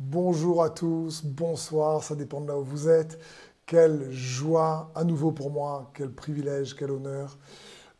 Bonjour 0.00 0.62
à 0.62 0.70
tous, 0.70 1.24
bonsoir, 1.24 2.04
ça 2.04 2.14
dépend 2.14 2.40
de 2.40 2.46
là 2.46 2.56
où 2.56 2.62
vous 2.62 2.88
êtes. 2.88 3.18
Quelle 3.66 4.12
joie 4.12 4.92
à 4.94 5.02
nouveau 5.02 5.32
pour 5.32 5.50
moi, 5.50 5.90
quel 5.92 6.12
privilège, 6.12 6.76
quel 6.76 6.92
honneur 6.92 7.36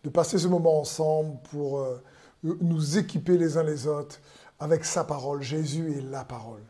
de 0.04 0.08
passer 0.08 0.38
ce 0.38 0.46
moment 0.46 0.79
ensemble 0.79 1.40
pour 1.50 1.80
euh, 1.80 2.00
nous 2.45 2.98
équiper 2.98 3.37
les 3.37 3.56
uns 3.56 3.64
les 3.64 3.88
autres 3.88 4.21
avec 4.61 4.84
sa 4.84 5.03
parole. 5.03 5.42
Jésus 5.42 5.92
est 5.98 6.00
la 6.03 6.24
parole. 6.24 6.62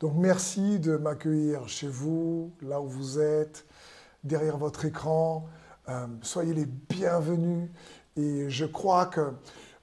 Donc 0.00 0.12
merci 0.16 0.78
de 0.78 0.98
m'accueillir 0.98 1.66
chez 1.66 1.88
vous, 1.88 2.52
là 2.60 2.78
où 2.78 2.86
vous 2.86 3.18
êtes, 3.18 3.64
derrière 4.22 4.58
votre 4.58 4.84
écran. 4.84 5.46
Euh, 5.88 6.06
soyez 6.20 6.52
les 6.52 6.66
bienvenus. 6.66 7.70
Et 8.16 8.50
je 8.50 8.66
crois 8.66 9.06
que 9.06 9.32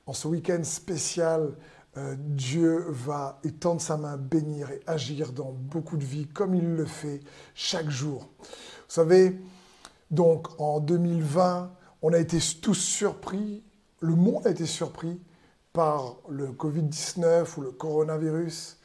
en 0.05 0.13
ce 0.13 0.27
week-end 0.27 0.63
spécial, 0.63 1.53
euh, 1.97 2.15
Dieu 2.17 2.85
va 2.87 3.39
étendre 3.43 3.81
sa 3.81 3.97
main, 3.97 4.15
bénir 4.15 4.71
et 4.71 4.81
agir 4.87 5.33
dans 5.33 5.51
beaucoup 5.51 5.97
de 5.97 6.05
vies 6.05 6.27
comme 6.27 6.55
il 6.55 6.75
le 6.75 6.85
fait 6.85 7.19
chaque 7.53 7.89
jour. 7.89 8.29
Vous 8.39 8.45
savez, 8.87 9.37
donc 10.09 10.47
en 10.59 10.79
2020, 10.79 11.71
on 12.01 12.13
a 12.13 12.17
été 12.17 12.37
tous 12.61 12.75
surpris, 12.75 13.63
le 13.99 14.15
monde 14.15 14.47
a 14.47 14.51
été 14.51 14.65
surpris 14.65 15.19
par 15.73 16.17
le 16.29 16.47
Covid-19 16.47 17.57
ou 17.57 17.61
le 17.61 17.71
coronavirus. 17.71 18.77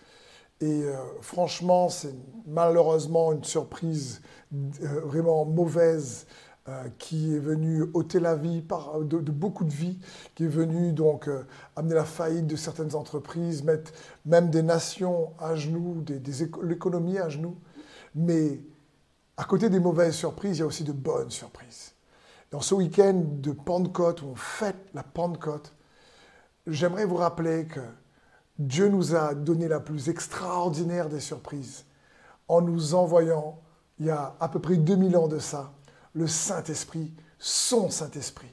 Et 0.60 0.82
euh, 0.84 0.96
franchement, 1.20 1.88
c'est 1.88 2.14
malheureusement 2.46 3.32
une 3.32 3.44
surprise 3.44 4.20
euh, 4.54 5.00
vraiment 5.04 5.44
mauvaise 5.44 6.26
euh, 6.68 6.88
qui 6.98 7.34
est 7.34 7.38
venu 7.38 7.84
ôter 7.94 8.18
la 8.18 8.34
vie 8.34 8.62
de, 9.04 9.18
beaucoup 9.30 9.64
de 9.64 9.72
vies, 9.72 9.98
qui 10.34 10.44
est 10.44 10.48
venu 10.48 10.92
donc 10.92 11.28
euh, 11.28 11.44
amener 11.76 11.94
la 11.94 12.04
faillite 12.04 12.46
de 12.46 12.56
certaines 12.56 12.94
entreprises, 12.94 13.62
mettre 13.62 13.92
même 14.24 14.50
des 14.50 14.62
nations 14.62 15.32
à 15.38 15.54
genoux, 15.54 16.02
des, 16.02 16.20
l'économie 16.62 17.18
à 17.18 17.28
genoux. 17.28 17.56
Mais 18.14 18.60
à 19.36 19.44
côté 19.44 19.70
des 19.70 19.78
mauvaises 19.78 20.14
surprises, 20.14 20.56
il 20.56 20.60
y 20.60 20.62
a 20.62 20.66
aussi 20.66 20.82
de 20.82 20.92
bonnes 20.92 21.30
surprises. 21.30 21.92
Dans 22.50 22.60
ce 22.60 22.74
week-end 22.74 23.22
de 23.26 23.52
Pentecôte, 23.52 24.22
où 24.22 24.26
on 24.32 24.34
fête 24.34 24.88
la 24.94 25.02
Pentecôte, 25.02 25.72
j'aimerais 26.66 27.04
vous 27.04 27.16
rappeler 27.16 27.66
que 27.66 27.80
Dieu 28.58 28.88
nous 28.88 29.14
a 29.14 29.34
donné 29.34 29.68
la 29.68 29.80
plus 29.80 30.08
extraordinaire 30.08 31.08
des 31.08 31.20
surprises 31.20 31.84
en 32.48 32.60
nous 32.60 32.94
envoyant, 32.94 33.60
il 33.98 34.06
y 34.06 34.10
a 34.10 34.36
à 34.40 34.48
peu 34.48 34.60
près 34.60 34.76
2000 34.76 35.16
ans 35.16 35.28
de 35.28 35.38
ça, 35.38 35.72
le 36.16 36.26
Saint-Esprit, 36.26 37.12
son 37.38 37.90
Saint-Esprit, 37.90 38.52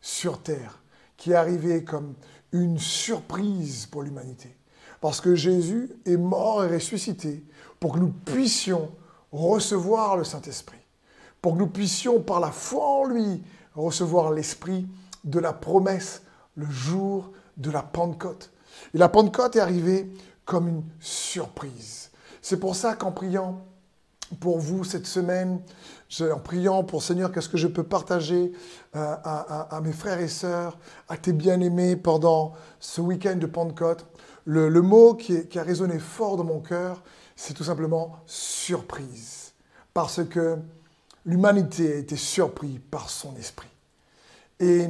sur 0.00 0.42
terre, 0.42 0.82
qui 1.18 1.32
est 1.32 1.36
arrivé 1.36 1.84
comme 1.84 2.14
une 2.52 2.78
surprise 2.78 3.86
pour 3.86 4.02
l'humanité. 4.02 4.56
Parce 5.00 5.20
que 5.20 5.34
Jésus 5.34 5.92
est 6.06 6.16
mort 6.16 6.64
et 6.64 6.74
ressuscité 6.74 7.44
pour 7.78 7.92
que 7.92 7.98
nous 7.98 8.12
puissions 8.12 8.90
recevoir 9.30 10.16
le 10.16 10.24
Saint-Esprit, 10.24 10.78
pour 11.42 11.52
que 11.52 11.58
nous 11.58 11.66
puissions, 11.66 12.20
par 12.20 12.40
la 12.40 12.50
foi 12.50 12.86
en 12.86 13.04
lui, 13.04 13.42
recevoir 13.74 14.32
l'Esprit 14.32 14.88
de 15.24 15.38
la 15.38 15.52
promesse 15.52 16.22
le 16.54 16.68
jour 16.70 17.30
de 17.58 17.70
la 17.70 17.82
Pentecôte. 17.82 18.50
Et 18.94 18.98
la 18.98 19.10
Pentecôte 19.10 19.56
est 19.56 19.60
arrivée 19.60 20.10
comme 20.46 20.66
une 20.66 20.84
surprise. 20.98 22.10
C'est 22.40 22.58
pour 22.58 22.74
ça 22.74 22.94
qu'en 22.96 23.12
priant 23.12 23.62
pour 24.40 24.58
vous 24.58 24.84
cette 24.84 25.06
semaine, 25.06 25.60
en 26.20 26.38
priant 26.38 26.84
pour 26.84 27.02
Seigneur, 27.02 27.32
qu'est-ce 27.32 27.48
que 27.48 27.56
je 27.56 27.68
peux 27.68 27.82
partager 27.82 28.52
euh, 28.96 29.16
à, 29.24 29.80
mes 29.82 29.92
frères 29.92 30.20
et 30.20 30.28
sœurs, 30.28 30.78
à 31.08 31.16
tes 31.16 31.32
bien-aimés 31.32 31.96
pendant 31.96 32.52
ce 32.80 33.00
week-end 33.00 33.36
de 33.36 33.46
Pentecôte. 33.46 34.06
Le, 34.44 34.68
mot 34.82 35.14
qui, 35.14 35.46
qui, 35.46 35.58
a 35.58 35.62
résonné 35.62 35.98
fort 35.98 36.36
dans 36.36 36.44
mon 36.44 36.60
cœur, 36.60 37.02
c'est 37.36 37.54
tout 37.54 37.64
simplement 37.64 38.16
surprise. 38.26 39.52
Parce 39.94 40.24
que 40.24 40.58
l'humanité 41.24 41.92
a 41.92 41.96
été 41.96 42.16
surprise 42.16 42.80
par 42.90 43.08
son 43.08 43.34
esprit. 43.36 43.68
Et 44.60 44.88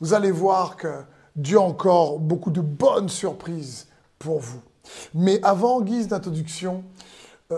vous 0.00 0.14
allez 0.14 0.30
voir 0.30 0.76
que 0.76 1.02
Dieu 1.36 1.58
a 1.58 1.62
encore 1.62 2.18
beaucoup 2.18 2.50
de 2.50 2.60
bonnes 2.60 3.08
surprises 3.08 3.88
pour 4.18 4.40
vous. 4.40 4.60
Mais 5.14 5.40
avant, 5.42 5.80
guise 5.80 6.08
d'introduction, 6.08 6.84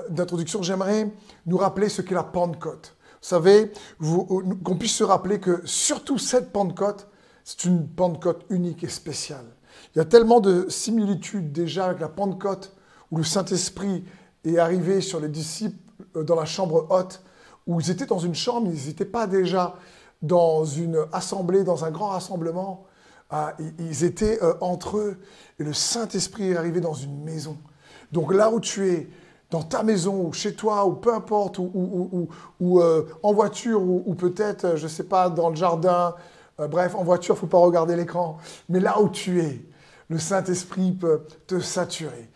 d'introduction, 0.09 0.63
j'aimerais 0.63 1.11
nous 1.47 1.57
rappeler 1.57 1.89
ce 1.89 2.03
qu'est 2.03 2.15
la 2.15 2.23
Pentecôte. 2.23 2.95
Vous 3.25 3.29
savez, 3.31 3.73
euh, 4.03 4.43
qu'on 4.63 4.77
puisse 4.77 4.97
se 4.97 5.05
rappeler 5.05 5.41
que 5.41 5.63
surtout 5.65 6.19
cette 6.19 6.53
Pentecôte, 6.53 7.09
c'est 7.43 7.65
une 7.65 7.89
Pentecôte 7.89 8.45
unique 8.51 8.85
et 8.85 8.89
spéciale. 8.89 9.47
Il 9.95 9.99
y 9.99 10.03
a 10.03 10.05
tellement 10.05 10.41
de 10.41 10.67
similitudes 10.69 11.51
déjà 11.51 11.87
avec 11.87 12.01
la 12.01 12.11
Pentecôte 12.11 12.77
où 13.11 13.17
le 13.17 13.25
Saint-Esprit 13.25 14.05
est 14.45 14.59
arrivé 14.59 15.01
sur 15.01 15.21
les 15.21 15.29
disciples 15.29 15.79
euh, 16.17 16.23
dans 16.23 16.35
la 16.35 16.45
chambre 16.45 16.87
haute, 16.91 17.23
où 17.67 17.81
ils 17.81 17.91
étaient 17.91 18.05
dans 18.05 18.19
une 18.19 18.35
chambre, 18.35 18.71
ils 18.71 18.89
n'étaient 18.89 19.07
pas 19.07 19.27
déjà 19.27 19.77
dans 20.21 20.67
une 20.67 20.99
assemblée, 21.13 21.65
dans 21.65 21.87
un 21.87 21.91
grand 21.91 22.09
rassemblement. 22.09 22.85
Ah, 23.31 23.57
ils 23.79 24.05
étaient 24.05 24.39
entre 24.61 24.99
eux 24.99 25.17
et 25.59 25.65
le 25.65 25.73
Saint-Esprit 25.73 26.51
est 26.51 26.57
arrivé 26.57 26.81
dans 26.81 26.93
une 26.93 27.25
maison. 27.25 27.57
Donc 28.13 28.35
là 28.35 28.51
où 28.51 28.61
tu 28.61 28.87
es, 28.87 29.09
dans 29.51 29.63
ta 29.63 29.83
maison 29.83 30.27
ou 30.27 30.33
chez 30.33 30.55
toi 30.55 30.87
ou 30.87 30.95
peu 30.95 31.15
importe, 31.15 31.59
ou, 31.59 32.29
euh, 32.63 33.07
en 33.23 33.33
voiture 33.33 33.83
ou, 33.83 34.15
peut-être, 34.15 34.65
euh, 34.65 34.77
je 34.77 34.85
ne 34.85 34.89
sais 34.89 35.05
pas, 35.05 35.29
dans 35.29 35.51
le 35.51 35.57
jardin, 35.57 36.15
euh, 36.61 36.69
bref, 36.69 36.95
en 36.95 37.05
voiture, 37.05 37.35
il 37.35 37.39
ne 37.39 37.41
faut 37.41 37.47
pas 37.47 37.59
regarder 37.59 37.97
l'écran, 37.97 38.39
mais 38.69 38.81
là 38.81 39.01
où 39.01 39.09
tu 39.09 39.41
es, 39.41 39.65
le 40.09 40.19
Saint-Esprit 40.19 40.93
peut 40.93 41.23
te 41.47 41.61
saturer. 41.61 42.31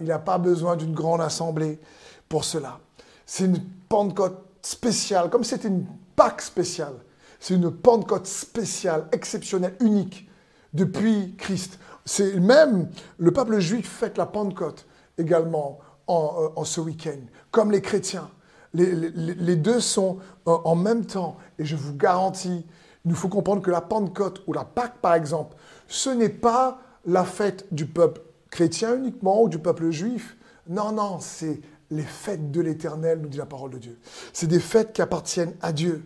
il 0.00 0.06
n'a 0.06 0.18
pas 0.18 0.38
besoin 0.38 0.76
d'une 0.76 0.94
grande 0.94 1.20
assemblée 1.20 1.80
pour 2.28 2.44
cela. 2.44 2.78
C'est 3.26 3.46
une 3.46 3.60
Pentecôte 3.88 4.38
spéciale, 4.62 5.28
comme 5.28 5.44
c'était 5.44 5.68
une 5.68 5.86
Pâque 6.14 6.40
spéciale. 6.40 6.94
C'est 7.40 7.54
une 7.54 7.70
Pentecôte 7.70 8.26
spéciale, 8.26 9.08
exceptionnelle, 9.12 9.74
unique 9.80 10.28
depuis 10.72 11.34
Christ. 11.36 11.78
C'est 12.04 12.38
même 12.40 12.88
le 13.18 13.32
peuple 13.32 13.58
juif 13.58 13.88
fête 13.88 14.16
la 14.16 14.26
Pentecôte 14.26 14.86
également 15.18 15.78
euh, 16.08 16.48
en, 16.54 16.64
ce 16.64 16.80
week-end, 16.80 17.18
comme 17.50 17.72
les 17.72 17.82
chrétiens. 17.82 18.30
Les, 18.74 19.56
deux 19.56 19.80
sont 19.80 20.18
euh, 20.46 20.56
en 20.64 20.76
même 20.76 21.04
temps. 21.04 21.36
Et 21.58 21.64
je 21.64 21.74
vous 21.74 21.96
garantis, 21.96 22.64
il 23.04 23.08
nous 23.08 23.16
faut 23.16 23.28
comprendre 23.28 23.62
que 23.62 23.70
la 23.70 23.80
Pentecôte 23.80 24.42
ou 24.46 24.52
la 24.52 24.64
Pâque, 24.64 24.98
par 25.00 25.14
exemple, 25.14 25.56
ce 25.88 26.10
n'est 26.10 26.28
pas 26.28 26.78
la 27.06 27.24
fête 27.24 27.66
du 27.72 27.86
peuple 27.86 28.20
chrétien 28.50 28.96
uniquement 28.96 29.42
ou 29.42 29.48
du 29.48 29.58
peuple 29.58 29.90
juif. 29.90 30.36
Non, 30.68 30.92
non, 30.92 31.18
c'est 31.20 31.60
les 31.90 32.02
fêtes 32.02 32.50
de 32.50 32.60
l'éternel, 32.60 33.20
nous 33.20 33.28
dit 33.28 33.38
la 33.38 33.46
parole 33.46 33.70
de 33.70 33.78
Dieu. 33.78 33.98
C'est 34.32 34.46
des 34.46 34.60
fêtes 34.60 34.92
qui 34.92 35.02
appartiennent 35.02 35.54
à 35.60 35.72
Dieu. 35.72 36.04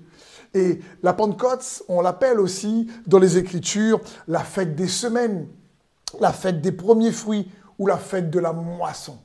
Et 0.55 0.81
la 1.03 1.13
Pentecôte, 1.13 1.83
on 1.89 2.01
l'appelle 2.01 2.41
aussi 2.41 2.91
dans 3.07 3.19
les 3.19 3.39
Écritures 3.39 4.01
la 4.29 4.41
fête 4.41 4.75
des 4.75 4.89
semaines, 4.89 5.47
la 6.21 6.33
fête 6.33 6.61
des 6.61 6.73
premiers 6.73 7.13
fruits 7.13 7.51
ou 7.79 7.87
la 7.87 7.99
fête 7.99 8.31
de 8.31 8.39
la 8.39 8.53
moisson. 8.53 9.19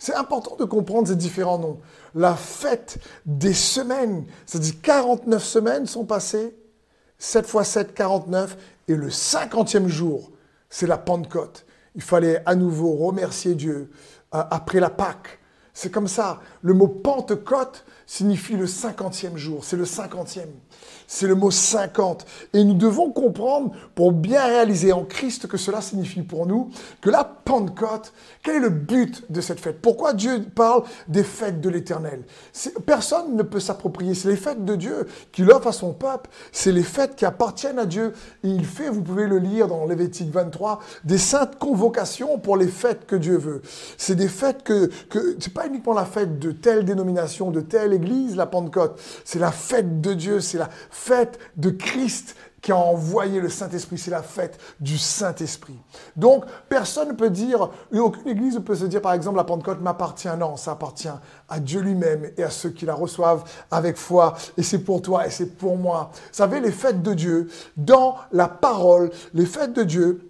C'est 0.00 0.14
important 0.14 0.56
de 0.56 0.64
comprendre 0.64 1.08
ces 1.08 1.14
différents 1.14 1.58
noms. 1.58 1.78
La 2.14 2.34
fête 2.34 2.98
des 3.26 3.52
semaines, 3.52 4.24
c'est-à-dire 4.46 4.80
49 4.82 5.44
semaines 5.44 5.86
sont 5.86 6.06
passées, 6.06 6.56
7 7.18 7.46
fois 7.46 7.64
7, 7.64 7.92
49, 7.92 8.56
et 8.88 8.94
le 8.94 9.10
50e 9.10 9.88
jour, 9.88 10.32
c'est 10.70 10.86
la 10.86 10.96
Pentecôte. 10.96 11.66
Il 11.94 12.00
fallait 12.00 12.42
à 12.46 12.54
nouveau 12.54 12.94
remercier 12.96 13.54
Dieu 13.54 13.90
euh, 14.34 14.42
après 14.50 14.80
la 14.80 14.88
Pâque. 14.88 15.38
C'est 15.74 15.90
comme 15.90 16.08
ça. 16.08 16.40
Le 16.62 16.72
mot 16.72 16.88
Pentecôte 16.88 17.84
signifie 18.06 18.56
le 18.56 18.64
50e 18.64 19.36
jour. 19.36 19.64
C'est 19.64 19.76
le 19.76 19.84
50e 19.84 20.48
c'est 21.06 21.26
le 21.26 21.34
mot 21.34 21.50
50. 21.50 22.26
Et 22.54 22.64
nous 22.64 22.74
devons 22.74 23.10
comprendre, 23.10 23.72
pour 23.94 24.12
bien 24.12 24.44
réaliser 24.46 24.92
en 24.92 25.04
Christ 25.04 25.46
que 25.46 25.56
cela 25.56 25.80
signifie 25.80 26.22
pour 26.22 26.46
nous, 26.46 26.70
que 27.00 27.10
la 27.10 27.24
Pentecôte, 27.24 28.12
quel 28.42 28.56
est 28.56 28.60
le 28.60 28.70
but 28.70 29.24
de 29.30 29.40
cette 29.40 29.60
fête? 29.60 29.80
Pourquoi 29.80 30.12
Dieu 30.12 30.44
parle 30.54 30.84
des 31.08 31.24
fêtes 31.24 31.60
de 31.60 31.68
l'Éternel? 31.68 32.22
Personne 32.86 33.36
ne 33.36 33.42
peut 33.42 33.60
s'approprier. 33.60 34.14
C'est 34.14 34.28
les 34.28 34.36
fêtes 34.36 34.64
de 34.64 34.76
Dieu 34.76 35.06
qu'il 35.32 35.50
offre 35.50 35.68
à 35.68 35.72
son 35.72 35.92
peuple. 35.92 36.30
C'est 36.52 36.72
les 36.72 36.82
fêtes 36.82 37.16
qui 37.16 37.24
appartiennent 37.24 37.78
à 37.78 37.86
Dieu. 37.86 38.12
Et 38.44 38.48
il 38.48 38.64
fait, 38.64 38.88
vous 38.88 39.02
pouvez 39.02 39.26
le 39.26 39.38
lire 39.38 39.68
dans 39.68 39.84
Lévitique 39.86 40.30
23, 40.30 40.80
des 41.04 41.18
saintes 41.18 41.58
convocations 41.58 42.38
pour 42.38 42.56
les 42.56 42.68
fêtes 42.68 43.06
que 43.06 43.16
Dieu 43.16 43.36
veut. 43.36 43.62
C'est 43.96 44.14
des 44.14 44.28
fêtes 44.28 44.62
que, 44.62 44.90
que 45.08 45.36
c'est 45.38 45.52
pas 45.52 45.66
uniquement 45.66 45.94
la 45.94 46.04
fête 46.04 46.38
de 46.38 46.52
telle 46.52 46.84
dénomination, 46.84 47.50
de 47.50 47.60
telle 47.60 47.92
église, 47.92 48.36
la 48.36 48.46
Pentecôte. 48.46 49.00
C'est 49.24 49.38
la 49.38 49.52
fête 49.52 50.00
de 50.00 50.14
Dieu, 50.14 50.40
c'est 50.40 50.58
la 50.58 50.70
fête 50.90 51.38
de 51.56 51.70
Christ 51.70 52.36
qui 52.60 52.72
a 52.72 52.76
envoyé 52.76 53.40
le 53.40 53.48
Saint-Esprit, 53.48 53.98
c'est 53.98 54.10
la 54.10 54.22
fête 54.22 54.58
du 54.80 54.98
Saint-Esprit. 54.98 55.78
Donc, 56.16 56.44
personne 56.68 57.08
ne 57.08 57.14
peut 57.14 57.30
dire, 57.30 57.70
aucune 57.92 58.28
église 58.28 58.54
ne 58.54 58.60
peut 58.60 58.74
se 58.74 58.84
dire, 58.84 59.00
par 59.00 59.14
exemple, 59.14 59.38
la 59.38 59.44
Pentecôte 59.44 59.80
m'appartient. 59.80 60.28
Non, 60.38 60.56
ça 60.56 60.72
appartient 60.72 61.08
à 61.48 61.60
Dieu 61.60 61.80
lui-même 61.80 62.30
et 62.36 62.42
à 62.42 62.50
ceux 62.50 62.70
qui 62.70 62.84
la 62.84 62.94
reçoivent 62.94 63.44
avec 63.70 63.96
foi. 63.96 64.34
Et 64.56 64.62
c'est 64.62 64.80
pour 64.80 65.00
toi 65.00 65.26
et 65.26 65.30
c'est 65.30 65.56
pour 65.56 65.76
moi. 65.76 66.10
Vous 66.12 66.18
savez, 66.32 66.60
les 66.60 66.72
fêtes 66.72 67.02
de 67.02 67.14
Dieu, 67.14 67.48
dans 67.76 68.16
la 68.32 68.48
parole, 68.48 69.10
les 69.32 69.46
fêtes 69.46 69.72
de 69.72 69.82
Dieu, 69.82 70.29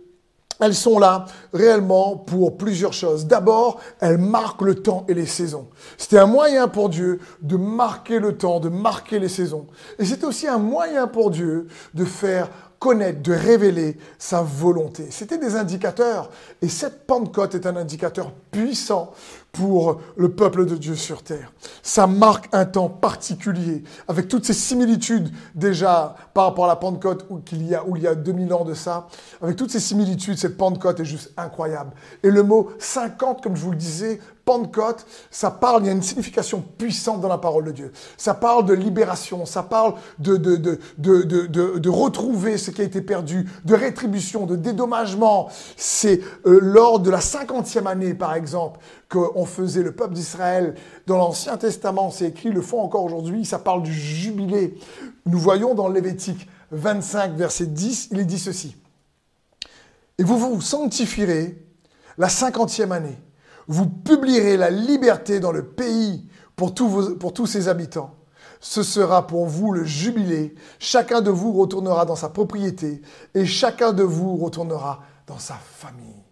elles 0.61 0.75
sont 0.75 0.99
là 0.99 1.25
réellement 1.53 2.17
pour 2.17 2.57
plusieurs 2.57 2.93
choses. 2.93 3.27
D'abord, 3.27 3.81
elles 4.01 4.19
marquent 4.19 4.63
le 4.63 4.77
temps 4.77 5.05
et 5.09 5.15
les 5.15 5.27
saisons. 5.27 5.69
C'était 5.97 6.19
un 6.19 6.27
moyen 6.27 6.69
pour 6.69 6.89
Dieu 6.89 7.21
de 7.43 7.57
marquer 7.57 8.19
le 8.19 8.37
temps, 8.37 8.61
de 8.61 8.69
marquer 8.69 9.19
les 9.19 9.29
saisons. 9.29 9.67
Et 9.99 10.05
c'est 10.05 10.25
aussi 10.25 10.47
un 10.47 10.59
moyen 10.59 11.07
pour 11.07 11.31
Dieu 11.31 11.67
de 11.95 12.05
faire 12.05 12.49
connaître, 12.81 13.23
de 13.23 13.33
révéler 13.33 13.99
sa 14.19 14.41
volonté. 14.41 15.09
C'était 15.11 15.39
des 15.39 15.55
indicateurs. 15.55 16.31
Et 16.63 16.69
cette 16.69 17.07
Pentecôte 17.07 17.55
est 17.55 17.67
un 17.67 17.77
indicateur 17.77 18.33
puissant 18.51 19.13
pour 19.53 20.01
le 20.17 20.31
peuple 20.31 20.65
de 20.65 20.77
Dieu 20.77 20.95
sur 20.95 21.23
terre. 21.23 21.53
Ça 21.83 22.07
marque 22.07 22.49
un 22.53 22.65
temps 22.65 22.89
particulier, 22.89 23.85
avec 24.09 24.29
toutes 24.29 24.47
ces 24.47 24.55
similitudes 24.55 25.31
déjà 25.55 26.17
par 26.33 26.47
rapport 26.47 26.65
à 26.65 26.69
la 26.69 26.77
Pentecôte 26.77 27.27
où, 27.29 27.41
il 27.53 27.69
y 27.69 27.75
a, 27.75 27.85
où 27.85 27.97
il 27.97 28.03
y 28.03 28.07
a 28.07 28.15
2000 28.15 28.53
ans 28.55 28.65
de 28.65 28.75
ça. 28.75 29.09
Avec 29.43 29.57
toutes 29.57 29.71
ces 29.71 29.81
similitudes, 29.81 30.39
cette 30.39 30.57
Pentecôte 30.57 31.01
est 31.01 31.05
juste 31.05 31.33
incroyable. 31.37 31.93
Et 32.23 32.31
le 32.31 32.43
mot 32.43 32.71
50, 32.79 33.43
comme 33.43 33.57
je 33.57 33.63
vous 33.63 33.73
le 33.73 33.77
disais, 33.77 34.21
Pentecôte, 34.51 35.07
ça 35.31 35.53
parle, 35.53 35.85
il 35.85 35.87
y 35.87 35.89
a 35.91 35.93
une 35.93 36.03
signification 36.03 36.61
puissante 36.77 37.21
dans 37.21 37.29
la 37.29 37.39
parole 37.39 37.63
de 37.67 37.71
Dieu. 37.71 37.93
Ça 38.17 38.35
parle 38.35 38.67
de 38.67 38.75
libération, 38.75 39.47
ça 39.47 39.63
parle 39.63 39.95
de, 40.19 40.37
de, 40.37 40.57
de, 40.57 40.81
de, 40.99 41.79
de 41.79 41.89
retrouver 41.89 42.59
ce 42.59 42.73
qui 42.73 42.81
a 42.81 42.85
été 42.85 43.01
perdu, 43.01 43.49
de 43.65 43.75
rétribution, 43.77 44.47
de 44.47 44.57
dédommagement. 44.57 45.51
C'est 45.77 46.21
euh, 46.47 46.59
lors 46.61 46.99
de 46.99 47.11
la 47.11 47.21
cinquantième 47.21 47.87
année, 47.87 48.13
par 48.13 48.35
exemple, 48.35 48.81
qu'on 49.09 49.45
faisait 49.45 49.85
le 49.85 49.93
peuple 49.93 50.15
d'Israël. 50.15 50.75
Dans 51.07 51.19
l'Ancien 51.19 51.57
Testament, 51.57 52.11
c'est 52.11 52.27
écrit, 52.27 52.51
le 52.51 52.61
font 52.61 52.81
encore 52.81 53.05
aujourd'hui, 53.05 53.45
ça 53.45 53.61
parle 53.61 53.85
du 53.85 53.95
jubilé. 53.95 54.77
Nous 55.27 55.39
voyons 55.39 55.75
dans 55.75 55.89
Lévitique 55.89 56.49
25, 56.73 57.35
verset 57.37 57.67
10, 57.67 58.09
il 58.11 58.19
est 58.19 58.25
dit 58.25 58.41
ceci. 58.41 58.75
Et 60.19 60.25
vous 60.25 60.37
vous 60.37 60.61
sanctifierez 60.61 61.57
la 62.19 62.29
cinquantième 62.29 62.91
année 62.91 63.17
vous 63.71 63.87
publierez 63.87 64.57
la 64.57 64.69
liberté 64.69 65.39
dans 65.39 65.53
le 65.53 65.65
pays 65.65 66.27
pour 66.57 66.75
tous, 66.75 67.47
ses 67.47 67.69
habitants. 67.69 68.17
Ce 68.59 68.83
sera 68.83 69.29
pour 69.29 69.47
vous 69.47 69.71
le 69.71 69.85
jubilé. 69.85 70.57
Chacun 70.81 71.21
de 71.21 71.31
vous 71.31 71.53
retournera 71.53 72.05
dans 72.05 72.17
sa 72.17 72.29
propriété 72.31 73.01
et 73.33 73.47
chacun 73.47 73.93
de 73.93 74.03
vous 74.03 74.37
retournera 74.37 75.05
dans 75.29 75.39
sa 75.39 75.55
famille. 75.55 76.25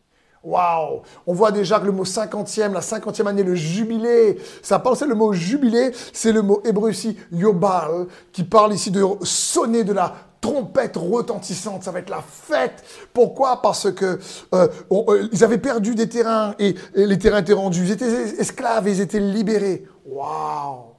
Waouh 0.42 1.02
On 1.28 1.32
voit 1.32 1.52
déjà 1.52 1.78
que 1.78 1.86
le 1.86 1.92
mot 1.92 2.04
cinquantième, 2.04 2.72
la 2.72 2.82
cinquantième 2.82 3.28
année, 3.28 3.44
le 3.44 3.54
jubilé, 3.54 4.38
ça 4.60 4.80
parle, 4.80 4.96
c'est 4.96 5.06
le 5.06 5.14
mot 5.14 5.32
jubilé, 5.32 5.92
c'est 6.12 6.32
le 6.32 6.42
mot 6.42 6.60
hébreu 6.64 6.90
ici, 6.90 7.16
yobal, 7.30 8.08
qui 8.32 8.42
parle 8.42 8.74
ici 8.74 8.90
de 8.90 9.04
sonner 9.22 9.84
de 9.84 9.92
la 9.92 10.12
trompette 10.40 10.96
retentissante, 10.96 11.84
ça 11.84 11.90
va 11.90 12.00
être 12.00 12.10
la 12.10 12.22
fête. 12.22 12.84
Pourquoi? 13.12 13.62
Parce 13.62 13.92
que 13.92 14.18
euh, 14.54 14.68
euh, 14.92 15.28
ils 15.32 15.44
avaient 15.44 15.58
perdu 15.58 15.94
des 15.94 16.08
terrains 16.08 16.54
et, 16.58 16.74
les 16.94 17.18
terrains 17.18 17.40
étaient 17.40 17.52
rendus. 17.52 17.84
Ils 17.84 17.92
étaient 17.92 18.40
esclaves, 18.40 18.88
ils 18.88 19.00
étaient 19.00 19.20
libérés. 19.20 19.84
Waouh 20.06 20.94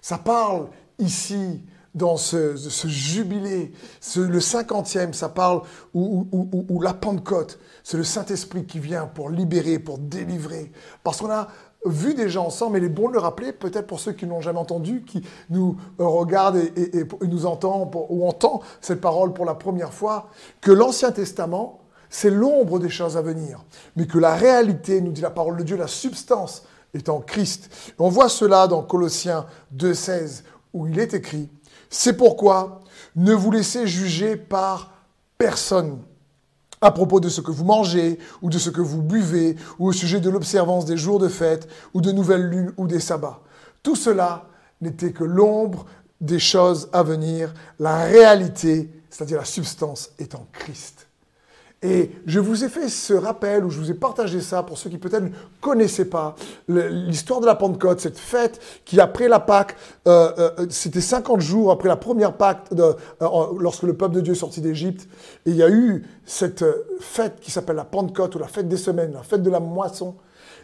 Ça 0.00 0.18
parle 0.18 0.68
ici 0.98 1.62
dans 1.94 2.16
ce, 2.16 2.56
jubilé, 2.86 3.72
le 4.16 4.40
cinquantième, 4.40 5.12
ça 5.12 5.28
parle 5.28 5.62
ou 5.92 6.80
la 6.82 6.94
Pentecôte. 6.94 7.58
C'est 7.84 7.96
le 7.96 8.04
Saint-Esprit 8.04 8.64
qui 8.64 8.78
vient 8.78 9.06
pour 9.06 9.28
libérer, 9.28 9.78
pour 9.78 9.98
délivrer. 9.98 10.72
Parce 11.02 11.18
qu'on 11.18 11.30
a 11.30 11.48
vu 11.84 12.14
déjà 12.14 12.40
ensemble, 12.40 12.74
mais 12.74 12.78
il 12.78 12.84
est 12.84 12.88
bon 12.88 13.08
de 13.08 13.14
le 13.14 13.18
rappeler, 13.18 13.52
peut-être 13.52 13.86
pour 13.86 14.00
ceux 14.00 14.12
qui 14.12 14.26
n'ont 14.26 14.40
jamais 14.40 14.58
entendu, 14.58 15.02
qui 15.04 15.22
nous 15.50 15.76
euh, 16.00 16.06
regardent 16.06 16.56
et, 16.56 17.06
nous 17.22 17.46
entendent 17.46 17.94
ou 18.08 18.26
entendent 18.26 18.60
cette 18.80 19.00
parole 19.00 19.32
pour 19.32 19.44
la 19.44 19.54
première 19.54 19.92
fois, 19.92 20.28
que 20.60 20.70
l'Ancien 20.70 21.10
Testament, 21.12 21.80
c'est 22.08 22.30
l'ombre 22.30 22.78
des 22.78 22.90
choses 22.90 23.16
à 23.16 23.22
venir, 23.22 23.64
mais 23.96 24.06
que 24.06 24.18
la 24.18 24.34
réalité, 24.34 25.00
nous 25.00 25.12
dit 25.12 25.22
la 25.22 25.30
parole 25.30 25.56
de 25.56 25.62
Dieu, 25.62 25.76
la 25.76 25.88
substance 25.88 26.64
est 26.94 27.08
en 27.08 27.20
Christ. 27.20 27.70
on 27.98 28.10
voit 28.10 28.28
cela 28.28 28.68
dans 28.68 28.82
Colossiens 28.82 29.46
2.16, 29.76 30.42
où 30.74 30.86
il 30.86 30.98
est 30.98 31.14
écrit, 31.14 31.48
c'est 31.88 32.16
pourquoi 32.16 32.80
ne 33.16 33.34
vous 33.34 33.50
laissez 33.50 33.86
juger 33.86 34.36
par 34.36 34.92
personne 35.38 35.98
à 36.82 36.90
propos 36.90 37.20
de 37.20 37.28
ce 37.28 37.40
que 37.40 37.50
vous 37.50 37.64
mangez 37.64 38.18
ou 38.42 38.50
de 38.50 38.58
ce 38.58 38.68
que 38.68 38.80
vous 38.80 39.00
buvez 39.00 39.56
ou 39.78 39.88
au 39.88 39.92
sujet 39.92 40.20
de 40.20 40.28
l'observance 40.28 40.84
des 40.84 40.96
jours 40.96 41.18
de 41.18 41.28
fête 41.28 41.68
ou 41.94 42.00
de 42.00 42.12
nouvelles 42.12 42.48
lunes 42.48 42.72
ou 42.76 42.86
des 42.86 43.00
sabbats. 43.00 43.40
Tout 43.82 43.96
cela 43.96 44.46
n'était 44.80 45.12
que 45.12 45.24
l'ombre 45.24 45.86
des 46.20 46.38
choses 46.38 46.88
à 46.92 47.02
venir. 47.02 47.54
La 47.78 48.04
réalité, 48.04 48.90
c'est-à-dire 49.08 49.38
la 49.38 49.44
substance, 49.44 50.10
est 50.18 50.34
en 50.34 50.46
Christ. 50.52 51.08
Et 51.82 52.12
je 52.26 52.38
vous 52.38 52.64
ai 52.64 52.68
fait 52.68 52.88
ce 52.88 53.12
rappel, 53.12 53.64
ou 53.64 53.70
je 53.70 53.78
vous 53.78 53.90
ai 53.90 53.94
partagé 53.94 54.40
ça 54.40 54.62
pour 54.62 54.78
ceux 54.78 54.88
qui 54.88 54.98
peut-être 54.98 55.24
ne 55.24 55.30
connaissaient 55.60 56.04
pas 56.04 56.36
l'histoire 56.68 57.40
de 57.40 57.46
la 57.46 57.56
Pentecôte, 57.56 57.98
cette 57.98 58.18
fête 58.18 58.60
qui, 58.84 59.00
après 59.00 59.26
la 59.26 59.40
Pâque, 59.40 59.76
euh, 60.06 60.32
euh, 60.38 60.66
c'était 60.70 61.00
50 61.00 61.40
jours 61.40 61.72
après 61.72 61.88
la 61.88 61.96
première 61.96 62.34
Pâque, 62.34 62.72
de, 62.72 62.82
euh, 62.82 63.28
lorsque 63.58 63.82
le 63.82 63.94
peuple 63.94 64.14
de 64.14 64.20
Dieu 64.20 64.34
est 64.34 64.36
sorti 64.36 64.60
d'Égypte. 64.60 65.08
Et 65.44 65.50
il 65.50 65.56
y 65.56 65.62
a 65.62 65.70
eu 65.70 66.04
cette 66.24 66.64
fête 67.00 67.40
qui 67.40 67.50
s'appelle 67.50 67.76
la 67.76 67.84
Pentecôte, 67.84 68.36
ou 68.36 68.38
la 68.38 68.46
fête 68.46 68.68
des 68.68 68.76
semaines, 68.76 69.12
la 69.14 69.24
fête 69.24 69.42
de 69.42 69.50
la 69.50 69.60
moisson. 69.60 70.14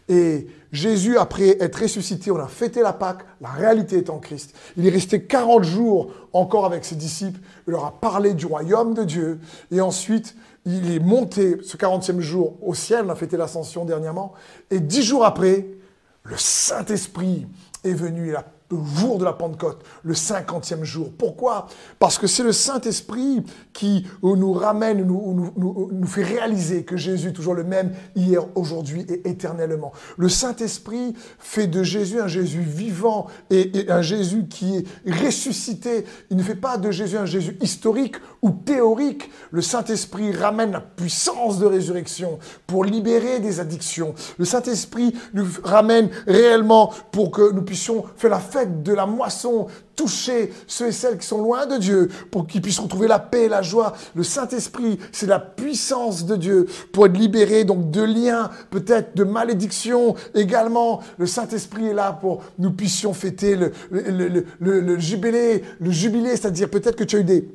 Et 0.09 0.47
Jésus, 0.73 1.19
après 1.19 1.63
être 1.63 1.83
ressuscité, 1.83 2.31
on 2.31 2.39
a 2.39 2.47
fêté 2.47 2.81
la 2.81 2.93
Pâque, 2.93 3.25
la 3.41 3.51
réalité 3.51 3.99
est 3.99 4.09
en 4.09 4.19
Christ. 4.19 4.55
Il 4.77 4.87
est 4.87 4.91
resté 4.91 5.23
40 5.25 5.65
jours 5.65 6.13
encore 6.33 6.65
avec 6.65 6.85
ses 6.85 6.95
disciples, 6.95 7.41
il 7.67 7.73
leur 7.73 7.85
a 7.85 7.93
parlé 8.01 8.35
du 8.35 8.47
royaume 8.47 8.95
de 8.95 9.05
Dieu, 9.05 9.39
et 9.71 9.81
ensuite, 9.81 10.35
il 10.65 10.91
est 10.91 10.99
monté 10.99 11.59
ce 11.63 11.77
40e 11.77 12.21
jour 12.21 12.57
au 12.63 12.75
ciel, 12.75 13.05
on 13.07 13.11
a 13.11 13.15
fêté 13.15 13.37
l'ascension 13.37 13.85
dernièrement, 13.85 14.35
et 14.71 14.81
dix 14.81 15.03
jours 15.03 15.25
après, 15.25 15.67
le 16.25 16.37
Saint-Esprit 16.37 17.47
est 17.85 17.95
venu, 17.95 18.35
le 18.71 18.79
jour 18.97 19.19
de 19.19 19.25
la 19.25 19.33
Pentecôte, 19.33 19.83
le 20.03 20.15
cinquantième 20.15 20.85
jour. 20.85 21.11
Pourquoi? 21.17 21.69
Parce 21.99 22.19
que 22.19 22.27
c'est 22.27 22.43
le 22.43 22.53
Saint-Esprit 22.53 23.43
qui 23.79 24.05
nous 24.25 24.53
ramène, 24.53 25.07
nous, 25.07 25.53
nous, 25.57 26.07
fait 26.09 26.25
réaliser 26.25 26.83
que 26.83 26.97
Jésus 26.97 27.29
est 27.29 27.33
toujours 27.33 27.55
le 27.55 27.63
même 27.63 27.93
hier, 28.17 28.43
aujourd'hui 28.57 29.07
et 29.09 29.31
éternellement. 29.31 29.93
Le 30.17 30.29
Saint-Esprit 30.29 31.15
fait 31.39 31.69
de 31.69 31.85
Jésus 31.85 32.19
un 32.21 32.27
Jésus 32.27 32.61
vivant 32.61 33.29
et, 33.51 33.87
un 33.89 34.03
Jésus 34.03 34.49
qui 34.49 34.79
est 34.79 35.25
ressuscité. 35.25 36.07
Il 36.29 36.37
ne 36.37 36.43
fait 36.43 36.57
pas 36.57 36.77
de 36.77 36.91
Jésus 36.91 37.17
un 37.17 37.25
Jésus 37.25 37.57
historique 37.61 38.17
ou 38.43 38.51
théorique. 38.51 39.31
Le 39.53 39.63
Saint-Esprit 39.63 40.33
ramène 40.33 40.73
la 40.73 40.81
puissance 40.81 41.61
de 41.61 41.67
résurrection 41.67 42.41
pour 42.67 42.85
libérer 42.85 43.39
des 43.39 43.61
addictions. 43.61 44.13
Le 44.39 44.45
Saint-Esprit 44.45 45.15
nous 45.35 45.47
ramène 45.63 46.11
réellement 46.27 46.93
pour 47.13 47.31
que 47.31 47.53
nous 47.53 47.63
puissions 47.63 48.05
faire 48.17 48.31
la 48.31 48.41
fête 48.41 48.83
de 48.83 48.93
la 48.93 49.07
moisson, 49.07 49.69
toucher 49.95 50.53
ceux 50.67 50.89
et 50.89 50.93
celles 50.93 51.19
qui 51.19 51.27
sont 51.27 51.43
loin 51.43 51.67
de 51.67 51.77
Dieu 51.77 52.09
pour 52.33 52.47
qu'ils 52.47 52.63
puissent 52.63 52.79
retrouver 52.79 53.07
la 53.07 53.19
paix 53.19 53.45
et 53.45 53.49
la 53.49 53.63
joie. 53.69 53.95
Le 54.15 54.23
Saint-Esprit, 54.23 54.99
c'est 55.13 55.27
la 55.27 55.39
puissance 55.39 56.27
de 56.27 56.37
Dieu 56.37 56.67
pour 56.93 57.07
être 57.07 57.17
libéré 57.17 57.65
donc 57.65 57.91
de 57.91 58.03
liens, 58.03 58.51
peut-être 58.71 59.17
de 59.17 59.25
malédictions 59.25 60.15
également. 60.35 61.01
Le 61.19 61.27
Saint-Esprit 61.27 61.87
est 61.87 61.95
là 61.95 62.13
pour 62.13 62.43
nous 62.59 62.73
puissions 62.73 63.13
fêter 63.13 63.57
le, 63.57 64.99
jubilé, 64.99 65.63
le 65.81 65.91
jubilé, 65.91 66.31
c'est-à-dire 66.31 66.69
peut-être 66.69 66.97
que 66.97 67.05
tu 67.05 67.17
as 67.17 67.21
eu 67.21 67.25
des 67.25 67.49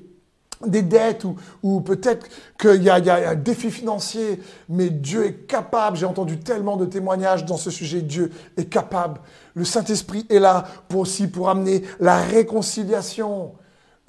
des 0.68 0.82
dettes 0.82 1.26
ou, 1.62 1.82
peut-être 1.82 2.28
qu'il 2.60 2.84
y, 2.84 2.90
a 2.90 3.30
un 3.30 3.36
défi 3.36 3.72
financier, 3.72 4.40
mais 4.70 4.90
Dieu 4.90 5.26
est 5.26 5.48
capable, 5.48 5.98
j'ai 5.98 6.06
entendu 6.06 6.40
tellement 6.40 6.78
de 6.78 6.86
témoignages 6.86 7.46
dans 7.46 7.58
ce 7.58 7.70
sujet, 7.70 8.02
Dieu 8.02 8.32
est 8.58 8.66
capable. 8.66 9.20
Le 9.56 9.66
Saint-Esprit 9.66 10.26
est 10.30 10.40
là 10.40 10.66
pour 10.88 11.02
aussi 11.02 11.28
pour 11.28 11.50
amener 11.50 11.84
la 12.00 12.18
réconciliation. 12.18 13.54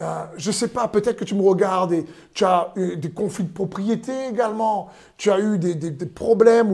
Euh, 0.02 0.24
je 0.36 0.48
ne 0.48 0.52
sais 0.52 0.68
pas, 0.68 0.88
peut-être 0.88 1.16
que 1.16 1.24
tu 1.24 1.36
me 1.36 1.42
regardes 1.42 1.92
et 1.92 2.04
tu 2.32 2.44
as 2.44 2.72
eu 2.74 2.96
des 2.96 3.10
conflits 3.10 3.44
de 3.44 3.52
propriété 3.52 4.12
également, 4.28 4.88
tu 5.16 5.30
as 5.30 5.38
eu 5.38 5.56
des, 5.56 5.92
problèmes 6.06 6.72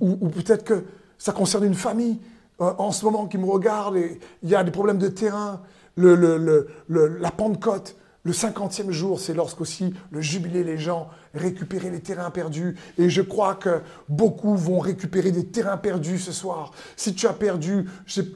ou, 0.00 0.28
peut-être 0.30 0.64
que 0.64 0.84
ça 1.16 1.32
concerne 1.32 1.64
une 1.64 1.76
famille 1.76 2.18
euh, 2.60 2.72
en 2.78 2.90
ce 2.90 3.04
moment 3.04 3.26
qui 3.26 3.38
me 3.38 3.46
regarde 3.46 3.96
et 3.96 4.18
il 4.42 4.48
y 4.48 4.56
a 4.56 4.64
des 4.64 4.72
problèmes 4.72 4.98
de 4.98 5.08
terrain, 5.08 5.60
la 5.96 7.30
Pentecôte. 7.30 7.96
Le 8.24 8.32
cinquantième 8.32 8.90
jour, 8.90 9.20
c'est 9.20 9.34
lorsqu'aussi 9.34 9.94
le 10.10 10.20
jubilé, 10.20 10.64
les 10.64 10.78
gens 10.78 11.08
récupérer 11.36 11.90
les 11.90 12.00
terrains 12.00 12.30
perdus. 12.30 12.76
Et 12.98 13.10
je 13.10 13.22
crois 13.22 13.54
que 13.54 13.80
beaucoup 14.08 14.56
vont 14.56 14.78
récupérer 14.78 15.30
des 15.30 15.46
terrains 15.46 15.76
perdus 15.76 16.18
ce 16.18 16.32
soir. 16.32 16.72
Si 16.96 17.14
tu 17.14 17.26
as 17.26 17.32
perdu 17.32 17.86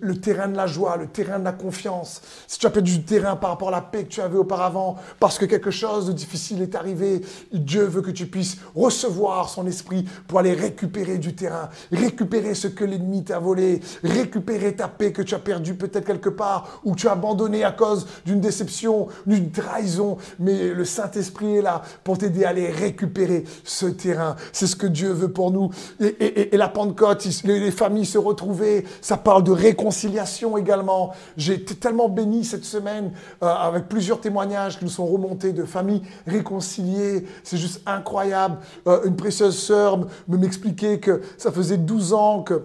le 0.01 0.21
terrain 0.21 0.49
de 0.49 0.57
la 0.57 0.67
joie, 0.67 0.97
le 0.97 1.07
terrain 1.07 1.39
de 1.39 1.45
la 1.45 1.53
confiance, 1.53 2.23
si 2.47 2.59
tu 2.59 2.67
as 2.67 2.71
perdu 2.71 2.99
du 2.99 3.05
terrain 3.05 3.37
par 3.37 3.51
rapport 3.51 3.69
à 3.69 3.73
la 3.73 3.81
paix 3.81 4.05
que 4.05 4.09
tu 4.09 4.21
avais 4.21 4.39
auparavant, 4.39 4.97
parce 5.19 5.39
que 5.39 5.45
quelque 5.45 5.71
chose 5.71 6.07
de 6.07 6.13
difficile 6.13 6.63
est 6.63 6.75
arrivé, 6.75 7.23
Dieu 7.53 7.85
veut 7.85 8.03
que 8.03 8.11
tu 8.11 8.27
puisses 8.27 8.59
recevoir 8.75 9.49
son 9.49 9.67
esprit 9.67 10.07
pour 10.29 10.39
aller 10.39 10.55
récupérer 10.55 11.19
du 11.19 11.35
terrain, 11.35 11.71
récupérer 11.93 12.55
ce 12.55 12.69
que 12.69 12.85
l'ennemi 12.85 13.25
t'a 13.25 13.39
volé, 13.39 13.81
récupérer 14.03 14.77
ta 14.77 14.89
paix 14.89 15.13
que 15.13 15.23
tu 15.23 15.35
as 15.35 15.39
perdue 15.39 15.75
peut-être 15.75 16.07
quelque 16.07 16.29
part, 16.29 16.81
ou 16.85 16.95
tu 16.95 17.09
as 17.09 17.13
abandonné 17.13 17.65
à 17.65 17.73
cause 17.73 18.07
d'une 18.25 18.41
déception, 18.41 19.09
d'une 19.27 19.51
trahison. 19.51 20.19
Mais 20.39 20.69
le 20.69 20.85
Saint-Esprit 20.85 21.57
est 21.57 21.63
là 21.63 21.83
pour 22.05 22.19
t'aider 22.19 22.45
à 22.45 22.51
aller 22.51 22.71
récupérer 22.71 22.90
récupérer 22.91 23.45
ce 23.65 23.87
terrain. 23.87 24.37
C'est 24.53 24.67
ce 24.67 24.77
que 24.77 24.87
Dieu 24.87 25.11
veut 25.13 25.33
pour 25.33 25.51
nous. 25.51 25.71
Et, 26.01 26.57
la 26.57 26.69
Pentecôte, 26.69 27.27
les, 27.45 27.71
familles 27.71 28.07
se 28.07 28.19
retrouver, 28.19 28.85
ça 29.01 29.17
parle 29.17 29.45
de 29.45 29.53
réconciliation 29.53 30.57
également. 30.57 31.13
J'ai 31.37 31.55
été 31.55 31.75
tellement 31.75 32.09
béni 32.09 32.45
cette 32.45 32.65
semaine 32.65 33.13
euh, 33.43 33.47
avec 33.47 33.89
plusieurs 33.89 34.21
témoignages 34.21 34.79
qui 34.79 34.85
nous 34.85 34.91
sont 34.91 35.07
remontés 35.07 35.53
de 35.53 35.65
familles 35.65 36.03
réconciliées. 36.27 37.27
C'est 37.45 37.57
juste 37.57 37.83
incroyable. 37.87 38.59
Euh, 38.87 39.05
une 39.05 39.17
précieuse 39.17 39.59
sœur 39.59 39.99
me 40.29 40.37
m'expliquait 40.37 40.99
que 40.99 41.21
ça 41.39 41.53
faisait 41.53 41.77
12 41.77 42.13
ans 42.13 42.43
que 42.43 42.63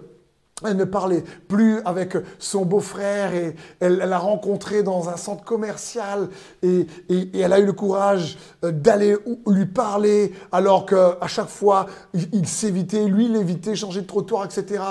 elle 0.64 0.78
ne 0.78 0.86
parlait 0.86 1.22
plus 1.50 1.82
avec 1.84 2.16
son 2.40 2.64
beau-frère 2.64 3.36
et 3.36 3.58
elle 3.82 3.98
l'a 3.98 4.18
rencontré 4.18 4.84
dans 4.84 5.10
un 5.10 5.18
centre 5.18 5.44
commercial 5.44 6.30
et, 6.64 6.88
elle 7.34 7.52
a 7.52 7.60
eu 7.60 7.66
le 7.66 7.74
courage 7.74 8.38
euh, 8.64 8.72
d'aller 8.72 9.18
lui 9.46 9.66
parler 9.66 10.32
alors 10.54 10.86
qu'à 10.86 11.28
chaque 11.28 11.50
fois 11.50 11.88
il, 12.14 12.48
s'évitait, 12.48 13.04
lui 13.04 13.28
l'évitait, 13.28 13.76
changeait 13.76 14.04
de 14.04 14.08
trottoir, 14.08 14.46
etc. 14.46 14.82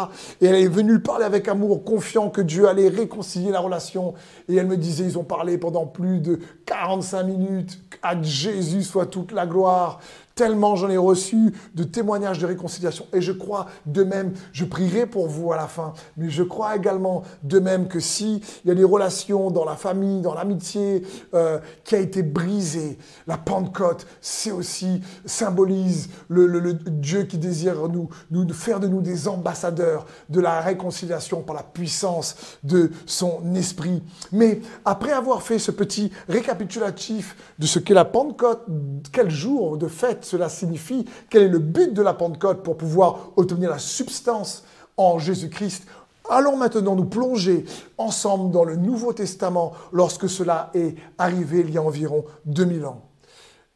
Et 0.42 0.46
elle 0.46 0.56
est 0.56 0.68
venue 0.68 0.92
lui 0.92 0.98
parler 0.98 1.24
avec 1.24 1.48
amour, 1.48 1.82
confiant 1.82 2.28
que 2.28 2.42
Dieu 2.42 2.68
allait 2.68 2.90
réconcilier 2.90 3.50
la 3.50 3.60
relation. 3.60 4.12
Et 4.50 4.56
elle 4.56 4.66
me 4.66 4.76
disait, 4.76 5.04
ils 5.04 5.18
ont 5.18 5.24
parlé 5.24 5.56
pendant 5.56 5.86
plus 5.86 6.20
de 6.20 6.40
45 6.66 7.22
minutes, 7.22 7.80
à 8.02 8.20
Jésus 8.20 8.82
soit 8.82 9.06
toute 9.06 9.32
la 9.32 9.46
gloire. 9.46 10.00
Tellement 10.34 10.74
j'en 10.74 10.90
ai 10.90 10.96
reçu 10.96 11.54
de 11.74 11.84
témoignages 11.84 12.40
de 12.40 12.46
réconciliation. 12.46 13.06
Et 13.12 13.20
je 13.20 13.30
crois 13.30 13.66
de 13.86 14.02
même, 14.02 14.32
je 14.52 14.64
prierai 14.64 15.06
pour 15.06 15.28
vous 15.28 15.52
à 15.52 15.56
la 15.56 15.68
fin, 15.68 15.92
mais 16.16 16.28
je 16.28 16.42
crois 16.42 16.74
également 16.74 17.22
de 17.44 17.60
même 17.60 17.86
que 17.86 18.00
si 18.00 18.42
il 18.64 18.68
y 18.68 18.70
a 18.70 18.74
des 18.74 18.84
relations 18.84 19.50
dans 19.50 19.64
la 19.64 19.76
famille, 19.76 20.22
dans 20.22 20.34
l'amitié 20.34 21.02
euh, 21.34 21.58
qui 21.84 21.94
a 21.94 21.98
été 21.98 22.22
brisée, 22.22 22.98
la 23.26 23.38
Pentecôte, 23.38 24.06
c'est 24.20 24.50
aussi 24.50 25.02
symbolise 25.24 26.10
le, 26.28 26.72
Dieu 26.74 27.24
qui 27.24 27.38
désire 27.38 27.88
nous, 27.88 28.08
nous 28.30 28.52
faire 28.52 28.80
de 28.80 28.88
nous 28.88 29.00
des 29.00 29.28
ambassadeurs 29.28 30.06
de 30.28 30.40
la 30.40 30.60
réconciliation 30.60 31.42
par 31.42 31.54
la 31.54 31.62
puissance 31.62 32.58
de 32.64 32.90
son 33.06 33.54
esprit. 33.54 34.02
Mais 34.32 34.60
après 34.84 35.12
avoir 35.12 35.42
fait 35.42 35.58
ce 35.58 35.70
petit 35.70 36.10
récapitulatif 36.28 37.36
de 37.58 37.66
ce 37.66 37.78
qu'est 37.78 37.94
la 37.94 38.04
Pentecôte, 38.04 38.64
quel 39.12 39.30
jour 39.30 39.78
de 39.78 39.86
fête 39.86 40.23
cela 40.24 40.48
signifie, 40.48 41.04
quel 41.30 41.42
est 41.42 41.48
le 41.48 41.58
but 41.58 41.92
de 41.92 42.02
la 42.02 42.14
Pentecôte 42.14 42.62
pour 42.62 42.76
pouvoir 42.76 43.30
obtenir 43.36 43.70
la 43.70 43.78
substance 43.78 44.64
en 44.96 45.18
Jésus-Christ. 45.18 45.86
Allons 46.30 46.56
maintenant 46.56 46.96
nous 46.96 47.04
plonger 47.04 47.64
ensemble 47.98 48.50
dans 48.50 48.64
le 48.64 48.76
Nouveau 48.76 49.12
Testament 49.12 49.72
lorsque 49.92 50.28
cela 50.28 50.70
est 50.74 50.94
arrivé 51.18 51.60
il 51.60 51.70
y 51.70 51.78
a 51.78 51.82
environ 51.82 52.24
2000 52.46 52.86
ans. 52.86 53.02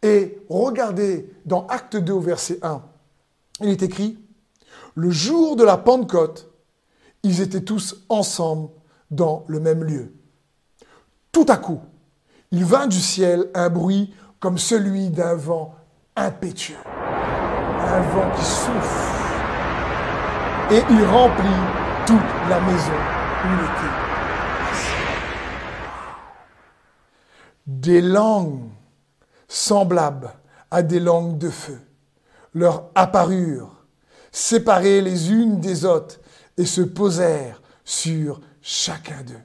Et 0.02 0.38
regardez 0.49 1.31
dans 1.45 1.67
Acte 1.67 1.97
2 1.97 2.12
au 2.12 2.21
verset 2.21 2.59
1, 2.62 2.83
il 3.61 3.69
est 3.69 3.83
écrit, 3.83 4.19
le 4.95 5.11
jour 5.11 5.57
de 5.57 5.64
la 5.64 5.76
Pentecôte, 5.76 6.50
ils 7.23 7.40
étaient 7.40 7.62
tous 7.62 8.05
ensemble 8.09 8.71
dans 9.11 9.45
le 9.49 9.61
même 9.61 9.85
lieu. 9.85 10.14
Tout 11.33 11.47
à 11.49 11.57
coup, 11.57 11.81
il 12.50 12.64
vint 12.64 12.87
du 12.87 13.00
ciel 13.00 13.50
un 13.55 13.69
bruit 13.69 14.14
comme 14.40 14.59
celui 14.59 15.11
d'un 15.11 15.35
vent 15.35 15.75
impétueux, 16.19 16.77
un 16.85 18.01
vent 18.01 18.31
qui 18.37 18.45
souffle, 18.45 19.15
et 20.71 20.83
il 20.91 21.05
remplit 21.05 21.49
toute 22.07 22.49
la 22.49 22.61
maison 22.61 22.93
où 23.45 23.49
il 23.53 23.69
Des 27.67 28.01
langues 28.01 28.69
semblables 29.47 30.31
à 30.71 30.83
des 30.83 31.01
langues 31.01 31.39
de 31.39 31.51
feu 31.51 31.81
leur 32.55 32.91
apparurent, 32.95 33.85
séparées 34.33 35.01
les 35.01 35.31
unes 35.31 35.61
des 35.61 35.85
autres, 35.85 36.19
et 36.57 36.65
se 36.67 36.81
posèrent 36.81 37.63
sur 37.85 38.41
chacun 38.61 39.23
d'eux. 39.23 39.41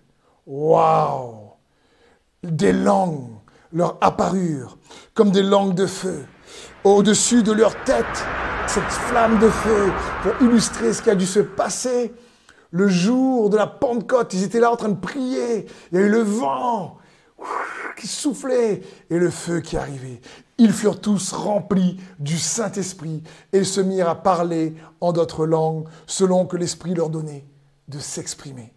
Waouh 0.48 1.52
Des 2.42 2.74
langues 2.74 3.30
leur 3.72 3.98
apparurent 4.02 4.78
comme 5.14 5.32
des 5.32 5.44
langues 5.44 5.76
de 5.76 5.86
feu 5.86 6.26
au-dessus 6.84 7.44
de 7.44 7.52
leur 7.52 7.76
tête, 7.84 8.06
cette 8.68 8.84
flamme 8.84 9.40
de 9.40 9.50
feu, 9.50 9.92
pour 10.22 10.34
illustrer 10.48 10.94
ce 10.94 11.02
qui 11.02 11.10
a 11.10 11.16
dû 11.16 11.26
se 11.26 11.40
passer 11.40 12.14
le 12.72 12.88
jour 12.88 13.50
de 13.50 13.58
la 13.58 13.68
Pentecôte. 13.68 14.34
Ils 14.34 14.44
étaient 14.44 14.60
là 14.60 14.72
en 14.72 14.76
train 14.76 14.90
de 14.90 15.00
prier. 15.00 15.66
Il 15.92 16.00
y 16.00 16.02
a 16.02 16.06
eu 16.06 16.10
le 16.10 16.22
vent 16.22 16.98
qui 17.98 18.08
soufflait 18.08 18.82
et 19.10 19.18
le 19.18 19.30
feu 19.30 19.62
qui 19.62 19.78
arrivait. 19.78 20.22
Ils 20.58 20.74
furent 20.74 21.02
tous 21.02 21.32
remplis 21.32 22.00
du 22.20 22.38
Saint-Esprit 22.38 23.24
et 23.52 23.64
se 23.64 23.82
mirent 23.82 24.10
à 24.10 24.22
parler 24.22 24.76
en 25.02 25.14
d'autres 25.14 25.46
langues 25.46 25.86
selon 26.08 26.46
que 26.46 26.58
l'Esprit 26.58 26.94
leur 26.94 27.10
donnait 27.10 27.46
de 27.88 28.00
s'exprimer. 28.00 28.74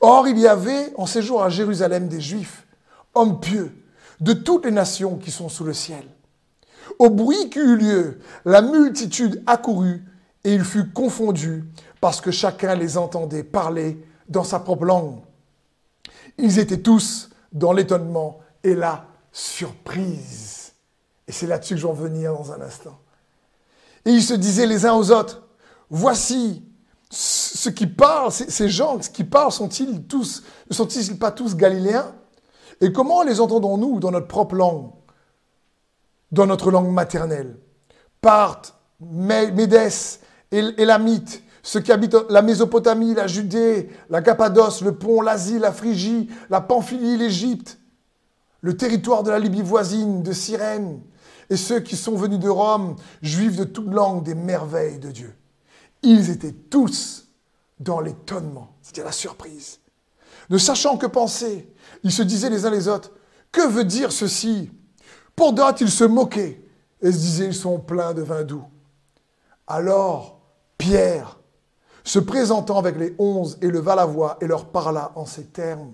Or, 0.00 0.28
il 0.28 0.38
y 0.38 0.46
avait 0.46 0.92
en 0.96 1.06
séjour 1.06 1.42
à 1.42 1.48
Jérusalem 1.48 2.08
des 2.08 2.20
Juifs, 2.20 2.66
hommes 3.14 3.40
pieux, 3.40 3.72
de 4.20 4.32
toutes 4.32 4.64
les 4.64 4.70
nations 4.70 5.16
qui 5.16 5.30
sont 5.30 5.48
sous 5.48 5.64
le 5.64 5.74
ciel. 5.74 6.04
Au 6.98 7.10
bruit 7.10 7.50
qui 7.50 7.58
eut 7.58 7.76
lieu, 7.76 8.18
la 8.44 8.62
multitude 8.62 9.42
accourut 9.46 10.04
et 10.44 10.54
il 10.54 10.64
fut 10.64 10.90
confondu 10.90 11.64
parce 12.00 12.20
que 12.20 12.30
chacun 12.30 12.74
les 12.74 12.98
entendait 12.98 13.42
parler 13.42 13.98
dans 14.28 14.44
sa 14.44 14.60
propre 14.60 14.84
langue. 14.84 15.20
Ils 16.38 16.58
étaient 16.58 16.80
tous 16.80 17.30
dans 17.52 17.72
l'étonnement 17.72 18.40
et 18.62 18.74
la 18.74 19.06
surprise. 19.32 20.72
Et 21.26 21.32
c'est 21.32 21.46
là-dessus 21.46 21.74
que 21.74 21.80
je 21.80 21.86
vais 21.86 21.94
venir 21.94 22.32
dans 22.34 22.52
un 22.52 22.60
instant. 22.60 22.98
Et 24.04 24.10
ils 24.10 24.22
se 24.22 24.34
disaient 24.34 24.66
les 24.66 24.84
uns 24.84 24.94
aux 24.94 25.10
autres, 25.10 25.42
voici 25.88 26.62
ceux 27.10 27.70
qui 27.70 27.86
parlent, 27.86 28.32
ces 28.32 28.68
gens 28.68 28.98
qui 28.98 29.24
parlent 29.24 29.52
sont-ils 29.52 30.02
tous, 30.02 30.42
ne 30.68 30.74
sont-ils 30.74 31.18
pas 31.18 31.30
tous 31.30 31.56
galiléens? 31.56 32.12
Et 32.80 32.92
comment 32.92 33.22
les 33.22 33.40
entendons-nous 33.40 34.00
dans 34.00 34.10
notre 34.10 34.26
propre 34.26 34.56
langue? 34.56 34.90
Dans 36.34 36.46
notre 36.46 36.70
langue 36.70 36.90
maternelle. 36.90 37.56
Parthes, 38.20 38.74
Médès, 39.00 40.20
Élamite, 40.50 41.42
ceux 41.62 41.80
qui 41.80 41.92
habitent 41.92 42.16
la 42.28 42.42
Mésopotamie, 42.42 43.14
la 43.14 43.26
Judée, 43.26 43.90
la 44.10 44.20
Cappadoce, 44.20 44.82
le 44.82 44.96
Pont, 44.96 45.22
l'Asie, 45.22 45.58
la 45.58 45.72
Phrygie, 45.72 46.28
la 46.50 46.60
Pamphylie, 46.60 47.16
l'Égypte, 47.16 47.78
le 48.60 48.76
territoire 48.76 49.22
de 49.22 49.30
la 49.30 49.38
Libye 49.38 49.62
voisine, 49.62 50.22
de 50.22 50.32
Cyrène, 50.32 51.00
et 51.50 51.56
ceux 51.56 51.80
qui 51.80 51.96
sont 51.96 52.16
venus 52.16 52.38
de 52.38 52.48
Rome, 52.48 52.96
juifs 53.22 53.56
de 53.56 53.64
toute 53.64 53.92
langue, 53.92 54.24
des 54.24 54.34
merveilles 54.34 54.98
de 54.98 55.10
Dieu. 55.10 55.34
Ils 56.02 56.30
étaient 56.30 56.52
tous 56.52 57.28
dans 57.80 58.00
l'étonnement, 58.00 58.76
c'était 58.82 59.04
la 59.04 59.12
surprise. 59.12 59.80
Ne 60.50 60.58
sachant 60.58 60.96
que 60.96 61.06
penser, 61.06 61.72
ils 62.02 62.12
se 62.12 62.22
disaient 62.22 62.50
les 62.50 62.66
uns 62.66 62.70
les 62.70 62.88
autres, 62.88 63.12
que 63.52 63.66
veut 63.66 63.84
dire 63.84 64.12
ceci? 64.12 64.70
Pour 65.36 65.52
d'autres, 65.52 65.82
ils 65.82 65.90
se 65.90 66.04
moquaient 66.04 66.60
et 67.02 67.12
se 67.12 67.18
disaient, 67.18 67.46
ils 67.46 67.54
sont 67.54 67.78
pleins 67.78 68.14
de 68.14 68.22
vin 68.22 68.42
doux. 68.42 68.64
Alors, 69.66 70.40
Pierre, 70.78 71.38
se 72.04 72.18
présentant 72.18 72.78
avec 72.78 72.96
les 72.96 73.14
onze, 73.18 73.58
éleva 73.62 73.94
la 73.94 74.04
voix 74.04 74.36
et 74.40 74.46
leur 74.46 74.66
parla 74.66 75.12
en 75.16 75.24
ces 75.24 75.44
termes. 75.44 75.92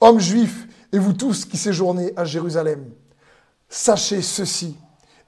Hommes 0.00 0.18
juifs, 0.18 0.66
et 0.92 0.98
vous 0.98 1.12
tous 1.12 1.44
qui 1.44 1.56
séjournez 1.56 2.12
à 2.16 2.24
Jérusalem, 2.24 2.90
sachez 3.68 4.20
ceci 4.20 4.76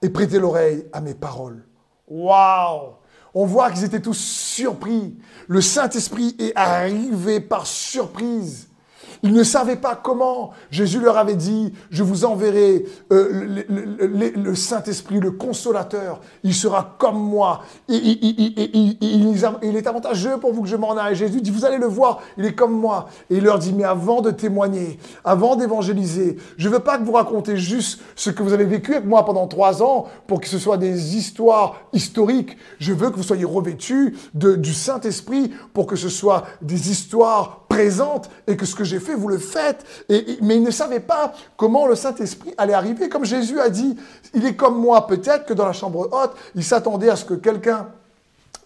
et 0.02 0.10
prêtez 0.10 0.38
l'oreille 0.38 0.84
à 0.92 1.00
mes 1.00 1.14
paroles. 1.14 1.64
Waouh 2.08 2.94
On 3.32 3.46
voit 3.46 3.70
qu'ils 3.70 3.84
étaient 3.84 4.02
tous 4.02 4.18
surpris. 4.18 5.16
Le 5.48 5.60
Saint-Esprit 5.60 6.36
est 6.38 6.52
arrivé 6.54 7.40
par 7.40 7.66
surprise. 7.66 8.68
Ils 9.24 9.32
ne 9.32 9.42
savaient 9.42 9.76
pas 9.76 9.96
comment. 9.96 10.50
Jésus 10.70 11.00
leur 11.00 11.16
avait 11.16 11.34
dit, 11.34 11.72
je 11.90 12.02
vous 12.02 12.26
enverrai 12.26 12.84
euh, 13.10 13.64
le, 14.36 14.54
Saint-Esprit, 14.54 15.18
le 15.18 15.30
consolateur. 15.30 16.20
Il 16.42 16.52
sera 16.52 16.94
comme 16.98 17.18
moi. 17.18 17.62
il 17.88 19.74
est 19.74 19.86
avantageux 19.86 20.36
pour 20.36 20.52
vous 20.52 20.60
que 20.60 20.68
je 20.68 20.76
m'en 20.76 20.94
aille. 20.98 21.16
Jésus 21.16 21.40
dit, 21.40 21.50
vous 21.50 21.64
allez 21.64 21.78
le 21.78 21.86
voir, 21.86 22.20
il 22.36 22.44
est 22.44 22.54
comme 22.54 22.78
moi. 22.78 23.08
Et 23.30 23.38
il 23.38 23.44
leur 23.44 23.58
dit, 23.58 23.72
mais 23.72 23.84
avant 23.84 24.20
de 24.20 24.30
témoigner, 24.30 24.98
avant 25.24 25.56
d'évangéliser, 25.56 26.36
je 26.58 26.68
ne 26.68 26.74
veux 26.74 26.80
pas 26.80 26.98
que 26.98 27.04
vous 27.04 27.12
racontez 27.12 27.56
juste 27.56 28.02
ce 28.16 28.28
que 28.28 28.42
vous 28.42 28.52
avez 28.52 28.66
vécu 28.66 28.94
avec 28.94 29.06
moi 29.06 29.24
pendant 29.24 29.48
trois 29.48 29.82
ans 29.82 30.04
pour 30.26 30.42
que 30.42 30.48
ce 30.48 30.58
soit 30.58 30.76
des 30.76 31.16
histoires 31.16 31.76
historiques. 31.94 32.58
Je 32.78 32.92
veux 32.92 33.08
que 33.08 33.16
vous 33.16 33.22
soyez 33.22 33.46
revêtus 33.46 34.18
du 34.34 34.74
Saint-Esprit 34.74 35.50
pour 35.72 35.86
que 35.86 35.96
ce 35.96 36.10
soit 36.10 36.44
des 36.60 36.90
histoires 36.90 37.63
présentes 37.74 38.30
et 38.46 38.56
que 38.56 38.64
ce 38.64 38.74
que 38.74 38.84
j'ai 38.84 39.00
fait 39.00 39.14
vous 39.14 39.28
le 39.28 39.38
faites. 39.38 39.84
Mais 40.40 40.56
ils 40.56 40.62
ne 40.62 40.70
savaient 40.70 41.00
pas 41.00 41.32
comment 41.56 41.86
le 41.86 41.94
Saint-Esprit 41.94 42.54
allait 42.56 42.74
arriver. 42.74 43.08
Comme 43.08 43.24
Jésus 43.24 43.60
a 43.60 43.68
dit, 43.68 43.96
il 44.32 44.46
est 44.46 44.54
comme 44.54 44.78
moi. 44.80 45.06
Peut-être 45.06 45.44
que 45.46 45.54
dans 45.54 45.66
la 45.66 45.72
chambre 45.72 46.08
haute, 46.12 46.32
il 46.54 46.64
s'attendait 46.64 47.10
à 47.10 47.16
ce 47.16 47.24
que 47.24 47.34
quelqu'un 47.34 47.88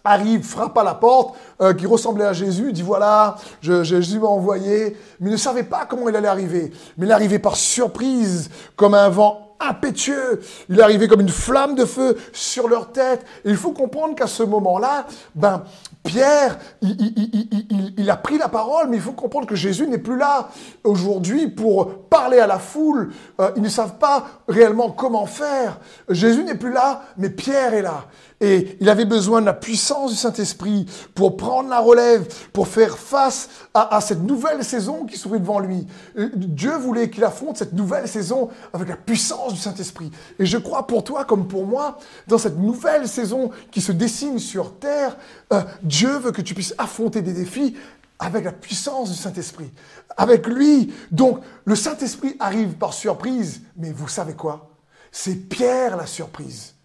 arrive, 0.03 0.43
frappe 0.43 0.77
à 0.77 0.83
la 0.83 0.93
porte, 0.93 1.35
euh, 1.61 1.73
qui 1.73 1.85
ressemblait 1.85 2.25
à 2.25 2.33
Jésus, 2.33 2.71
dit 2.71 2.81
voilà, 2.81 3.35
Jésus 3.61 4.19
m'a 4.19 4.27
envoyé, 4.27 4.95
mais 5.19 5.29
il 5.29 5.33
ne 5.33 5.37
savait 5.37 5.63
pas 5.63 5.85
comment 5.85 6.07
il 6.07 6.15
allait 6.15 6.27
arriver. 6.27 6.71
Mais 6.97 7.05
il 7.05 7.11
arrivait 7.11 7.39
par 7.39 7.55
surprise, 7.55 8.49
comme 8.75 8.93
un 8.93 9.09
vent 9.09 9.49
impétueux. 9.59 10.41
Il 10.69 10.81
arrivé 10.81 11.07
comme 11.07 11.21
une 11.21 11.29
flamme 11.29 11.75
de 11.75 11.85
feu 11.85 12.17
sur 12.31 12.67
leur 12.67 12.91
tête. 12.91 13.25
Et 13.43 13.49
il 13.49 13.57
faut 13.57 13.71
comprendre 13.71 14.15
qu'à 14.15 14.27
ce 14.27 14.43
moment-là, 14.43 15.05
ben, 15.35 15.63
Pierre, 16.03 16.57
il, 16.81 18.09
a 18.09 18.15
pris 18.15 18.37
la 18.37 18.47
parole, 18.47 18.89
mais 18.89 18.97
il 18.97 19.01
faut 19.01 19.11
comprendre 19.11 19.45
que 19.45 19.55
Jésus 19.55 19.85
n'est 19.85 19.97
plus 19.97 20.17
là 20.17 20.49
aujourd'hui 20.83 21.49
pour 21.49 22.03
parler 22.05 22.39
à 22.39 22.47
la 22.47 22.57
foule. 22.57 23.11
Euh, 23.39 23.51
ils 23.57 23.61
ne 23.61 23.69
savent 23.69 23.97
pas 23.97 24.41
réellement 24.47 24.91
comment 24.91 25.25
faire. 25.25 25.79
Jésus 26.09 26.43
n'est 26.43 26.55
plus 26.55 26.71
là, 26.71 27.03
mais 27.17 27.29
Pierre 27.29 27.73
est 27.73 27.81
là. 27.81 28.05
Et 28.41 28.77
il 28.79 28.89
avait 28.89 29.05
besoin 29.05 29.41
de 29.41 29.45
la 29.45 29.53
puissance 29.53 30.11
du 30.11 30.17
Saint-Esprit 30.17 30.85
pour 31.13 31.35
prendre 31.35 31.69
la 31.69 31.79
relève, 31.79 32.27
pour 32.53 32.69
faire 32.69 32.97
face 32.97 33.49
à, 33.73 33.99
cette 33.99 34.23
nouvelle 34.23 34.63
saison 34.63 35.05
qui 35.05 35.17
s'ouvrait 35.17 35.39
devant 35.39 35.59
lui. 35.59 35.85
Euh, 36.17 36.29
Dieu 36.33 36.75
voulait 36.77 37.09
qu'il 37.09 37.23
affronte 37.25 37.57
cette 37.57 37.73
nouvelle 37.73 38.07
saison 38.07 38.49
avec 38.71 38.87
la 38.87 38.95
puissance 38.95 39.53
du 39.53 39.59
Saint-Esprit. 39.59 40.09
Et 40.39 40.45
je 40.45 40.57
crois 40.57 40.87
pour 40.87 41.03
toi 41.03 41.25
comme 41.25 41.47
pour 41.47 41.65
moi, 41.65 41.99
dans 42.27 42.37
cette 42.37 42.57
nouvelle 42.57 43.07
saison 43.09 43.51
qui 43.71 43.81
se 43.81 43.91
dessine 43.91 44.39
sur 44.39 44.75
terre, 44.79 45.17
euh, 45.51 45.61
Dieu 45.83 46.17
veut 46.17 46.31
que 46.31 46.41
tu 46.41 46.53
puisses 46.53 46.75
affronter 46.77 47.21
des 47.21 47.33
défis 47.33 47.75
avec 48.19 48.45
la 48.45 48.51
puissance 48.53 49.11
du 49.11 49.17
Saint-Esprit. 49.17 49.71
Avec 50.15 50.47
lui. 50.47 50.93
Donc, 51.11 51.41
le 51.65 51.75
Saint-Esprit 51.75 52.35
arrive 52.39 52.73
par 52.73 52.93
surprise. 52.93 53.61
Mais 53.77 53.91
vous 53.91 54.07
savez 54.09 54.33
quoi? 54.33 54.69
C'est 55.11 55.35
Pierre 55.35 55.97
la 55.97 56.05
surprise. 56.05 56.75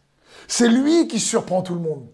C'est 0.49 0.69
lui 0.69 1.09
qui 1.09 1.21
surprend 1.21 1.63
tout 1.63 1.75
le 1.75 1.81
monde. 1.81 2.07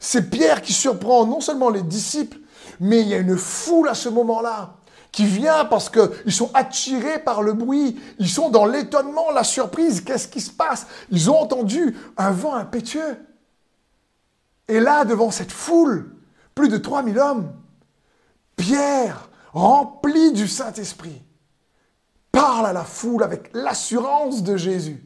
C'est 0.00 0.30
Pierre 0.30 0.62
qui 0.62 0.72
surprend 0.72 1.26
non 1.26 1.40
seulement 1.40 1.70
les 1.70 1.82
disciples, 1.82 2.38
mais 2.80 3.02
il 3.02 3.08
y 3.08 3.14
a 3.14 3.18
une 3.18 3.36
foule 3.36 3.88
à 3.88 3.94
ce 3.94 4.08
moment-là 4.08 4.76
qui 5.12 5.26
vient 5.26 5.66
parce 5.66 5.90
qu'ils 5.90 6.32
sont 6.32 6.50
attirés 6.54 7.18
par 7.18 7.42
le 7.42 7.52
bruit, 7.52 8.00
ils 8.18 8.30
sont 8.30 8.48
dans 8.48 8.64
l'étonnement, 8.64 9.30
la 9.30 9.44
surprise, 9.44 10.00
qu'est-ce 10.00 10.26
qui 10.26 10.40
se 10.40 10.50
passe? 10.50 10.86
Ils 11.10 11.30
ont 11.30 11.38
entendu 11.38 11.96
un 12.16 12.30
vent 12.30 12.54
impétueux. 12.54 13.18
Et 14.68 14.80
là, 14.80 15.04
devant 15.04 15.30
cette 15.30 15.52
foule, 15.52 16.16
plus 16.54 16.70
de 16.70 16.78
3000 16.78 17.18
hommes, 17.18 17.52
Pierre, 18.56 19.28
rempli 19.52 20.32
du 20.32 20.48
Saint-Esprit, 20.48 21.22
parle 22.30 22.66
à 22.66 22.72
la 22.72 22.84
foule 22.84 23.22
avec 23.22 23.50
l'assurance 23.52 24.42
de 24.42 24.56
Jésus. 24.56 25.04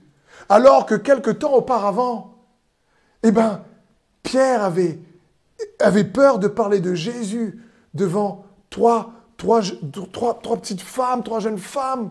Alors 0.48 0.86
que 0.86 0.94
quelque 0.94 1.30
temps 1.30 1.54
auparavant, 1.54 2.35
eh 3.28 3.32
bien, 3.32 3.64
Pierre 4.22 4.62
avait, 4.62 6.04
peur 6.04 6.38
de 6.38 6.48
parler 6.48 6.80
de 6.80 6.94
Jésus 6.94 7.62
devant 7.94 8.44
trois 8.70 9.12
petites 9.38 10.80
femmes, 10.82 11.22
trois 11.22 11.40
jeunes 11.40 11.58
femmes. 11.58 12.10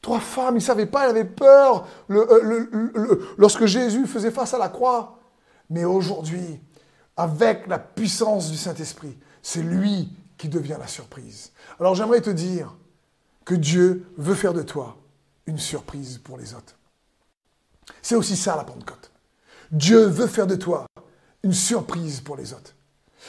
Trois 0.00 0.18
femmes, 0.18 0.54
il 0.54 0.58
ne 0.58 0.64
savait 0.64 0.86
pas, 0.86 1.06
il 1.06 1.10
avait 1.10 1.24
peur 1.24 1.86
euh, 2.10 3.34
lorsque 3.38 3.66
Jésus 3.66 4.06
faisait 4.06 4.32
face 4.32 4.52
à 4.52 4.58
la 4.58 4.68
croix. 4.68 5.20
Mais 5.70 5.84
aujourd'hui, 5.84 6.60
avec 7.16 7.68
la 7.68 7.78
puissance 7.78 8.50
du 8.50 8.56
Saint-Esprit, 8.56 9.16
c'est 9.42 9.62
lui 9.62 10.12
qui 10.38 10.48
devient 10.48 10.76
la 10.80 10.88
surprise. 10.88 11.52
Alors 11.78 11.94
j'aimerais 11.94 12.20
te 12.20 12.30
dire 12.30 12.74
que 13.44 13.54
Dieu 13.54 14.12
veut 14.16 14.34
faire 14.34 14.52
de 14.52 14.62
toi 14.62 14.96
une 15.46 15.58
surprise 15.58 16.18
pour 16.18 16.36
les 16.36 16.52
autres. 16.52 16.76
C'est 18.02 18.16
aussi 18.16 18.36
ça 18.36 18.56
la 18.56 18.64
Pentecôte. 18.64 19.11
Dieu 19.72 20.04
veut 20.04 20.26
faire 20.26 20.46
de 20.46 20.54
toi 20.54 20.86
une 21.42 21.52
surprise 21.52 22.20
pour 22.20 22.36
les 22.36 22.52
autres. 22.52 22.74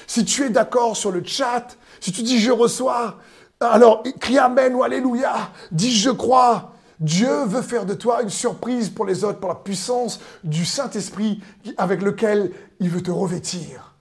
Si 0.07 0.25
tu 0.25 0.43
es 0.43 0.49
d'accord 0.49 0.97
sur 0.97 1.11
le 1.11 1.23
chat, 1.23 1.77
si 1.99 2.11
tu 2.11 2.21
dis 2.21 2.39
je 2.39 2.51
reçois, 2.51 3.17
alors 3.59 4.03
crie 4.19 4.37
Amen 4.37 4.75
ou 4.75 4.83
Alléluia, 4.83 5.51
dis 5.71 5.95
je 5.95 6.09
crois. 6.09 6.71
Dieu 6.99 7.43
veut 7.45 7.61
faire 7.61 7.85
de 7.85 7.95
toi 7.95 8.21
une 8.21 8.29
surprise 8.29 8.89
pour 8.89 9.05
les 9.05 9.23
autres, 9.23 9.39
pour 9.39 9.49
la 9.49 9.55
puissance 9.55 10.19
du 10.43 10.63
Saint-Esprit 10.63 11.41
avec 11.77 12.01
lequel 12.01 12.51
il 12.79 12.89
veut 12.89 13.01
te 13.01 13.11
revêtir. 13.11 13.95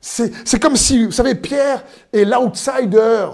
C'est 0.00 0.60
comme 0.60 0.76
si, 0.76 1.04
vous 1.04 1.12
savez, 1.12 1.34
Pierre 1.34 1.84
est 2.12 2.24
l'outsider, 2.24 3.26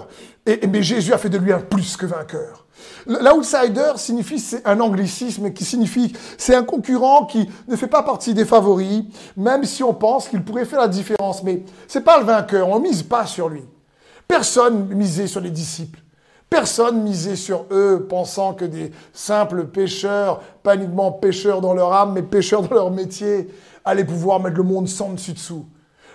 et, 0.45 0.65
mais 0.67 0.81
Jésus 0.81 1.13
a 1.13 1.17
fait 1.17 1.29
de 1.29 1.37
lui 1.37 1.53
un 1.53 1.59
plus 1.59 1.95
que 1.95 2.05
vainqueur. 2.05 2.64
L'outsider 3.05 3.93
signifie, 3.97 4.39
c'est 4.39 4.65
un 4.65 4.79
anglicisme 4.79 5.51
qui 5.51 5.63
signifie, 5.63 6.13
c'est 6.37 6.55
un 6.55 6.63
concurrent 6.63 7.25
qui 7.25 7.49
ne 7.67 7.75
fait 7.75 7.87
pas 7.87 8.03
partie 8.03 8.33
des 8.33 8.45
favoris, 8.45 9.03
même 9.37 9.63
si 9.63 9.83
on 9.83 9.93
pense 9.93 10.27
qu'il 10.27 10.43
pourrait 10.43 10.65
faire 10.65 10.81
la 10.81 10.87
différence. 10.87 11.43
Mais 11.43 11.63
c'est 11.87 12.01
pas 12.01 12.19
le 12.19 12.25
vainqueur, 12.25 12.69
on 12.69 12.79
mise 12.79 13.03
pas 13.03 13.25
sur 13.25 13.49
lui. 13.49 13.63
Personne 14.27 14.87
misait 14.87 15.27
sur 15.27 15.41
les 15.41 15.51
disciples. 15.51 15.99
Personne 16.49 17.01
misait 17.01 17.35
sur 17.35 17.65
eux, 17.71 18.05
pensant 18.09 18.53
que 18.53 18.65
des 18.65 18.91
simples 19.13 19.65
pêcheurs, 19.65 20.41
pas 20.63 20.75
uniquement 20.75 21.11
pêcheurs 21.11 21.61
dans 21.61 21.73
leur 21.73 21.91
âme, 21.93 22.13
mais 22.13 22.21
pêcheurs 22.21 22.61
dans 22.61 22.75
leur 22.75 22.91
métier, 22.91 23.49
allaient 23.83 24.05
pouvoir 24.05 24.39
mettre 24.39 24.57
le 24.57 24.63
monde 24.63 24.87
sans 24.87 25.09
dessus-dessous. 25.09 25.65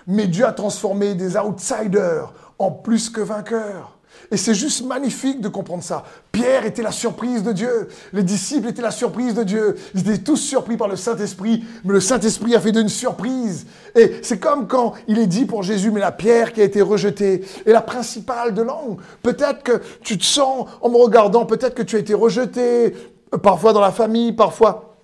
Mais 0.07 0.27
Dieu 0.27 0.45
a 0.45 0.51
transformé 0.51 1.13
des 1.15 1.37
outsiders 1.37 2.33
en 2.57 2.71
plus 2.71 3.09
que 3.09 3.21
vainqueurs. 3.21 3.97
Et 4.31 4.37
c'est 4.37 4.53
juste 4.53 4.85
magnifique 4.85 5.41
de 5.41 5.49
comprendre 5.49 5.83
ça. 5.83 6.05
Pierre 6.31 6.65
était 6.65 6.81
la 6.81 6.93
surprise 6.93 7.43
de 7.43 7.51
Dieu. 7.51 7.89
Les 8.13 8.23
disciples 8.23 8.69
étaient 8.69 8.81
la 8.81 8.91
surprise 8.91 9.33
de 9.33 9.43
Dieu. 9.43 9.75
Ils 9.93 9.99
étaient 10.01 10.23
tous 10.23 10.37
surpris 10.37 10.77
par 10.77 10.87
le 10.87 10.95
Saint-Esprit, 10.95 11.65
mais 11.83 11.93
le 11.93 11.99
Saint-Esprit 11.99 12.55
a 12.55 12.61
fait 12.61 12.71
d'une 12.71 12.87
surprise. 12.87 13.67
Et 13.93 14.19
c'est 14.21 14.39
comme 14.39 14.67
quand 14.67 14.93
il 15.07 15.19
est 15.19 15.27
dit 15.27 15.45
pour 15.45 15.63
Jésus, 15.63 15.91
mais 15.91 15.99
la 15.99 16.13
pierre 16.13 16.53
qui 16.53 16.61
a 16.61 16.63
été 16.63 16.81
rejetée 16.81 17.43
est 17.65 17.71
la 17.73 17.81
principale 17.81 18.53
de 18.53 18.61
langue. 18.61 18.99
Peut-être 19.21 19.63
que 19.63 19.81
tu 20.01 20.17
te 20.17 20.23
sens, 20.23 20.65
en 20.81 20.89
me 20.89 20.95
regardant, 20.97 21.45
peut-être 21.45 21.75
que 21.75 21.83
tu 21.83 21.97
as 21.97 21.99
été 21.99 22.13
rejeté, 22.13 22.95
parfois 23.43 23.73
dans 23.73 23.81
la 23.81 23.91
famille, 23.91 24.31
parfois 24.31 24.95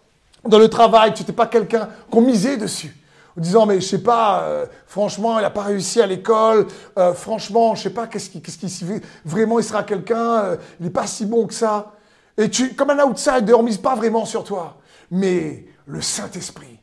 dans 0.45 0.59
le 0.59 0.69
travail, 0.69 1.13
tu 1.13 1.23
n'étais 1.23 1.33
pas 1.33 1.47
quelqu'un 1.47 1.89
qu'on 2.09 2.21
misait 2.21 2.55
dessus 2.55 2.96
en 3.37 3.41
disant 3.41 3.65
mais 3.65 3.79
je 3.79 3.85
sais 3.85 4.01
pas, 4.01 4.43
euh, 4.43 4.65
franchement 4.87 5.37
il 5.39 5.43
n'a 5.43 5.49
pas 5.49 5.63
réussi 5.63 6.01
à 6.01 6.07
l'école, 6.07 6.67
euh, 6.97 7.13
franchement 7.13 7.75
je 7.75 7.83
sais 7.83 7.89
pas 7.91 8.07
qu'est-ce 8.07 8.29
qui, 8.29 8.41
qu'est-ce 8.41 8.57
qui 8.57 9.01
vraiment 9.23 9.59
il 9.59 9.63
sera 9.63 9.83
quelqu'un, 9.83 10.39
euh, 10.39 10.55
il 10.79 10.85
n'est 10.85 10.91
pas 10.91 11.07
si 11.07 11.25
bon 11.25 11.45
que 11.45 11.53
ça. 11.53 11.93
Et 12.37 12.49
tu, 12.49 12.73
comme 12.73 12.91
un 12.91 13.03
outsider, 13.03 13.53
on 13.53 13.63
mise 13.63 13.77
pas 13.77 13.95
vraiment 13.95 14.25
sur 14.25 14.43
toi. 14.43 14.77
Mais 15.09 15.65
le 15.85 16.01
Saint-Esprit, 16.01 16.76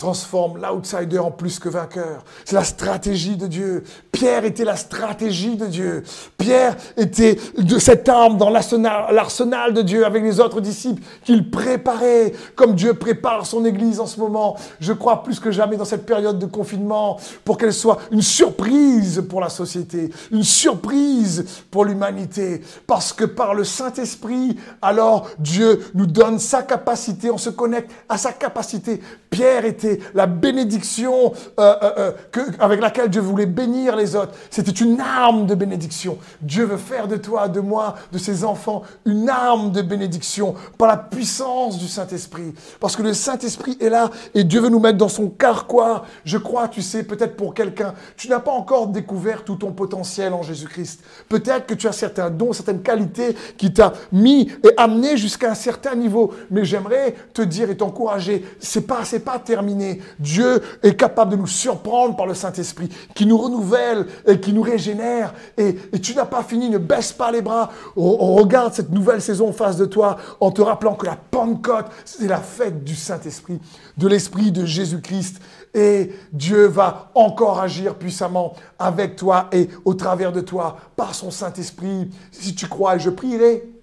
transforme 0.00 0.58
l'outsider 0.58 1.18
en 1.18 1.30
plus 1.30 1.58
que 1.58 1.68
vainqueur. 1.68 2.24
C'est 2.46 2.56
la 2.56 2.64
stratégie 2.64 3.36
de 3.36 3.46
Dieu. 3.46 3.84
Pierre 4.10 4.46
était 4.46 4.64
la 4.64 4.74
stratégie 4.74 5.56
de 5.56 5.66
Dieu. 5.66 6.02
Pierre 6.38 6.74
était 6.96 7.38
de 7.58 7.78
cette 7.78 8.08
arme 8.08 8.38
dans 8.38 8.48
l'arsenal 8.48 9.74
de 9.74 9.82
Dieu 9.82 10.06
avec 10.06 10.22
les 10.22 10.40
autres 10.40 10.62
disciples 10.62 11.02
qu'il 11.22 11.50
préparait, 11.50 12.32
comme 12.56 12.74
Dieu 12.74 12.94
prépare 12.94 13.44
son 13.44 13.64
Église 13.66 14.00
en 14.00 14.06
ce 14.06 14.18
moment. 14.18 14.56
Je 14.80 14.94
crois 14.94 15.22
plus 15.22 15.38
que 15.38 15.50
jamais 15.50 15.76
dans 15.76 15.84
cette 15.84 16.06
période 16.06 16.38
de 16.38 16.46
confinement 16.46 17.18
pour 17.44 17.58
qu'elle 17.58 17.74
soit 17.74 17.98
une 18.10 18.22
surprise 18.22 19.22
pour 19.28 19.42
la 19.42 19.50
société, 19.50 20.10
une 20.32 20.44
surprise 20.44 21.44
pour 21.70 21.84
l'humanité. 21.84 22.62
Parce 22.86 23.12
que 23.12 23.26
par 23.26 23.54
le 23.54 23.64
Saint-Esprit, 23.64 24.56
alors 24.80 25.28
Dieu 25.38 25.84
nous 25.92 26.06
donne 26.06 26.38
sa 26.38 26.62
capacité, 26.62 27.30
on 27.30 27.38
se 27.38 27.50
connecte 27.50 27.90
à 28.08 28.16
sa 28.16 28.32
capacité. 28.32 29.02
Pierre 29.28 29.66
était 29.66 29.89
la 30.14 30.26
bénédiction 30.26 31.32
euh, 31.58 31.74
euh, 31.82 32.12
euh, 32.36 32.42
avec 32.58 32.80
laquelle 32.80 33.08
Dieu 33.08 33.20
voulait 33.20 33.46
bénir 33.46 33.96
les 33.96 34.16
autres. 34.16 34.32
C'était 34.50 34.70
une 34.70 35.00
arme 35.00 35.46
de 35.46 35.54
bénédiction. 35.54 36.18
Dieu 36.40 36.64
veut 36.64 36.76
faire 36.76 37.08
de 37.08 37.16
toi, 37.16 37.48
de 37.48 37.60
moi, 37.60 37.96
de 38.12 38.18
ses 38.18 38.44
enfants, 38.44 38.82
une 39.04 39.28
arme 39.28 39.72
de 39.72 39.82
bénédiction 39.82 40.54
par 40.78 40.88
la 40.88 40.96
puissance 40.96 41.78
du 41.78 41.88
Saint-Esprit. 41.88 42.54
Parce 42.78 42.96
que 42.96 43.02
le 43.02 43.14
Saint-Esprit 43.14 43.76
est 43.80 43.88
là 43.88 44.10
et 44.34 44.44
Dieu 44.44 44.60
veut 44.60 44.68
nous 44.68 44.80
mettre 44.80 44.98
dans 44.98 45.08
son 45.08 45.28
carquois. 45.28 46.04
Je 46.24 46.38
crois, 46.38 46.68
tu 46.68 46.82
sais, 46.82 47.02
peut-être 47.02 47.36
pour 47.36 47.54
quelqu'un, 47.54 47.94
tu 48.16 48.28
n'as 48.28 48.40
pas 48.40 48.52
encore 48.52 48.88
découvert 48.88 49.44
tout 49.44 49.56
ton 49.56 49.72
potentiel 49.72 50.32
en 50.34 50.42
Jésus-Christ. 50.42 51.00
Peut-être 51.28 51.66
que 51.66 51.74
tu 51.74 51.86
as 51.88 51.92
certains 51.92 52.30
dons, 52.30 52.52
certaines 52.52 52.82
qualités 52.82 53.36
qui 53.56 53.72
t'a 53.72 53.92
mis 54.12 54.50
et 54.64 54.70
amené 54.76 55.16
jusqu'à 55.16 55.50
un 55.50 55.54
certain 55.54 55.94
niveau. 55.94 56.32
Mais 56.50 56.64
j'aimerais 56.64 57.14
te 57.32 57.42
dire 57.42 57.70
et 57.70 57.76
t'encourager, 57.76 58.44
c'est 58.58 58.86
pas, 58.86 59.04
c'est 59.04 59.20
pas 59.20 59.38
terminé 59.38 59.79
Dieu 60.18 60.60
est 60.82 60.94
capable 60.94 61.32
de 61.32 61.36
nous 61.36 61.46
surprendre 61.46 62.16
par 62.16 62.26
le 62.26 62.34
Saint-Esprit, 62.34 62.88
qui 63.14 63.26
nous 63.26 63.38
renouvelle 63.38 64.06
et 64.26 64.40
qui 64.40 64.52
nous 64.52 64.62
régénère. 64.62 65.34
Et, 65.56 65.76
tu 66.00 66.14
n'as 66.14 66.24
pas 66.24 66.42
fini, 66.42 66.70
ne 66.70 66.78
baisse 66.78 67.12
pas 67.12 67.30
les 67.30 67.42
bras. 67.42 67.70
Regarde 67.96 68.74
cette 68.74 68.90
nouvelle 68.90 69.22
saison 69.22 69.48
en 69.48 69.52
face 69.52 69.76
de 69.76 69.86
toi 69.86 70.16
en 70.40 70.50
te 70.50 70.62
rappelant 70.62 70.94
que 70.94 71.06
la 71.06 71.16
Pentecôte, 71.16 71.86
c'est 72.04 72.28
la 72.28 72.40
fête 72.40 72.84
du 72.84 72.94
Saint-Esprit, 72.94 73.60
de 73.96 74.08
l'Esprit 74.08 74.52
de 74.52 74.64
Jésus-Christ. 74.64 75.40
Et 75.74 76.12
Dieu 76.32 76.66
va 76.66 77.10
encore 77.14 77.60
agir 77.60 77.94
puissamment 77.94 78.54
avec 78.78 79.16
toi 79.16 79.48
et 79.52 79.68
au 79.84 79.94
travers 79.94 80.32
de 80.32 80.40
toi 80.40 80.76
par 80.96 81.14
son 81.14 81.30
Saint-Esprit. 81.30 82.10
Si 82.32 82.54
tu 82.54 82.66
crois, 82.66 82.96
et 82.96 82.98
je 82.98 83.10
prierai 83.10 83.79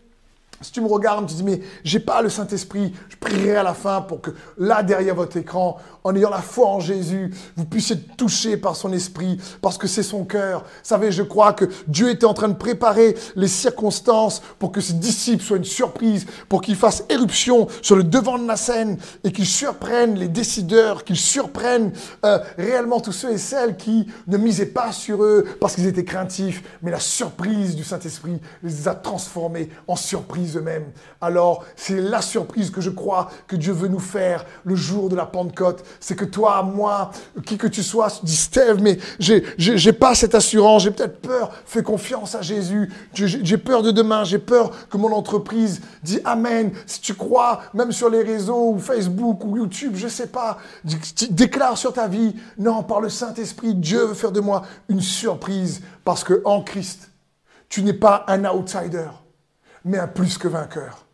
Si 0.61 0.71
tu 0.71 0.81
me 0.81 0.87
regardes, 0.87 1.27
tu 1.27 1.35
dis, 1.35 1.43
mais 1.43 1.61
j'ai 1.83 1.99
pas 1.99 2.21
le 2.21 2.29
Saint-Esprit, 2.29 2.93
je 3.09 3.15
prierai 3.15 3.57
à 3.57 3.63
la 3.63 3.73
fin 3.73 4.01
pour 4.01 4.21
que 4.21 4.31
là, 4.57 4.81
derrière 4.81 5.13
votre 5.13 5.37
écran, 5.37 5.77
en 6.07 6.15
ayant 6.15 6.29
la 6.29 6.41
foi 6.41 6.67
en 6.67 6.79
Jésus, 6.79 7.33
vous 7.57 7.65
puissiez 7.65 7.97
être 7.97 8.15
touché 8.15 8.55
par 8.55 8.77
son 8.77 8.93
esprit, 8.93 9.37
parce 9.61 9.77
que 9.77 9.87
c'est 9.87 10.03
son 10.03 10.23
cœur. 10.23 10.61
Vous 10.61 10.67
savez, 10.83 11.11
je 11.11 11.21
crois 11.21 11.51
que 11.51 11.65
Dieu 11.87 12.09
était 12.09 12.25
en 12.25 12.33
train 12.33 12.47
de 12.47 12.53
préparer 12.53 13.17
les 13.35 13.49
circonstances 13.49 14.41
pour 14.57 14.71
que 14.71 14.79
ses 14.79 14.93
disciples 14.93 15.43
soient 15.43 15.57
une 15.57 15.65
surprise, 15.65 16.25
pour 16.47 16.61
qu'ils 16.61 16.77
fassent 16.77 17.03
éruption 17.09 17.67
sur 17.81 17.97
le 17.97 18.05
devant 18.05 18.39
de 18.39 18.47
la 18.47 18.55
scène 18.55 18.97
et 19.25 19.33
qu'ils 19.33 19.45
surprennent 19.45 20.17
les 20.17 20.29
décideurs, 20.29 21.03
qu'ils 21.03 21.17
surprennent 21.17 21.91
euh, 22.23 22.39
réellement 22.57 23.01
tous 23.01 23.11
ceux 23.11 23.33
et 23.33 23.37
celles 23.37 23.75
qui 23.75 24.07
ne 24.27 24.37
misaient 24.37 24.67
pas 24.67 24.93
sur 24.93 25.21
eux 25.23 25.45
parce 25.59 25.75
qu'ils 25.75 25.87
étaient 25.87 26.05
craintifs, 26.05 26.63
mais 26.81 26.91
la 26.91 27.01
surprise 27.01 27.75
du 27.75 27.83
Saint-Esprit 27.83 28.39
les 28.63 28.87
a 28.87 28.95
transformés 28.95 29.69
en 29.89 29.97
surprise 29.97 30.55
eux-mêmes. 30.55 30.89
Alors, 31.19 31.65
c'est 31.75 31.99
la 31.99 32.21
surprise 32.21 32.71
que 32.71 32.79
je 32.79 32.91
crois 32.91 33.29
que 33.47 33.57
Dieu 33.57 33.73
veut 33.73 33.89
nous 33.89 33.99
faire 33.99 34.45
le 34.63 34.75
jour 34.75 35.09
de 35.09 35.17
la 35.17 35.25
Pentecôte. 35.25 35.83
C'est 35.99 36.15
que 36.15 36.25
toi, 36.25 36.63
moi, 36.63 37.11
qui 37.45 37.57
que 37.57 37.67
tu 37.67 37.83
sois, 37.83 38.07
dis 38.23 38.35
Steve, 38.35 38.81
mais 38.81 38.97
j'ai, 39.19 39.93
pas 39.93 40.15
cette 40.15 40.35
assurance, 40.35 40.83
j'ai 40.83 40.91
peut-être 40.91 41.21
peur. 41.21 41.51
Fais 41.65 41.83
confiance 41.83 42.35
à 42.35 42.41
Jésus. 42.41 42.91
J'ai, 43.13 43.57
peur 43.57 43.83
de 43.83 43.91
demain, 43.91 44.23
j'ai 44.23 44.39
peur 44.39 44.87
que 44.89 44.97
mon 44.97 45.11
entreprise 45.11 45.81
dise 46.03 46.21
Amen. 46.25 46.71
Si 46.85 47.01
tu 47.01 47.13
crois, 47.13 47.61
même 47.73 47.91
sur 47.91 48.09
les 48.09 48.23
réseaux, 48.23 48.71
ou 48.71 48.79
Facebook, 48.79 49.43
ou 49.43 49.57
YouTube, 49.57 49.93
je 49.95 50.07
sais 50.07 50.27
pas, 50.27 50.57
déclare 51.29 51.77
sur 51.77 51.93
ta 51.93 52.07
vie, 52.07 52.35
non, 52.57 52.83
par 52.83 53.01
le 53.01 53.09
Saint-Esprit, 53.09 53.75
Dieu 53.75 54.05
veut 54.05 54.13
faire 54.13 54.31
de 54.31 54.39
moi 54.39 54.63
une 54.89 55.01
surprise 55.01 55.81
parce 56.03 56.23
que 56.23 56.41
en 56.45 56.61
Christ, 56.61 57.09
tu 57.69 57.83
n'es 57.83 57.93
pas 57.93 58.23
un 58.27 58.45
outsider 58.45 59.07
mais 59.87 59.97
un 59.99 60.07
plus 60.07 60.37
que 60.37 60.47
vainqueur. 60.47 61.05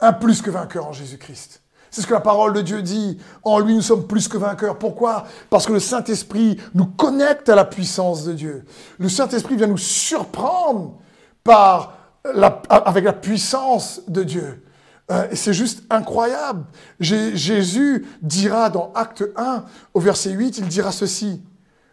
Un 0.00 0.12
plus 0.12 0.40
que 0.42 0.50
vainqueur 0.50 0.86
en 0.86 0.92
Jésus-Christ. 0.92 1.60
C'est 1.90 2.02
ce 2.02 2.06
que 2.06 2.14
la 2.14 2.20
parole 2.20 2.52
de 2.52 2.60
Dieu 2.60 2.82
dit. 2.82 3.18
En 3.42 3.58
lui, 3.58 3.74
nous 3.74 3.82
sommes 3.82 4.06
plus 4.06 4.28
que 4.28 4.36
vainqueurs. 4.36 4.78
Pourquoi? 4.78 5.26
Parce 5.50 5.66
que 5.66 5.72
le 5.72 5.80
Saint-Esprit 5.80 6.58
nous 6.74 6.86
connecte 6.86 7.48
à 7.48 7.54
la 7.54 7.64
puissance 7.64 8.24
de 8.24 8.32
Dieu. 8.32 8.64
Le 8.98 9.08
Saint-Esprit 9.08 9.56
vient 9.56 9.66
nous 9.66 9.78
surprendre 9.78 10.98
avec 12.24 13.04
la 13.04 13.12
puissance 13.12 14.02
de 14.08 14.22
Dieu. 14.22 14.64
Euh, 15.10 15.26
c'est 15.32 15.54
juste 15.54 15.84
incroyable. 15.88 16.64
Jésus 17.00 18.06
dira 18.20 18.68
dans 18.68 18.92
Acte 18.94 19.24
1, 19.36 19.64
au 19.94 20.00
verset 20.00 20.32
8, 20.32 20.58
il 20.58 20.68
dira 20.68 20.92
ceci. 20.92 21.42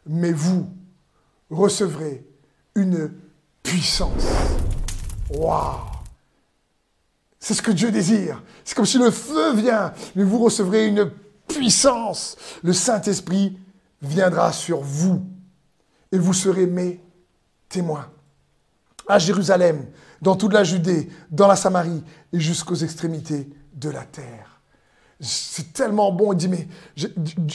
Mais 0.05 0.33
vous 0.33 0.67
recevrez 1.49 2.25
une 2.75 3.11
puissance 3.63 4.27
Waouh 5.29 5.94
C'est 7.45 7.53
ce 7.53 7.61
que 7.61 7.69
Dieu 7.69 7.91
désire. 7.91 8.41
C'est 8.63 8.73
comme 8.73 8.87
si 8.87 8.97
le 8.97 9.11
feu 9.11 9.53
vient, 9.53 9.93
mais 10.15 10.23
vous 10.23 10.39
recevrez 10.39 10.87
une 10.87 11.11
puissance. 11.47 12.37
Le 12.63 12.73
Saint-Esprit 12.73 13.59
viendra 14.01 14.51
sur 14.51 14.79
vous 14.79 15.23
et 16.11 16.17
vous 16.17 16.33
serez 16.33 16.65
mes 16.65 16.99
témoins. 17.69 18.09
À 19.07 19.19
Jérusalem, 19.19 19.85
dans 20.23 20.35
toute 20.35 20.53
la 20.53 20.63
Judée, 20.63 21.07
dans 21.29 21.45
la 21.45 21.55
Samarie 21.55 22.03
et 22.33 22.39
jusqu'aux 22.39 22.73
extrémités 22.73 23.47
de 23.75 23.89
la 23.91 24.05
terre. 24.05 24.59
C'est 25.19 25.71
tellement 25.71 26.11
bon. 26.11 26.33
Il 26.33 26.37
dit, 26.37 26.47
mais 26.47 26.67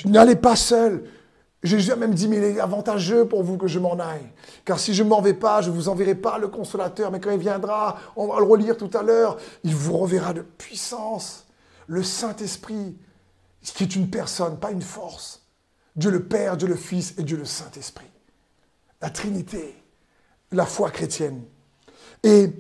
n'allez 0.05 0.37
pas 0.37 0.55
seul. 0.55 1.03
Jésus 1.63 1.93
a 1.93 1.97
même 1.97 2.15
dit, 2.15 2.27
mais 2.27 2.39
il 2.39 2.45
est 2.45 2.61
avantageux 2.61 3.27
pour 3.27 3.43
vous 3.43 3.59
que 3.59 3.67
je 3.67 3.79
m'en 3.79 3.99
aille. 3.99 4.27
Car 4.65 4.81
si 4.81 4.95
je 4.95 5.03
ne 5.03 5.09
m'en 5.11 5.21
vais 5.21 5.35
pas, 5.35 5.61
je 5.61 5.71
ne 5.71 5.75
vous 5.75 5.89
enverrai 5.91 6.15
pas 6.15 6.39
le 6.39 6.49
consolateur, 6.49 7.11
mais 7.11 7.21
quand 7.21 7.31
il 7.31 7.39
viendra, 7.39 7.99
on 8.17 8.29
va 8.29 8.39
le 8.39 8.47
relire 8.47 8.77
tout 8.79 8.91
à 8.95 9.03
l'heure, 9.03 9.37
il 9.63 9.77
vous 9.77 9.99
reverra 9.99 10.33
de 10.33 10.41
puissance. 10.41 11.47
Le 11.87 12.03
Saint-Esprit, 12.03 12.97
qui 13.63 13.83
est 13.83 13.95
une 13.95 14.09
personne, 14.09 14.59
pas 14.59 14.71
une 14.71 14.81
force. 14.81 15.43
Dieu 15.97 16.11
le 16.11 16.25
Père, 16.25 16.57
Dieu 16.57 16.69
le 16.69 16.77
Fils 16.77 17.15
et 17.19 17.25
Dieu 17.25 17.37
le 17.37 17.45
Saint-Esprit. 17.45 18.11
La 19.03 19.11
Trinité, 19.11 19.75
la 20.53 20.65
foi 20.65 20.91
chrétienne. 20.91 21.43
Et 22.23 22.53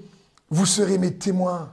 vous 0.51 0.67
serez 0.67 0.99
mes 0.99 1.15
témoins. 1.15 1.73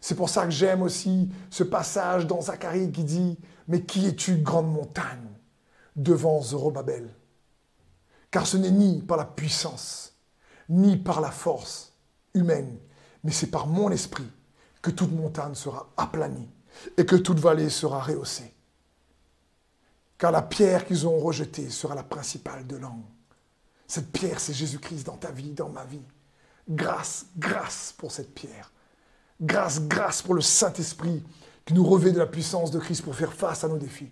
C'est 0.00 0.14
pour 0.14 0.30
ça 0.30 0.44
que 0.44 0.50
j'aime 0.50 0.80
aussi 0.80 1.28
ce 1.50 1.64
passage 1.64 2.26
dans 2.26 2.40
Zacharie 2.40 2.90
qui 2.92 3.04
dit, 3.04 3.38
mais 3.68 3.82
qui 3.82 4.06
es-tu, 4.06 4.36
grande 4.36 4.72
montagne? 4.72 5.31
Devant 5.96 6.40
Zorobabel. 6.40 7.14
Car 8.30 8.46
ce 8.46 8.56
n'est 8.56 8.70
ni 8.70 9.02
par 9.02 9.16
la 9.16 9.24
puissance, 9.24 10.14
ni 10.68 10.96
par 10.96 11.20
la 11.20 11.30
force 11.30 11.92
humaine, 12.34 12.78
mais 13.24 13.32
c'est 13.32 13.50
par 13.50 13.66
mon 13.66 13.90
esprit 13.90 14.30
que 14.80 14.90
toute 14.90 15.12
montagne 15.12 15.54
sera 15.54 15.92
aplanie 15.96 16.48
et 16.96 17.04
que 17.04 17.16
toute 17.16 17.38
vallée 17.38 17.68
sera 17.68 18.00
rehaussée. 18.00 18.52
Car 20.18 20.32
la 20.32 20.42
pierre 20.42 20.86
qu'ils 20.86 21.06
ont 21.06 21.18
rejetée 21.18 21.68
sera 21.68 21.94
la 21.94 22.04
principale 22.04 22.66
de 22.66 22.76
l'angle. 22.76 23.06
Cette 23.86 24.10
pierre, 24.10 24.40
c'est 24.40 24.54
Jésus-Christ 24.54 25.04
dans 25.04 25.16
ta 25.16 25.30
vie, 25.30 25.52
dans 25.52 25.68
ma 25.68 25.84
vie. 25.84 26.04
Grâce, 26.68 27.26
grâce 27.36 27.94
pour 27.98 28.10
cette 28.10 28.32
pierre. 28.32 28.72
Grâce, 29.40 29.82
grâce 29.82 30.22
pour 30.22 30.34
le 30.34 30.40
Saint-Esprit 30.40 31.22
qui 31.66 31.74
nous 31.74 31.84
revêt 31.84 32.12
de 32.12 32.18
la 32.18 32.26
puissance 32.26 32.70
de 32.70 32.78
Christ 32.78 33.02
pour 33.02 33.14
faire 33.14 33.32
face 33.32 33.64
à 33.64 33.68
nos 33.68 33.76
défis 33.76 34.10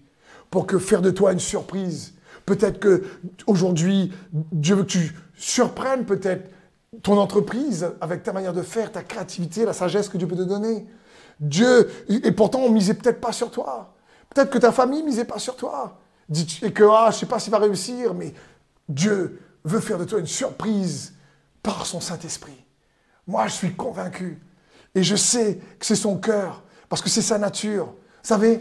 pour 0.50 0.66
que 0.66 0.78
faire 0.78 1.02
de 1.02 1.10
toi 1.10 1.32
une 1.32 1.40
surprise. 1.40 2.14
Peut-être 2.46 2.80
que 2.80 3.04
aujourd'hui, 3.46 4.12
Dieu 4.32 4.74
veut 4.76 4.82
que 4.82 4.88
tu 4.88 5.16
surprennes 5.36 6.04
peut-être 6.04 6.50
ton 7.02 7.18
entreprise 7.18 7.92
avec 8.00 8.22
ta 8.22 8.32
manière 8.32 8.52
de 8.52 8.62
faire, 8.62 8.90
ta 8.90 9.02
créativité, 9.02 9.64
la 9.64 9.72
sagesse 9.72 10.08
que 10.08 10.18
Dieu 10.18 10.26
peut 10.26 10.36
te 10.36 10.42
donner. 10.42 10.86
Dieu, 11.38 11.88
et 12.08 12.32
pourtant 12.32 12.60
on 12.60 12.70
misait 12.70 12.94
peut-être 12.94 13.20
pas 13.20 13.32
sur 13.32 13.50
toi. 13.50 13.94
Peut-être 14.34 14.50
que 14.50 14.58
ta 14.58 14.72
famille 14.72 15.02
misait 15.02 15.24
pas 15.24 15.38
sur 15.38 15.56
toi. 15.56 16.00
Et 16.62 16.72
que, 16.72 16.84
ah, 16.84 17.10
je 17.10 17.18
sais 17.18 17.26
pas 17.26 17.38
s'il 17.38 17.50
va 17.50 17.58
réussir, 17.58 18.14
mais 18.14 18.32
Dieu 18.88 19.40
veut 19.64 19.80
faire 19.80 19.98
de 19.98 20.04
toi 20.04 20.20
une 20.20 20.26
surprise 20.26 21.14
par 21.62 21.86
son 21.86 22.00
Saint-Esprit. 22.00 22.64
Moi, 23.26 23.46
je 23.48 23.54
suis 23.54 23.74
convaincu. 23.74 24.40
Et 24.94 25.02
je 25.02 25.16
sais 25.16 25.60
que 25.78 25.86
c'est 25.86 25.96
son 25.96 26.18
cœur, 26.18 26.62
parce 26.88 27.02
que 27.02 27.08
c'est 27.08 27.22
sa 27.22 27.38
nature. 27.38 27.86
Vous 27.86 28.28
savez, 28.28 28.60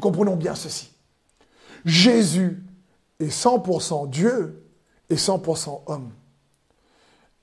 comprenons 0.00 0.36
bien 0.36 0.54
ceci. 0.54 0.93
Jésus 1.84 2.62
est 3.20 3.28
100% 3.28 4.08
Dieu 4.08 4.62
et 5.10 5.16
100% 5.16 5.82
homme. 5.86 6.10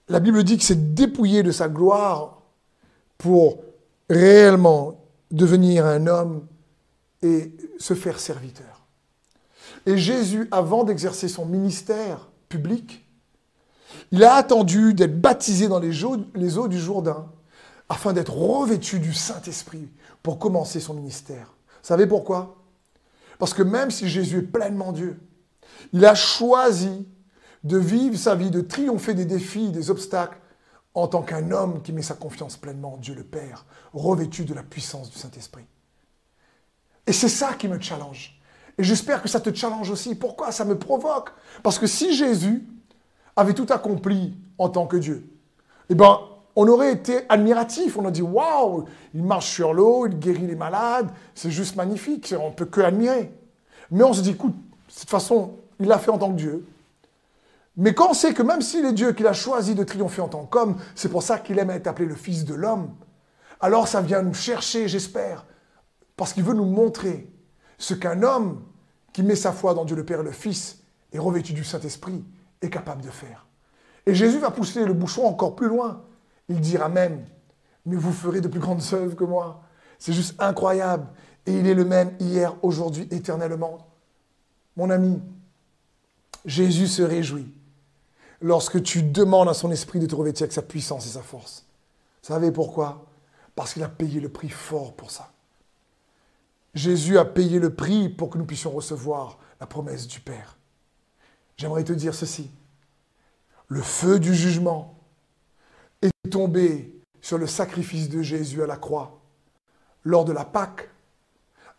La 0.09 0.19
Bible 0.19 0.43
dit 0.43 0.57
que 0.57 0.63
c'est 0.63 0.93
dépouillé 0.93 1.43
de 1.43 1.51
sa 1.51 1.69
gloire 1.69 2.41
pour 3.17 3.63
réellement 4.09 4.99
devenir 5.29 5.85
un 5.85 6.07
homme 6.07 6.47
et 7.21 7.55
se 7.79 7.93
faire 7.93 8.19
serviteur. 8.19 8.85
Et 9.85 9.97
Jésus, 9.97 10.47
avant 10.51 10.83
d'exercer 10.83 11.27
son 11.27 11.45
ministère 11.45 12.29
public, 12.49 13.05
il 14.11 14.23
a 14.23 14.35
attendu 14.35 14.93
d'être 14.93 15.19
baptisé 15.19 15.67
dans 15.67 15.79
les 15.79 16.03
eaux, 16.03 16.17
les 16.35 16.57
eaux 16.57 16.67
du 16.67 16.79
Jourdain 16.79 17.31
afin 17.89 18.13
d'être 18.13 18.33
revêtu 18.33 18.99
du 18.99 19.13
Saint-Esprit 19.13 19.89
pour 20.23 20.39
commencer 20.39 20.79
son 20.79 20.93
ministère. 20.93 21.53
Vous 21.81 21.87
savez 21.87 22.07
pourquoi? 22.07 22.60
Parce 23.41 23.55
que 23.55 23.63
même 23.63 23.89
si 23.89 24.07
Jésus 24.07 24.37
est 24.37 24.41
pleinement 24.43 24.91
Dieu, 24.91 25.19
il 25.93 26.05
a 26.05 26.13
choisi 26.13 27.07
de 27.63 27.79
vivre 27.79 28.15
sa 28.15 28.35
vie, 28.35 28.51
de 28.51 28.61
triompher 28.61 29.15
des 29.15 29.25
défis, 29.25 29.71
des 29.71 29.89
obstacles, 29.89 30.37
en 30.93 31.07
tant 31.07 31.23
qu'un 31.23 31.49
homme 31.49 31.81
qui 31.81 31.91
met 31.91 32.03
sa 32.03 32.13
confiance 32.13 32.55
pleinement 32.55 32.93
en 32.93 32.97
Dieu 32.97 33.15
le 33.15 33.23
Père, 33.23 33.65
revêtu 33.93 34.45
de 34.45 34.53
la 34.53 34.61
puissance 34.61 35.09
du 35.09 35.17
Saint-Esprit. 35.17 35.65
Et 37.07 37.13
c'est 37.13 37.29
ça 37.29 37.55
qui 37.55 37.67
me 37.67 37.81
challenge. 37.81 38.39
Et 38.77 38.83
j'espère 38.83 39.23
que 39.23 39.27
ça 39.27 39.39
te 39.39 39.51
challenge 39.51 39.89
aussi. 39.89 40.13
Pourquoi 40.13 40.51
Ça 40.51 40.63
me 40.63 40.77
provoque? 40.77 41.31
Parce 41.63 41.79
que 41.79 41.87
si 41.87 42.13
Jésus 42.15 42.67
avait 43.35 43.55
tout 43.55 43.65
accompli 43.69 44.37
en 44.59 44.69
tant 44.69 44.85
que 44.85 44.97
Dieu, 44.97 45.27
eh 45.89 45.95
bien, 45.95 46.19
on 46.55 46.67
aurait 46.67 46.91
été 46.91 47.21
admiratif. 47.29 47.97
On 47.97 48.05
a 48.05 48.11
dit 48.11 48.21
waouh, 48.21 48.85
il 49.13 49.23
marche 49.23 49.49
sur 49.49 49.73
l'eau, 49.73 50.07
il 50.07 50.19
guérit 50.19 50.47
les 50.47 50.55
malades, 50.55 51.09
c'est 51.35 51.51
juste 51.51 51.75
magnifique, 51.75 52.33
on 52.39 52.49
ne 52.49 52.53
peut 52.53 52.65
que 52.65 52.81
admirer. 52.81 53.31
Mais 53.91 54.03
on 54.03 54.13
se 54.13 54.21
dit 54.21 54.31
écoute, 54.31 54.55
de 54.55 54.99
toute 54.99 55.09
façon, 55.09 55.55
il 55.79 55.87
l'a 55.87 55.99
fait 55.99 56.11
en 56.11 56.17
tant 56.17 56.31
que 56.31 56.37
Dieu. 56.37 56.65
Mais 57.77 57.93
quand 57.93 58.11
on 58.11 58.13
sait 58.13 58.33
que 58.33 58.43
même 58.43 58.61
s'il 58.61 58.85
est 58.85 58.93
Dieu, 58.93 59.13
qu'il 59.13 59.27
a 59.27 59.33
choisi 59.33 59.75
de 59.75 59.83
triompher 59.83 60.21
en 60.21 60.27
tant 60.27 60.45
qu'homme, 60.45 60.77
c'est 60.95 61.09
pour 61.09 61.23
ça 61.23 61.39
qu'il 61.39 61.57
aime 61.57 61.69
être 61.69 61.87
appelé 61.87 62.07
le 62.07 62.15
Fils 62.15 62.45
de 62.45 62.53
l'homme, 62.53 62.89
alors 63.61 63.87
ça 63.87 64.01
vient 64.01 64.21
nous 64.21 64.33
chercher, 64.33 64.87
j'espère, 64.87 65.45
parce 66.17 66.33
qu'il 66.33 66.43
veut 66.43 66.53
nous 66.53 66.65
montrer 66.65 67.29
ce 67.77 67.93
qu'un 67.93 68.23
homme 68.23 68.61
qui 69.13 69.23
met 69.23 69.35
sa 69.35 69.51
foi 69.51 69.73
dans 69.73 69.85
Dieu 69.85 69.95
le 69.95 70.05
Père 70.05 70.19
et 70.21 70.23
le 70.23 70.31
Fils 70.31 70.79
et 71.13 71.19
revêtu 71.19 71.53
du 71.53 71.63
Saint-Esprit 71.63 72.23
est 72.61 72.69
capable 72.69 73.01
de 73.01 73.09
faire. 73.09 73.45
Et 74.05 74.15
Jésus 74.15 74.39
va 74.39 74.51
pousser 74.51 74.85
le 74.85 74.93
bouchon 74.93 75.25
encore 75.25 75.55
plus 75.55 75.67
loin. 75.67 76.01
Il 76.49 76.59
dira 76.59 76.89
même, 76.89 77.25
mais 77.85 77.95
vous 77.95 78.11
ferez 78.11 78.41
de 78.41 78.47
plus 78.47 78.59
grandes 78.59 78.81
œuvres 78.93 79.15
que 79.15 79.23
moi. 79.23 79.63
C'est 79.99 80.13
juste 80.13 80.35
incroyable. 80.39 81.07
Et 81.45 81.53
il 81.53 81.67
est 81.67 81.73
le 81.73 81.85
même 81.85 82.15
hier, 82.19 82.55
aujourd'hui, 82.61 83.07
éternellement. 83.11 83.87
Mon 84.75 84.89
ami, 84.89 85.21
Jésus 86.45 86.87
se 86.87 87.01
réjouit 87.01 87.53
lorsque 88.41 88.81
tu 88.81 89.03
demandes 89.03 89.49
à 89.49 89.53
son 89.53 89.71
esprit 89.71 89.99
de 89.99 90.07
te 90.07 90.15
revêtir 90.15 90.43
avec 90.43 90.53
sa 90.53 90.61
puissance 90.61 91.05
et 91.05 91.09
sa 91.09 91.21
force. 91.21 91.65
savez 92.21 92.51
pourquoi? 92.51 93.05
Parce 93.55 93.73
qu'il 93.73 93.83
a 93.83 93.89
payé 93.89 94.19
le 94.19 94.29
prix 94.29 94.49
fort 94.49 94.93
pour 94.95 95.11
ça. 95.11 95.31
Jésus 96.73 97.17
a 97.17 97.25
payé 97.25 97.59
le 97.59 97.73
prix 97.73 98.09
pour 98.09 98.29
que 98.29 98.37
nous 98.37 98.45
puissions 98.45 98.71
recevoir 98.71 99.37
la 99.59 99.67
promesse 99.67 100.07
du 100.07 100.19
Père. 100.19 100.57
J'aimerais 101.57 101.83
te 101.83 101.93
dire 101.93 102.15
ceci. 102.15 102.49
Le 103.67 103.81
feu 103.81 104.19
du 104.19 104.33
jugement 104.33 105.00
est 106.01 106.29
tombé 106.29 106.93
sur 107.21 107.37
le 107.37 107.47
sacrifice 107.47 108.09
de 108.09 108.21
Jésus 108.21 108.63
à 108.63 108.67
la 108.67 108.77
croix 108.77 109.21
lors 110.03 110.25
de 110.25 110.31
la 110.31 110.45
Pâque, 110.45 110.89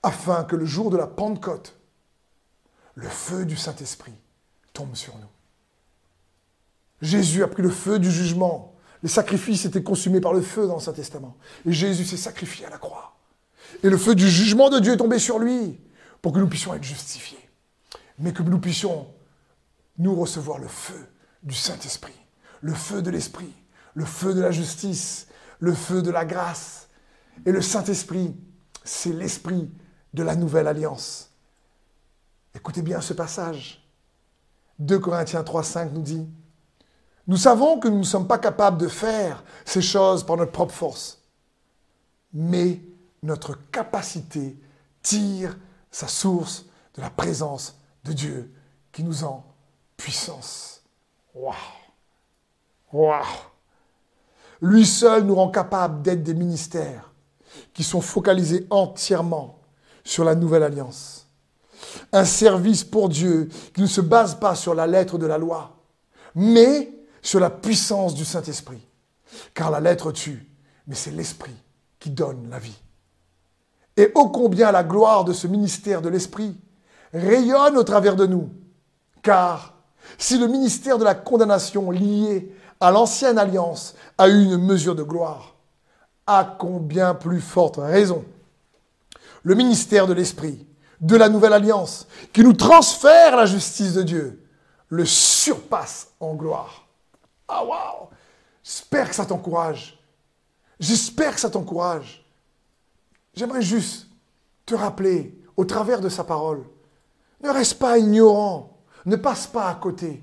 afin 0.02 0.44
que 0.44 0.56
le 0.56 0.64
jour 0.64 0.90
de 0.90 0.96
la 0.96 1.06
Pentecôte, 1.06 1.76
le 2.94 3.08
feu 3.08 3.44
du 3.44 3.56
Saint-Esprit 3.56 4.14
tombe 4.72 4.94
sur 4.94 5.16
nous. 5.16 5.28
Jésus 7.00 7.42
a 7.42 7.48
pris 7.48 7.62
le 7.62 7.70
feu 7.70 7.98
du 7.98 8.11
jugement. 8.11 8.74
Les 9.02 9.08
sacrifices 9.08 9.64
étaient 9.64 9.82
consumés 9.82 10.20
par 10.20 10.32
le 10.32 10.40
feu 10.40 10.66
dans 10.66 10.74
l'Ancien 10.74 10.92
Testament. 10.92 11.37
Et 11.66 11.72
Jésus 11.72 12.04
s'est 12.04 12.16
sacrifié 12.16 12.66
à 12.66 12.70
la 12.70 12.78
croix. 12.78 13.16
Et 13.82 13.90
le 13.90 13.96
feu 13.96 14.14
du 14.14 14.28
jugement 14.28 14.70
de 14.70 14.78
Dieu 14.78 14.92
est 14.92 14.98
tombé 14.98 15.18
sur 15.18 15.38
lui 15.38 15.80
pour 16.20 16.32
que 16.32 16.38
nous 16.38 16.48
puissions 16.48 16.74
être 16.74 16.85
justifiés. 16.85 17.38
Mais 18.18 18.32
que 18.32 18.42
nous 18.42 18.61
puissions 18.61 19.08
nous 19.98 20.14
recevoir 20.14 20.58
le 20.58 20.68
feu 20.68 21.08
du 21.42 21.54
Saint-Esprit, 21.54 22.14
le 22.61 22.74
feu 22.74 23.02
de 23.02 23.11
l'Esprit, 23.11 23.52
le 23.94 24.05
feu 24.05 24.35
de 24.35 24.40
la 24.40 24.50
justice, 24.50 25.26
le 25.59 25.74
feu 25.74 26.02
de 26.02 26.11
la 26.11 26.24
grâce. 26.24 26.88
Et 27.46 27.52
le 27.52 27.62
Saint-Esprit, 27.62 28.35
c'est 28.85 29.12
l'Esprit 29.12 29.70
de 30.12 30.22
la 30.22 30.37
nouvelle 30.37 30.66
alliance. 30.66 31.31
Écoutez 32.55 32.83
bien 32.83 33.00
ce 33.00 33.14
passage. 33.14 33.83
2 34.78 34.98
Corinthiens 34.98 35.42
3, 35.42 35.62
5 35.62 35.92
nous 35.92 36.02
dit, 36.02 36.28
nous 37.26 37.37
savons 37.37 37.78
que 37.78 37.88
nous 37.88 37.98
ne 37.98 38.05
sommes 38.05 38.26
pas 38.26 38.38
capables 38.38 38.78
de 38.78 38.88
faire 38.88 39.44
ces 39.64 39.83
choses 39.83 40.24
par 40.24 40.37
notre 40.37 40.50
propre 40.50 40.74
force, 40.74 41.22
mais 42.33 42.81
notre 43.22 43.55
capacité 43.70 44.57
tire 45.02 45.57
sa 45.90 46.09
source 46.09 46.64
de 46.94 47.00
la 47.00 47.11
présence 47.11 47.78
de 48.05 48.12
Dieu 48.12 48.52
qui 48.90 49.05
nous 49.05 49.22
en 49.24 49.44
puissance. 49.96 50.83
Waouh! 51.35 51.55
Waouh! 52.92 53.52
Lui 54.62 54.87
seul 54.87 55.25
nous 55.25 55.35
rend 55.35 55.51
capables 55.51 56.03
d'être 56.03 56.22
des 56.22 56.35
ministères 56.35 57.12
qui 57.75 57.83
sont 57.83 58.01
focalisés 58.01 58.66
entièrement 58.70 59.59
sur 60.05 60.25
la 60.25 60.37
nouvelle 60.37 60.62
alliance. 60.62 61.27
Un 62.12 62.25
service 62.25 62.85
pour 62.85 63.09
Dieu 63.09 63.48
qui 63.75 63.83
ne 63.83 63.87
se 63.87 64.01
base 64.01 64.37
pas 64.37 64.55
sur 64.55 64.75
la 64.75 64.87
lettre 64.87 65.18
de 65.18 65.27
la 65.27 65.37
loi, 65.37 65.77
mais 66.37 66.92
sur 67.20 67.40
la 67.40 67.51
puissance 67.51 68.14
du 68.14 68.25
Saint-Esprit. 68.25 68.87
Car 69.53 69.70
la 69.72 69.81
lettre 69.81 70.12
tue, 70.12 70.48
mais 70.87 70.94
c'est 70.94 71.11
l'Esprit 71.11 71.57
qui 71.98 72.11
donne 72.11 72.48
la 72.48 72.61
vie. 72.61 72.81
Et 73.96 74.12
ô 74.14 74.29
combien 74.29 74.70
la 74.70 74.85
gloire 74.85 75.25
de 75.25 75.33
ce 75.33 75.48
ministère 75.48 76.03
de 76.03 76.09
l'Esprit 76.09 76.57
rayonne 77.12 77.77
au 77.77 77.83
travers 77.85 78.14
de 78.14 78.27
nous. 78.27 78.48
Car 79.22 79.75
si 80.18 80.38
le 80.38 80.46
ministère 80.46 80.98
de 80.98 81.05
la 81.05 81.14
condamnation 81.14 81.90
lié 81.90 82.55
à 82.83 82.90
l'ancienne 82.90 83.38
alliance 83.38 83.95
a 84.18 84.29
eu 84.29 84.42
une 84.42 84.59
mesure 84.59 84.97
de 84.97 85.05
gloire, 85.05 85.55
à 86.27 86.57
combien 86.59 87.14
plus 87.14 87.40
forte 87.40 87.77
raison 87.77 88.25
le 89.45 89.55
ministère 89.55 90.07
de 90.07 90.12
l'Esprit, 90.12 90.66
de 91.01 91.16
la 91.16 91.29
nouvelle 91.29 91.53
alliance, 91.53 92.07
qui 92.33 92.42
nous 92.42 92.53
transfère 92.53 93.37
la 93.37 93.47
justice 93.47 93.95
de 93.95 94.03
Dieu, 94.03 94.45
le 94.88 95.05
surpasse 95.05 96.09
en 96.21 96.35
gloire. 96.35 96.87
Ah 97.49 97.64
waouh 97.64 98.09
J'espère 98.62 99.09
que 99.09 99.14
ça 99.14 99.27
t'encourage. 99.27 99.99
J'espère 100.79 101.35
que 101.35 101.40
ça 101.40 101.51
t'encourage. 101.51 102.25
J'aimerais 103.35 103.62
juste 103.62 104.09
te 104.66 104.75
rappeler, 104.75 105.40
au 105.57 105.64
travers 105.64 106.01
de 106.01 106.09
sa 106.09 106.25
parole, 106.25 106.62
ne 107.42 107.51
reste 107.51 107.79
pas 107.79 107.99
ignorant, 107.99 108.79
ne 109.07 109.16
passe 109.16 109.47
pas 109.47 109.68
à 109.68 109.75
côté 109.75 110.23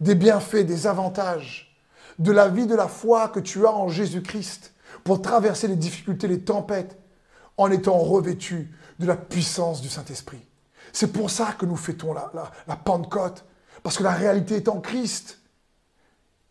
des 0.00 0.14
bienfaits, 0.14 0.64
des 0.66 0.86
avantages, 0.86 1.71
de 2.18 2.32
la 2.32 2.48
vie 2.48 2.66
de 2.66 2.74
la 2.74 2.88
foi 2.88 3.28
que 3.28 3.40
tu 3.40 3.66
as 3.66 3.72
en 3.72 3.88
Jésus-Christ 3.88 4.72
pour 5.04 5.22
traverser 5.22 5.68
les 5.68 5.76
difficultés, 5.76 6.28
les 6.28 6.42
tempêtes, 6.42 6.98
en 7.56 7.70
étant 7.70 7.98
revêtu 7.98 8.72
de 8.98 9.06
la 9.06 9.16
puissance 9.16 9.80
du 9.80 9.88
Saint-Esprit. 9.88 10.46
C'est 10.92 11.12
pour 11.12 11.30
ça 11.30 11.52
que 11.58 11.66
nous 11.66 11.76
fêtons 11.76 12.12
la, 12.12 12.30
la 12.66 12.76
Pentecôte, 12.76 13.44
parce 13.82 13.96
que 13.96 14.02
la 14.02 14.12
réalité 14.12 14.56
est 14.56 14.68
en 14.68 14.80
Christ 14.80 15.38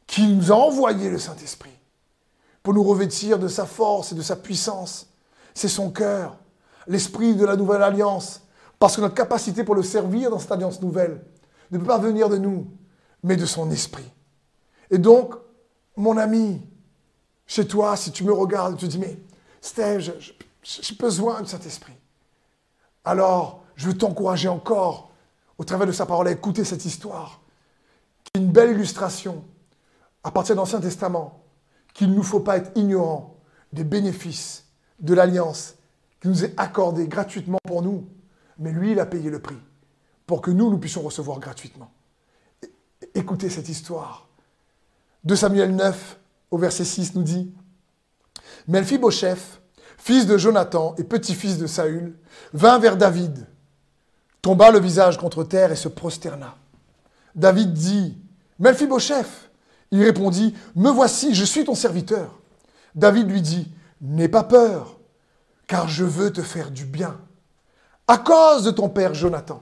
qui 0.08 0.28
nous 0.28 0.52
a 0.52 0.56
envoyé 0.56 1.10
le 1.10 1.18
Saint-Esprit 1.18 1.78
pour 2.64 2.74
nous 2.74 2.84
revêtir 2.84 3.40
de 3.40 3.48
sa 3.48 3.66
force 3.66 4.12
et 4.12 4.16
de 4.16 4.22
sa 4.22 4.36
puissance. 4.36 5.08
C'est 5.54 5.68
son 5.68 5.90
cœur, 5.92 6.38
l'esprit 6.88 7.36
de 7.36 7.46
la 7.46 7.56
nouvelle 7.56 7.84
alliance, 7.84 8.42
parce 8.80 8.96
que 8.96 9.02
notre 9.02 9.16
capacité 9.16 9.64
pour 9.64 9.76
le 9.76 9.84
servir 9.84 10.30
dans 10.30 10.40
cette 10.40 10.52
alliance 10.52 10.82
nouvelle 10.82 11.24
ne 11.72 11.78
peut 11.78 11.86
pas 11.86 11.98
venir 11.98 12.30
de 12.30 12.38
nous, 12.38 12.68
mais 13.24 13.38
de 13.38 13.46
son 13.46 13.72
esprit. 13.72 14.12
Et 14.90 14.98
donc, 14.98 15.36
mon 15.98 16.18
ami, 16.18 16.62
chez 17.46 17.68
toi, 17.68 17.96
si 17.98 18.12
tu 18.12 18.24
me 18.24 18.34
regardes, 18.34 18.78
tu 18.78 18.86
te 18.86 18.92
dis, 18.92 19.00
mais 19.00 19.18
Steve, 19.60 20.14
j'ai 20.64 20.96
besoin 20.96 21.42
du 21.42 21.50
Saint-Esprit. 21.50 21.94
Alors, 23.04 23.64
je 23.76 23.88
veux 23.88 23.98
t'encourager 23.98 24.48
encore, 24.48 25.12
au 25.58 25.64
travers 25.64 25.88
de 25.88 25.92
sa 25.92 26.06
parole, 26.06 26.28
à 26.28 26.32
écouter 26.32 26.64
cette 26.64 26.86
histoire, 26.86 27.42
qui 28.24 28.32
est 28.36 28.44
une 28.44 28.52
belle 28.52 28.72
illustration 28.72 29.44
à 30.24 30.32
partir 30.32 30.56
de 30.56 30.60
l'Ancien 30.60 30.80
Testament 30.80 31.44
qu'il 31.94 32.10
ne 32.10 32.16
nous 32.16 32.24
faut 32.24 32.40
pas 32.40 32.58
être 32.58 32.72
ignorants 32.76 33.36
des 33.74 33.84
bénéfices 33.84 34.66
de 35.00 35.14
l'alliance 35.14 35.76
qui 36.22 36.28
nous 36.28 36.46
est 36.46 36.54
accordée 36.58 37.08
gratuitement 37.08 37.58
pour 37.66 37.82
nous, 37.82 38.08
mais 38.60 38.72
lui, 38.72 38.92
il 38.92 39.00
a 39.00 39.06
payé 39.06 39.30
le 39.30 39.42
prix 39.42 39.58
pour 40.28 40.42
que 40.42 40.52
nous, 40.52 40.70
nous 40.70 40.78
puissions 40.78 41.02
recevoir 41.02 41.40
gratuitement. 41.40 41.92
Écoutez 43.16 43.50
cette 43.50 43.68
histoire. 43.68 44.30
De 45.24 45.36
Samuel 45.36 45.76
9, 45.76 46.20
au 46.50 46.58
verset 46.58 46.84
6, 46.84 47.16
nous 47.16 47.24
dit 47.24 47.54
Melphibosheth, 48.68 49.62
fils 49.98 50.26
de 50.26 50.38
Jonathan 50.38 50.96
et 50.98 51.04
petit-fils 51.04 51.60
de 51.60 51.68
Saül, 51.68 52.18
vint 52.54 52.80
vers 52.80 52.98
David, 52.98 53.48
tomba 54.42 54.72
le 54.72 54.80
visage 54.80 55.18
contre 55.18 55.44
terre 55.44 55.72
et 55.72 55.76
se 55.76 55.88
prosterna. 55.88 56.56
David 57.36 57.74
dit 57.74 58.18
Melphibosheth, 58.58 59.52
il 59.92 60.04
répondit, 60.04 60.56
Me 60.76 60.90
voici, 60.90 61.36
je 61.36 61.46
suis 61.46 61.66
ton 61.66 61.76
serviteur. 61.76 62.40
David 62.96 63.30
lui 63.30 63.42
dit, 63.42 63.72
N'aie 64.02 64.28
pas 64.28 64.44
peur, 64.44 65.00
car 65.68 65.88
je 65.88 66.04
veux 66.04 66.34
te 66.34 66.42
faire 66.42 66.72
du 66.72 66.86
bien, 66.86 67.20
à 68.08 68.18
cause 68.18 68.64
de 68.64 68.72
ton 68.72 68.90
père 68.90 69.14
Jonathan. 69.14 69.62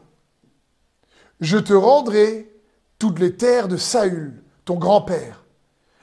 Je 1.42 1.58
te 1.58 1.74
rendrai 1.74 2.50
toutes 2.98 3.20
les 3.20 3.36
terres 3.36 3.68
de 3.68 3.76
Saül, 3.78 4.42
ton 4.64 4.76
grand-père, 4.76 5.39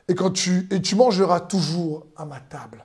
et, 0.08 0.14
quand 0.14 0.30
tu, 0.30 0.68
et 0.70 0.80
tu 0.80 0.94
mangeras 0.94 1.40
toujours 1.40 2.06
à 2.16 2.24
ma 2.24 2.40
table. 2.40 2.84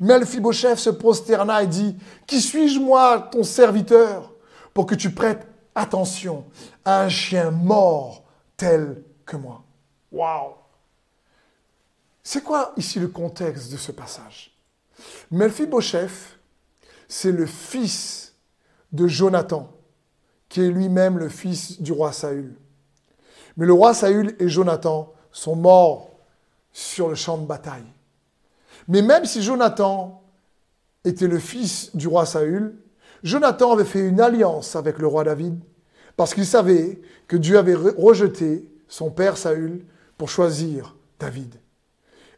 Melphibosheth 0.00 0.78
se 0.78 0.90
prosterna 0.90 1.62
et 1.62 1.66
dit, 1.66 1.96
Qui 2.26 2.40
suis-je 2.40 2.78
moi, 2.78 3.28
ton 3.30 3.42
serviteur, 3.42 4.32
pour 4.72 4.86
que 4.86 4.94
tu 4.94 5.10
prêtes 5.10 5.46
attention 5.74 6.44
à 6.84 7.02
un 7.02 7.08
chien 7.08 7.50
mort 7.50 8.24
tel 8.56 9.02
que 9.26 9.36
moi? 9.36 9.62
Waouh 10.10 10.54
C'est 12.22 12.42
quoi 12.42 12.72
ici 12.76 13.00
le 13.00 13.08
contexte 13.08 13.72
de 13.72 13.76
ce 13.76 13.92
passage? 13.92 14.56
Melphibosheth, 15.30 16.38
c'est 17.08 17.32
le 17.32 17.46
fils 17.46 18.34
de 18.92 19.06
Jonathan, 19.06 19.70
qui 20.48 20.60
est 20.60 20.70
lui-même 20.70 21.18
le 21.18 21.28
fils 21.28 21.80
du 21.80 21.92
roi 21.92 22.12
Saül. 22.12 22.54
Mais 23.56 23.66
le 23.66 23.72
roi 23.72 23.94
Saül 23.94 24.36
et 24.38 24.48
Jonathan 24.48 25.12
sont 25.30 25.56
morts 25.56 26.11
sur 26.72 27.08
le 27.08 27.14
champ 27.14 27.38
de 27.38 27.46
bataille. 27.46 27.84
Mais 28.88 29.02
même 29.02 29.24
si 29.24 29.42
Jonathan 29.42 30.22
était 31.04 31.28
le 31.28 31.38
fils 31.38 31.94
du 31.94 32.08
roi 32.08 32.26
Saül, 32.26 32.76
Jonathan 33.22 33.72
avait 33.72 33.84
fait 33.84 34.00
une 34.00 34.20
alliance 34.20 34.76
avec 34.76 34.98
le 34.98 35.06
roi 35.06 35.24
David 35.24 35.58
parce 36.16 36.34
qu'il 36.34 36.46
savait 36.46 37.00
que 37.28 37.36
Dieu 37.36 37.58
avait 37.58 37.74
rejeté 37.74 38.68
son 38.88 39.10
père 39.10 39.36
Saül 39.36 39.84
pour 40.18 40.28
choisir 40.28 40.96
David. 41.18 41.54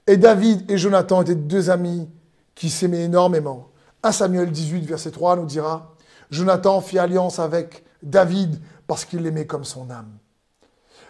Et 0.07 0.16
David 0.16 0.70
et 0.70 0.79
Jonathan 0.79 1.23
étaient 1.23 1.35
deux 1.35 1.70
amis 1.70 2.09
qui 2.55 2.70
s'aimaient 2.70 3.05
énormément. 3.05 3.70
1 4.03 4.12
Samuel 4.12 4.51
18, 4.51 4.83
verset 4.83 5.11
3 5.11 5.37
nous 5.37 5.47
dira, 5.47 5.94
Jonathan 6.31 6.81
fit 6.81 6.99
alliance 6.99 7.38
avec 7.38 7.85
David 8.03 8.61
parce 8.87 9.05
qu'il 9.05 9.23
l'aimait 9.23 9.47
comme 9.47 9.64
son 9.64 9.90
âme. 9.90 10.18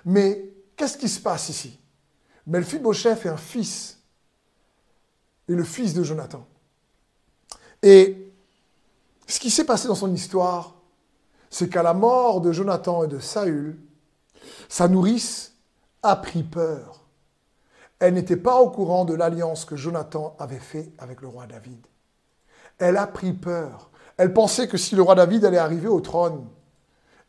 Mais 0.04 0.50
qu'est-ce 0.76 0.96
qui 0.96 1.08
se 1.08 1.20
passe 1.20 1.48
ici? 1.48 1.78
Melphibosheth 2.46 3.24
est 3.24 3.28
un 3.28 3.36
fils, 3.36 3.98
et 5.48 5.54
le 5.54 5.64
fils 5.64 5.94
de 5.94 6.02
Jonathan. 6.02 6.46
Et 7.82 8.32
ce 9.26 9.38
qui 9.38 9.50
s'est 9.50 9.64
passé 9.64 9.88
dans 9.88 9.94
son 9.94 10.12
histoire, 10.12 10.74
c'est 11.50 11.68
qu'à 11.68 11.82
la 11.82 11.94
mort 11.94 12.40
de 12.40 12.52
Jonathan 12.52 13.04
et 13.04 13.08
de 13.08 13.18
Saül, 13.18 13.78
sa 14.68 14.88
nourrice 14.88 15.54
a 16.02 16.16
pris 16.16 16.42
peur. 16.42 17.00
elle 18.00 18.14
n'était 18.14 18.36
pas 18.36 18.56
au 18.60 18.70
courant 18.70 19.06
de 19.06 19.14
l'alliance 19.14 19.64
que 19.64 19.76
Jonathan 19.76 20.36
avait 20.38 20.58
fait 20.58 20.92
avec 20.98 21.22
le 21.22 21.28
roi 21.28 21.46
David. 21.46 21.86
Elle 22.78 22.98
a 22.98 23.06
pris 23.06 23.32
peur. 23.32 23.90
Elle 24.16 24.34
pensait 24.34 24.68
que 24.68 24.76
si 24.76 24.94
le 24.94 25.02
roi 25.02 25.14
David 25.14 25.44
allait 25.44 25.58
arriver 25.58 25.88
au 25.88 26.00
trône, 26.00 26.46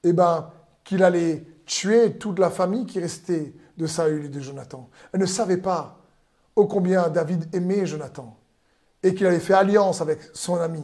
eh 0.04 0.12
ben, 0.12 0.52
qu'il 0.84 1.04
allait 1.04 1.46
tuer 1.66 2.18
toute 2.18 2.40
la 2.40 2.50
famille 2.50 2.86
qui 2.86 3.00
restait 3.00 3.54
de 3.78 3.88
Saül 3.88 4.26
et 4.26 4.30
de 4.30 4.40
Jonathan. 4.40 4.90
Elle 5.14 5.22
ne 5.22 5.26
savait 5.26 5.58
pas 5.58 6.00
ô 6.56 6.66
combien 6.66 7.10
David 7.10 7.54
aimait 7.54 7.86
Jonathan 7.86 8.38
et 9.04 9.14
qu'il 9.14 9.26
avait 9.26 9.40
fait 9.40 9.54
alliance 9.54 10.02
avec 10.02 10.20
son 10.34 10.56
ami. 10.56 10.84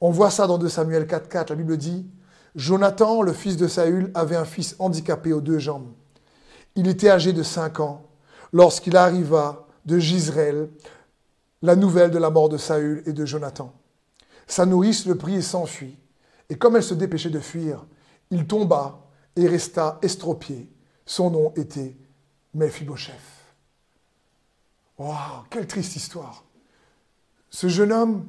On 0.00 0.10
voit 0.10 0.30
ça 0.30 0.46
dans 0.46 0.58
2 0.58 0.68
Samuel 0.68 1.04
4.4. 1.04 1.50
La 1.50 1.54
Bible 1.54 1.76
dit, 1.76 2.06
Jonathan, 2.54 3.22
le 3.22 3.32
fils 3.32 3.56
de 3.56 3.68
Saül, 3.68 4.10
avait 4.14 4.36
un 4.36 4.44
fils 4.44 4.76
handicapé 4.78 5.32
aux 5.32 5.40
deux 5.40 5.58
jambes. 5.58 5.92
Il 6.74 6.88
était 6.88 7.10
âgé 7.10 7.32
de 7.32 7.42
cinq 7.42 7.80
ans 7.80 8.06
lorsqu'il 8.52 8.96
arriva 8.96 9.66
de 9.84 9.98
Gisraël 9.98 10.68
la 11.62 11.76
nouvelle 11.76 12.10
de 12.10 12.18
la 12.18 12.30
mort 12.30 12.48
de 12.48 12.58
Saül 12.58 13.02
et 13.06 13.12
de 13.12 13.24
Jonathan. 13.24 13.72
Sa 14.46 14.66
nourrice 14.66 15.06
le 15.06 15.16
prit 15.16 15.36
et 15.36 15.42
s'enfuit. 15.42 15.98
Et 16.50 16.56
comme 16.56 16.76
elle 16.76 16.82
se 16.82 16.94
dépêchait 16.94 17.30
de 17.30 17.40
fuir, 17.40 17.86
il 18.30 18.46
tomba 18.46 19.06
et 19.36 19.48
resta 19.48 19.98
estropié. 20.02 20.70
Son 21.06 21.30
nom 21.30 21.52
était 21.56 21.96
Mephibosheth. 22.54 23.14
Waouh, 24.98 25.44
quelle 25.50 25.66
triste 25.66 25.96
histoire. 25.96 26.44
Ce 27.50 27.68
jeune 27.68 27.92
homme, 27.92 28.28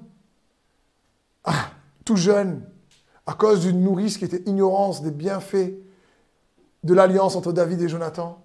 ah, 1.43 1.71
tout 2.03 2.15
jeune, 2.15 2.67
à 3.25 3.33
cause 3.33 3.61
d'une 3.61 3.81
nourrice 3.81 4.17
qui 4.17 4.25
était 4.25 4.43
ignorance 4.45 5.01
des 5.01 5.11
bienfaits 5.11 5.73
de 6.83 6.93
l'alliance 6.93 7.35
entre 7.35 7.51
David 7.51 7.81
et 7.81 7.89
Jonathan, 7.89 8.43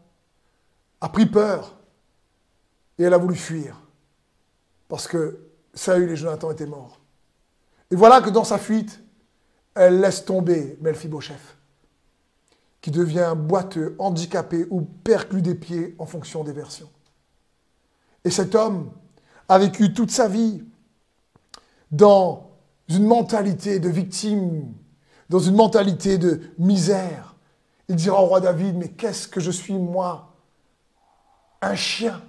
a 1.00 1.08
pris 1.08 1.26
peur 1.26 1.76
et 2.98 3.02
elle 3.04 3.14
a 3.14 3.18
voulu 3.18 3.34
fuir 3.34 3.80
parce 4.88 5.06
que 5.06 5.38
Saül 5.72 6.10
et 6.10 6.16
Jonathan 6.16 6.50
étaient 6.50 6.66
morts. 6.66 7.00
Et 7.90 7.96
voilà 7.96 8.20
que 8.20 8.30
dans 8.30 8.44
sa 8.44 8.58
fuite, 8.58 9.00
elle 9.74 10.00
laisse 10.00 10.24
tomber 10.24 10.76
Mephibosheth, 10.80 11.56
qui 12.80 12.90
devient 12.90 13.34
boiteux, 13.36 13.94
handicapé 13.98 14.66
ou 14.70 14.82
perclus 14.82 15.42
des 15.42 15.54
pieds 15.54 15.94
en 15.98 16.06
fonction 16.06 16.44
des 16.44 16.52
versions. 16.52 16.90
Et 18.24 18.30
cet 18.30 18.54
homme 18.54 18.90
a 19.48 19.58
vécu 19.58 19.92
toute 19.92 20.10
sa 20.10 20.28
vie 20.28 20.62
dans 21.90 22.50
une 22.88 23.04
mentalité 23.04 23.80
de 23.80 23.88
victime, 23.88 24.72
dans 25.28 25.38
une 25.38 25.56
mentalité 25.56 26.18
de 26.18 26.40
misère. 26.58 27.34
Il 27.88 27.96
dira 27.96 28.22
au 28.22 28.26
roi 28.26 28.40
David, 28.40 28.76
mais 28.76 28.88
qu'est-ce 28.88 29.28
que 29.28 29.40
je 29.40 29.50
suis 29.50 29.74
moi 29.74 30.34
Un 31.60 31.74
chien 31.74 32.20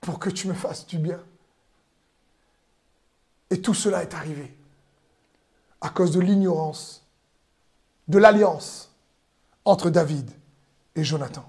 pour 0.00 0.18
que 0.18 0.30
tu 0.30 0.48
me 0.48 0.54
fasses 0.54 0.86
du 0.86 0.98
bien? 0.98 1.20
Et 3.50 3.60
tout 3.60 3.74
cela 3.74 4.02
est 4.02 4.14
arrivé 4.14 4.56
à 5.80 5.90
cause 5.90 6.12
de 6.12 6.20
l'ignorance, 6.20 7.04
de 8.08 8.18
l'alliance 8.18 8.91
entre 9.64 9.90
David 9.90 10.30
et 10.96 11.04
Jonathan. 11.04 11.44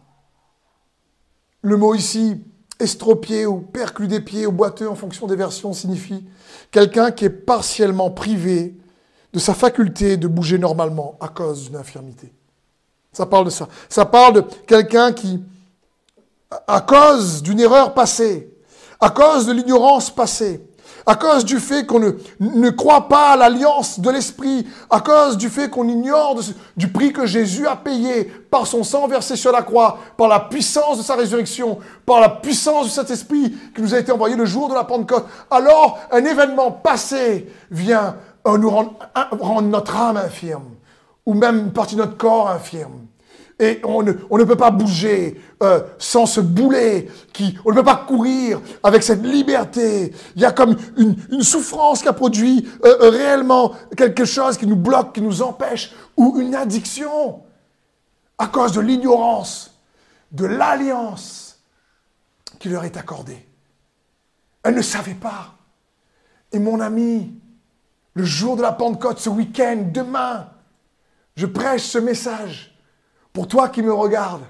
Le 1.62 1.78
mot 1.78 1.96
ici, 1.96 2.44
estropié 2.80 3.46
ou 3.46 3.60
perclus 3.60 4.08
des 4.08 4.20
pieds 4.20 4.46
ou 4.46 4.52
boiteux 4.52 4.90
en 4.90 4.96
fonction 4.96 5.28
des 5.28 5.36
versions 5.36 5.74
signifie 5.74 6.26
quelqu'un 6.72 7.12
qui 7.12 7.26
est 7.26 7.30
partiellement 7.30 8.12
privé 8.12 8.76
de 9.32 9.40
sa 9.40 9.54
faculté 9.54 10.18
de 10.18 10.28
bouger 10.28 10.58
normalement 10.58 11.18
à 11.20 11.28
cause 11.28 11.66
d'une 11.66 11.78
infirmité. 11.78 12.34
Ça 13.12 13.26
parle 13.26 13.46
de 13.46 13.50
ça. 13.50 13.68
Ça 13.90 14.06
parle 14.06 14.34
de 14.34 14.42
quelqu'un 14.68 15.14
qui, 15.14 15.44
à 16.68 16.82
cause 16.82 17.42
d'une 17.42 17.60
erreur 17.60 17.94
passée, 17.94 18.52
à 19.00 19.10
cause 19.10 19.46
de 19.46 19.54
l'ignorance 19.54 20.14
passée, 20.14 20.68
à 21.06 21.16
cause 21.16 21.46
du 21.46 21.60
fait 21.60 21.86
qu'on 21.86 22.00
ne, 22.00 22.12
ne 22.40 22.70
croit 22.70 23.08
pas 23.08 23.32
à 23.32 23.38
l'alliance 23.38 24.00
de 24.00 24.10
l'Esprit, 24.10 24.68
à 24.90 25.00
cause 25.02 25.38
du 25.38 25.50
fait 25.50 25.70
qu'on 25.70 25.88
ignore 25.88 26.40
du 26.78 26.88
prix 26.88 27.12
que 27.14 27.26
Jésus 27.26 27.68
a 27.68 27.76
payé 27.76 28.26
par 28.50 28.68
son 28.68 28.84
sang 28.84 29.08
versé 29.08 29.36
sur 29.36 29.52
la 29.52 29.62
croix, 29.62 30.00
par 30.18 30.28
la 30.28 30.40
puissance 30.40 30.98
de 30.98 31.04
sa 31.04 31.16
résurrection, 31.16 31.80
par 32.06 32.20
la 32.20 32.30
puissance 32.30 32.86
de 32.86 32.92
cet 32.92 33.10
Esprit 33.10 33.54
qui 33.76 33.82
nous 33.82 33.94
a 33.94 34.00
été 34.00 34.12
envoyé 34.12 34.36
le 34.36 34.46
jour 34.46 34.70
de 34.70 34.74
la 34.74 34.84
Pentecôte, 34.84 35.26
alors 35.52 36.00
un 36.12 36.24
événement 36.24 36.72
passé 36.72 37.48
vient 37.72 38.16
euh, 38.48 38.58
nous 38.58 38.70
rendre, 38.70 38.94
rendre 39.32 39.68
notre 39.68 39.96
âme 39.96 40.18
infirme, 40.18 40.72
ou 41.26 41.34
même 41.34 41.60
une 41.60 41.74
partie 41.74 41.96
de 41.96 42.02
notre 42.02 42.18
corps 42.18 42.50
infirme 42.50 43.08
et 43.64 43.82
on 43.86 44.04
ne, 44.04 44.44
peut 44.44 44.58
pas 44.58 44.72
bouger 44.72 45.40
euh, 45.62 45.82
sans 45.98 46.26
se 46.26 46.42
bouler, 46.42 47.10
qui, 47.32 47.58
on 47.64 47.72
ne 47.72 47.76
peut 47.76 47.84
pas 47.84 48.04
courir 48.08 48.62
avec 48.84 49.04
cette 49.04 49.24
liberté. 49.24 50.14
Il 50.36 50.42
y 50.42 50.46
a 50.46 50.52
comme 50.52 50.76
une, 50.98 51.42
souffrance 51.42 52.02
qui 52.02 52.08
a 52.08 52.14
produit 52.14 52.68
euh, 52.84 52.98
euh, 53.02 53.10
réellement 53.10 53.74
quelque 53.96 54.26
chose 54.26 54.58
qui 54.58 54.68
nous 54.68 54.76
bloque, 54.76 55.14
qui 55.14 55.22
nous 55.22 55.42
empêche, 55.42 55.94
ou 56.18 56.40
une 56.40 56.56
addiction 56.56 57.42
à 58.38 58.48
cause 58.48 58.74
de 58.74 58.82
l'ignorance, 58.82 59.72
de 60.32 60.46
l'alliance 60.46 61.60
qui 62.60 62.70
leur 62.70 62.84
est 62.84 62.98
accordée. 62.98 63.48
Elle 64.64 64.76
ne 64.76 64.82
savait 64.82 65.14
pas. 65.14 65.54
Et 66.52 66.60
mon 66.60 66.80
ami, 66.80 67.34
le 68.14 68.24
jour 68.24 68.58
de 68.58 68.62
la 68.62 68.74
Pentecôte, 68.74 69.20
ce 69.20 69.30
week-end, 69.30 69.86
demain, 69.94 70.50
je 71.36 71.46
prêche 71.46 71.84
ce 71.84 71.98
message 71.98 72.73
pour 73.34 73.48
toi 73.48 73.68
qui 73.70 73.82
me 73.82 73.94
regardes, 73.94 74.46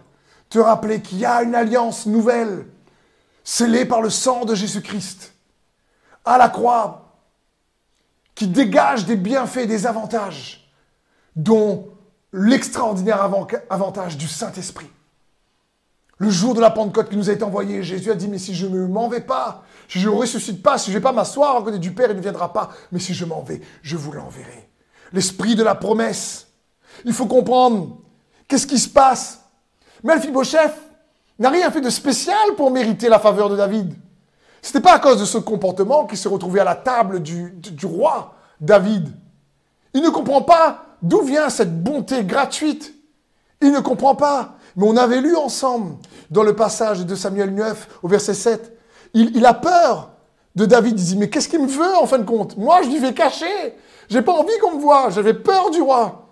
te 0.49 0.59
rappeler 0.59 1.01
qu'il 1.01 1.17
y 1.17 1.25
a 1.25 1.41
une 1.41 1.55
alliance 1.55 2.05
nouvelle, 2.05 2.67
scellée 3.43 3.85
par 3.85 4.01
le 4.01 4.09
sang 4.09 4.45
de 4.45 4.53
Jésus-Christ, 4.53 5.33
à 6.25 6.37
la 6.37 6.49
croix, 6.49 7.15
qui 8.35 8.47
dégage 8.47 9.05
des 9.05 9.15
bienfaits, 9.15 9.67
des 9.67 9.87
avantages, 9.87 10.71
dont 11.35 11.87
l'extraordinaire 12.31 13.21
avantage 13.69 14.17
du 14.17 14.27
Saint-Esprit. 14.27 14.89
Le 16.17 16.29
jour 16.29 16.53
de 16.53 16.61
la 16.61 16.69
Pentecôte 16.69 17.09
qui 17.09 17.17
nous 17.17 17.29
a 17.29 17.33
été 17.33 17.43
envoyé, 17.43 17.83
Jésus 17.83 18.11
a 18.11 18.15
dit, 18.15 18.27
mais 18.27 18.37
si 18.37 18.53
je 18.53 18.65
ne 18.65 18.87
m'en 18.87 19.07
vais 19.07 19.21
pas, 19.21 19.63
si 19.87 19.99
je 19.99 20.09
ne 20.09 20.15
ressuscite 20.15 20.61
pas, 20.63 20.77
si 20.77 20.91
je 20.91 20.95
ne 20.95 20.99
vais 20.99 21.03
pas 21.03 21.11
m'asseoir 21.11 21.57
à 21.57 21.61
côté 21.63 21.79
du 21.79 21.93
Père, 21.93 22.11
il 22.11 22.17
ne 22.17 22.21
viendra 22.21 22.53
pas, 22.53 22.69
mais 22.91 22.99
si 22.99 23.13
je 23.13 23.25
m'en 23.25 23.41
vais, 23.41 23.61
je 23.81 23.97
vous 23.97 24.11
l'enverrai. 24.11 24.69
L'esprit 25.11 25.55
de 25.55 25.63
la 25.63 25.75
promesse. 25.75 26.47
Il 27.05 27.13
faut 27.13 27.25
comprendre 27.25 27.97
Qu'est-ce 28.47 28.67
qui 28.67 28.79
se 28.79 28.89
passe? 28.89 29.39
Mephibosheth 30.03 30.73
n'a 31.39 31.49
rien 31.49 31.71
fait 31.71 31.81
de 31.81 31.89
spécial 31.89 32.55
pour 32.57 32.71
mériter 32.71 33.09
la 33.09 33.19
faveur 33.19 33.49
de 33.49 33.55
David. 33.55 33.93
Ce 34.61 34.69
n'était 34.69 34.81
pas 34.81 34.95
à 34.95 34.99
cause 34.99 35.19
de 35.19 35.25
ce 35.25 35.37
comportement 35.37 36.05
qu'il 36.05 36.17
s'est 36.17 36.29
retrouvé 36.29 36.59
à 36.59 36.63
la 36.63 36.75
table 36.75 37.21
du, 37.21 37.53
roi 37.83 38.35
David. 38.61 39.09
Il 39.93 40.01
ne 40.01 40.09
comprend 40.09 40.41
pas 40.41 40.85
d'où 41.01 41.21
vient 41.21 41.49
cette 41.49 41.83
bonté 41.83 42.23
gratuite. 42.23 42.93
Il 43.61 43.71
ne 43.71 43.79
comprend 43.79 44.15
pas. 44.15 44.55
Mais 44.75 44.85
on 44.87 44.97
avait 44.97 45.21
lu 45.21 45.35
ensemble 45.35 45.95
dans 46.31 46.43
le 46.43 46.55
passage 46.55 47.05
de 47.05 47.15
Samuel 47.15 47.53
9 47.53 47.99
au 48.03 48.07
verset 48.07 48.33
7. 48.33 48.77
Il, 49.13 49.35
il 49.35 49.45
a 49.45 49.53
peur 49.53 50.11
de 50.55 50.65
David. 50.65 50.99
Il 50.99 51.05
dit, 51.05 51.17
mais 51.17 51.29
qu'est-ce 51.29 51.49
qu'il 51.49 51.61
me 51.61 51.67
veut 51.67 51.97
en 51.97 52.05
fin 52.05 52.17
de 52.17 52.23
compte? 52.23 52.57
Moi, 52.57 52.81
je 52.83 52.89
lui 52.89 52.99
vais 52.99 53.13
cacher. 53.13 53.75
J'ai 54.09 54.21
pas 54.21 54.31
envie 54.33 54.57
qu'on 54.61 54.75
me 54.75 54.79
voie. 54.79 55.09
J'avais 55.09 55.33
peur 55.33 55.71
du 55.71 55.81
roi. 55.81 56.22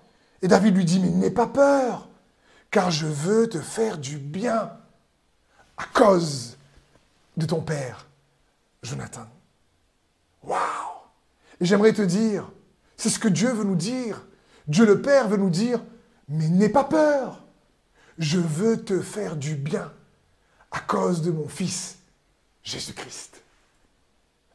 Et 0.41 0.47
David 0.47 0.75
lui 0.75 0.85
dit, 0.85 0.99
mais 0.99 1.09
n'aie 1.09 1.31
pas 1.31 1.47
peur, 1.47 2.07
car 2.71 2.89
je 2.91 3.05
veux 3.05 3.47
te 3.47 3.59
faire 3.59 3.97
du 3.97 4.17
bien 4.17 4.71
à 5.77 5.85
cause 5.93 6.57
de 7.37 7.45
ton 7.45 7.61
père, 7.61 8.07
Jonathan. 8.81 9.27
Waouh 10.43 10.59
Et 11.59 11.65
j'aimerais 11.65 11.93
te 11.93 12.01
dire, 12.01 12.49
c'est 12.97 13.09
ce 13.09 13.19
que 13.19 13.27
Dieu 13.27 13.51
veut 13.51 13.63
nous 13.63 13.75
dire. 13.75 14.21
Dieu 14.67 14.85
le 14.85 15.01
Père 15.01 15.27
veut 15.27 15.37
nous 15.37 15.49
dire, 15.49 15.81
mais 16.27 16.47
n'aie 16.47 16.69
pas 16.69 16.83
peur. 16.83 17.43
Je 18.17 18.39
veux 18.39 18.83
te 18.83 19.01
faire 19.01 19.35
du 19.35 19.55
bien 19.55 19.91
à 20.71 20.79
cause 20.79 21.21
de 21.21 21.31
mon 21.31 21.47
Fils, 21.47 21.97
Jésus-Christ. 22.63 23.41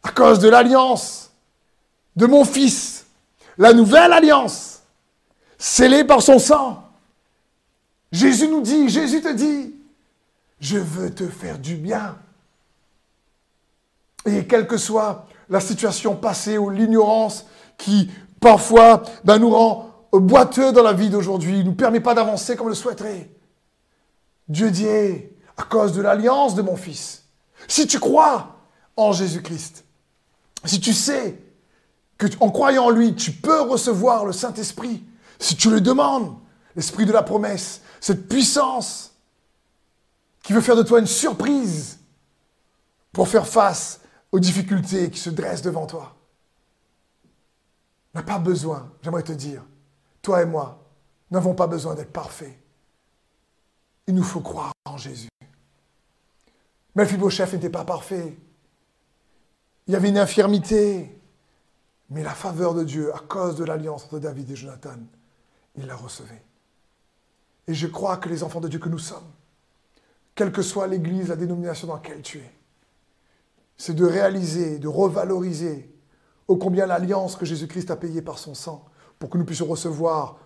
À 0.03 0.12
cause 0.12 0.38
de 0.38 0.49
l'alliance 0.49 1.33
de 2.14 2.27
mon 2.27 2.44
Fils, 2.44 3.07
la 3.59 3.72
nouvelle 3.72 4.12
alliance 4.12 4.65
scellé 5.59 6.05
par 6.05 6.23
son 6.23 6.38
sang. 6.38 6.83
Jésus 8.12 8.49
nous 8.49 8.61
dit, 8.61 8.88
Jésus 8.88 9.21
te 9.21 9.33
dit, 9.33 9.75
je 10.61 10.79
veux 10.79 11.14
te 11.14 11.27
faire 11.29 11.59
du 11.59 11.77
bien. 11.77 12.16
Et 14.25 14.47
quelle 14.47 14.66
que 14.66 14.77
soit 14.77 15.27
la 15.49 15.61
situation 15.61 16.16
passée 16.16 16.59
ou 16.59 16.71
l'ignorance 16.71 17.47
qui 17.79 18.11
parfois 18.41 19.03
ben, 19.24 19.39
nous 19.39 19.51
rend 19.51 19.93
boiteux 20.12 20.72
dans 20.72 20.83
la 20.83 20.93
vie 20.93 21.11
d'aujourd'hui, 21.11 21.59
ne 21.59 21.62
nous 21.62 21.74
permet 21.74 22.01
pas 22.01 22.14
d'avancer 22.14 22.57
comme 22.57 22.68
le 22.68 22.74
souhaiterait. 22.74 23.30
Dieu 24.49 24.70
dit, 24.70 24.87
à 25.57 25.64
cause 25.64 25.93
de 25.93 26.03
l'alliance 26.03 26.55
de 26.55 26.62
mon 26.62 26.76
Fils, 26.76 27.24
si 27.68 27.87
tu 27.87 27.99
crois 27.99 28.57
en 28.97 29.12
Jésus-Christ, 29.12 29.85
si 30.64 30.80
tu 30.80 30.93
sais 30.93 31.41
que 32.18 32.26
en 32.41 32.51
croyant 32.51 32.87
en 32.87 32.91
lui, 32.91 33.14
tu 33.14 33.33
peux 33.33 33.61
recevoir 33.61 34.24
le 34.24 34.33
Saint-Esprit, 34.33 35.03
si 35.39 35.57
tu 35.57 35.70
le 35.70 35.80
demandes, 35.80 36.37
l'esprit 36.74 37.07
de 37.07 37.12
la 37.12 37.22
promesse, 37.22 37.80
cette 38.01 38.28
puissance 38.28 39.12
qui 40.43 40.53
veut 40.53 40.61
faire 40.61 40.76
de 40.76 40.82
toi 40.82 41.01
une 41.01 41.07
surprise, 41.07 41.99
pour 43.16 43.28
faire 43.28 43.47
face 43.47 44.01
aux 44.30 44.39
difficultés 44.39 45.11
qui 45.11 45.18
se 45.18 45.30
dressent 45.30 45.62
devant 45.62 45.87
toi. 45.87 46.14
N'a 48.12 48.22
pas 48.22 48.39
besoin, 48.39 48.93
j'aimerais 49.01 49.22
te 49.22 49.32
dire, 49.32 49.62
toi 50.20 50.43
et 50.43 50.45
moi, 50.45 50.84
n'avons 51.30 51.55
pas 51.55 51.66
besoin 51.66 51.95
d'être 51.95 52.12
parfaits. 52.12 52.55
Il 54.07 54.14
nous 54.14 54.22
faut 54.22 54.43
croire 54.43 54.72
en 54.84 54.99
Jésus. 54.99 55.30
chef 57.30 57.55
n'était 57.55 57.70
pas 57.70 57.87
parfait. 57.87 58.37
Il 59.87 59.95
y 59.95 59.97
avait 59.97 60.11
une 60.11 60.18
infirmité. 60.18 61.18
Mais 62.11 62.22
la 62.22 62.34
faveur 62.34 62.74
de 62.74 62.84
Dieu, 62.84 63.14
à 63.14 63.18
cause 63.18 63.57
de 63.57 63.64
l'alliance 63.64 64.05
entre 64.05 64.18
David 64.18 64.51
et 64.51 64.57
Jonathan, 64.57 64.99
il 65.77 65.87
la 65.87 65.97
recevait. 65.97 66.43
Et 67.68 67.74
je 67.74 67.87
crois 67.87 68.16
que 68.16 68.29
les 68.29 68.43
enfants 68.43 68.61
de 68.61 68.68
Dieu 68.68 68.79
que 68.79 68.89
nous 68.89 68.99
sommes, 68.99 69.31
quelle 70.35 70.53
que 70.53 70.62
soit 70.62 70.87
l'église, 70.87 71.29
la 71.29 71.37
dénomination 71.37 71.89
dans 71.89 71.95
laquelle 71.95 72.22
tu 72.22 72.39
es, 72.39 72.53
c'est 73.77 73.95
de 73.95 74.05
réaliser, 74.05 74.79
de 74.79 74.89
revaloriser 74.89 75.93
ô 76.49 76.57
combien 76.57 76.87
l'alliance 76.87 77.37
que 77.37 77.45
Jésus-Christ 77.45 77.91
a 77.91 77.97
payée 77.97 78.22
par 78.22 78.39
son 78.39 78.55
sang, 78.55 78.85
pour 79.18 79.31
que 79.31 79.39
nous 79.39 79.45
puissions 79.45 79.66
recevoir 79.66 80.39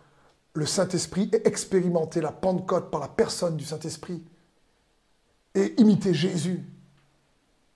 le 0.54 0.66
Saint-Esprit 0.66 1.30
et 1.32 1.46
expérimenter 1.46 2.20
la 2.20 2.32
Pentecôte 2.32 2.90
par 2.90 3.00
la 3.00 3.08
personne 3.08 3.56
du 3.56 3.64
Saint-Esprit 3.64 4.24
et 5.54 5.80
imiter 5.80 6.14
Jésus. 6.14 6.64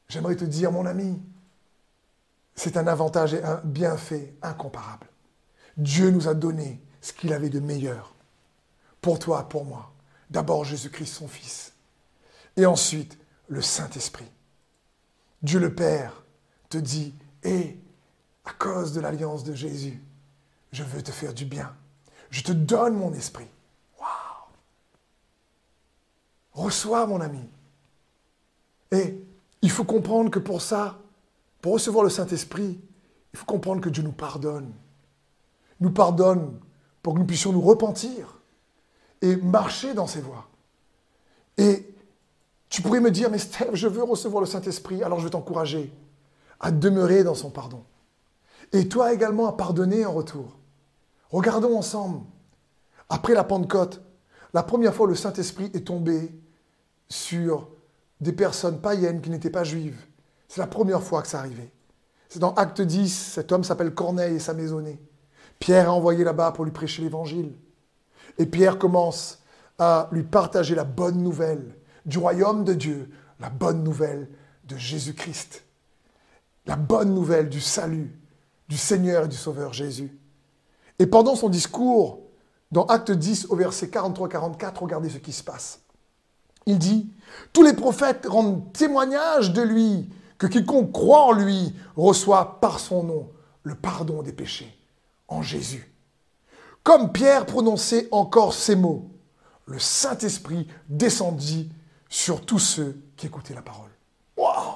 J'aimerais 0.08 0.36
te 0.36 0.44
dire, 0.44 0.72
mon 0.72 0.86
ami, 0.86 1.20
c'est 2.54 2.76
un 2.76 2.86
avantage 2.86 3.34
et 3.34 3.42
un 3.42 3.60
bienfait 3.64 4.34
incomparable. 4.42 5.08
Dieu 5.76 6.10
nous 6.10 6.28
a 6.28 6.34
donné 6.34 6.83
ce 7.04 7.12
qu'il 7.12 7.34
avait 7.34 7.50
de 7.50 7.60
meilleur. 7.60 8.14
Pour 9.02 9.18
toi, 9.18 9.46
pour 9.46 9.66
moi. 9.66 9.92
D'abord 10.30 10.64
Jésus-Christ, 10.64 11.12
son 11.12 11.28
Fils. 11.28 11.74
Et 12.56 12.64
ensuite, 12.64 13.18
le 13.48 13.60
Saint-Esprit. 13.60 14.30
Dieu 15.42 15.60
le 15.60 15.74
Père 15.74 16.24
te 16.70 16.78
dit, 16.78 17.14
et 17.42 17.78
à 18.46 18.54
cause 18.54 18.94
de 18.94 19.02
l'alliance 19.02 19.44
de 19.44 19.52
Jésus, 19.52 20.02
je 20.72 20.82
veux 20.82 21.02
te 21.02 21.10
faire 21.10 21.34
du 21.34 21.44
bien. 21.44 21.76
Je 22.30 22.42
te 22.42 22.52
donne 22.52 22.94
mon 22.94 23.12
esprit. 23.12 23.48
Waouh 24.00 24.48
Reçois, 26.54 27.06
mon 27.06 27.20
ami. 27.20 27.46
Et 28.92 29.22
il 29.60 29.70
faut 29.70 29.84
comprendre 29.84 30.30
que 30.30 30.38
pour 30.38 30.62
ça, 30.62 30.98
pour 31.60 31.74
recevoir 31.74 32.02
le 32.02 32.10
Saint-Esprit, 32.10 32.80
il 33.34 33.38
faut 33.38 33.44
comprendre 33.44 33.82
que 33.82 33.90
Dieu 33.90 34.02
nous 34.02 34.12
pardonne. 34.12 34.72
Nous 35.80 35.90
pardonne 35.90 36.58
pour 37.04 37.12
que 37.12 37.18
nous 37.18 37.26
puissions 37.26 37.52
nous 37.52 37.60
repentir 37.60 38.40
et 39.20 39.36
marcher 39.36 39.92
dans 39.92 40.06
ses 40.06 40.22
voies. 40.22 40.48
Et 41.58 41.86
tu 42.70 42.80
pourrais 42.80 43.00
me 43.00 43.10
dire, 43.10 43.30
mais 43.30 43.36
Steph, 43.36 43.74
je 43.74 43.86
veux 43.86 44.02
recevoir 44.02 44.40
le 44.40 44.46
Saint-Esprit, 44.46 45.02
alors 45.02 45.18
je 45.18 45.24
veux 45.24 45.30
t'encourager 45.30 45.92
à 46.60 46.70
demeurer 46.72 47.22
dans 47.22 47.34
son 47.34 47.50
pardon. 47.50 47.84
Et 48.72 48.88
toi 48.88 49.12
également 49.12 49.46
à 49.46 49.52
pardonner 49.52 50.06
en 50.06 50.14
retour. 50.14 50.56
Regardons 51.28 51.76
ensemble. 51.76 52.20
Après 53.10 53.34
la 53.34 53.44
Pentecôte, 53.44 54.00
la 54.54 54.62
première 54.62 54.94
fois 54.94 55.06
le 55.06 55.14
Saint-Esprit 55.14 55.70
est 55.74 55.86
tombé 55.86 56.32
sur 57.10 57.68
des 58.22 58.32
personnes 58.32 58.80
païennes 58.80 59.20
qui 59.20 59.28
n'étaient 59.28 59.50
pas 59.50 59.62
juives. 59.62 60.00
C'est 60.48 60.62
la 60.62 60.66
première 60.66 61.02
fois 61.02 61.20
que 61.20 61.28
ça 61.28 61.40
arrivait. 61.40 61.70
C'est 62.30 62.38
dans 62.38 62.54
Acte 62.54 62.80
10, 62.80 63.10
cet 63.34 63.52
homme 63.52 63.62
s'appelle 63.62 63.92
Corneille 63.92 64.36
et 64.36 64.40
sa 64.40 64.54
maisonnée. 64.54 64.98
Pierre 65.58 65.88
a 65.88 65.92
envoyé 65.92 66.24
là-bas 66.24 66.52
pour 66.52 66.64
lui 66.64 66.72
prêcher 66.72 67.02
l'évangile. 67.02 67.52
Et 68.38 68.46
Pierre 68.46 68.78
commence 68.78 69.42
à 69.78 70.08
lui 70.12 70.22
partager 70.22 70.74
la 70.74 70.84
bonne 70.84 71.22
nouvelle 71.22 71.74
du 72.04 72.18
royaume 72.18 72.64
de 72.64 72.74
Dieu, 72.74 73.10
la 73.40 73.50
bonne 73.50 73.82
nouvelle 73.82 74.28
de 74.64 74.76
Jésus-Christ, 74.76 75.64
la 76.66 76.76
bonne 76.76 77.14
nouvelle 77.14 77.48
du 77.48 77.60
salut, 77.60 78.12
du 78.68 78.76
Seigneur 78.76 79.24
et 79.24 79.28
du 79.28 79.36
Sauveur 79.36 79.72
Jésus. 79.72 80.16
Et 80.98 81.06
pendant 81.06 81.36
son 81.36 81.48
discours, 81.48 82.20
dans 82.70 82.86
Acte 82.86 83.10
10 83.10 83.46
au 83.50 83.56
verset 83.56 83.86
43-44, 83.86 84.78
regardez 84.80 85.10
ce 85.10 85.18
qui 85.18 85.32
se 85.32 85.42
passe. 85.42 85.80
Il 86.66 86.78
dit, 86.78 87.10
tous 87.52 87.62
les 87.62 87.74
prophètes 87.74 88.26
rendent 88.28 88.72
témoignage 88.72 89.52
de 89.52 89.62
lui, 89.62 90.08
que 90.38 90.46
quiconque 90.46 90.92
croit 90.92 91.26
en 91.26 91.32
lui 91.32 91.74
reçoit 91.96 92.60
par 92.60 92.80
son 92.80 93.04
nom 93.04 93.30
le 93.62 93.74
pardon 93.74 94.22
des 94.22 94.32
péchés 94.32 94.76
Jésus. 95.42 95.90
Comme 96.82 97.12
Pierre 97.12 97.46
prononçait 97.46 98.08
encore 98.10 98.52
ces 98.52 98.76
mots, 98.76 99.10
le 99.66 99.78
Saint-Esprit 99.78 100.68
descendit 100.88 101.70
sur 102.08 102.44
tous 102.44 102.58
ceux 102.58 103.00
qui 103.16 103.26
écoutaient 103.26 103.54
la 103.54 103.62
parole. 103.62 103.90
Waouh 104.36 104.74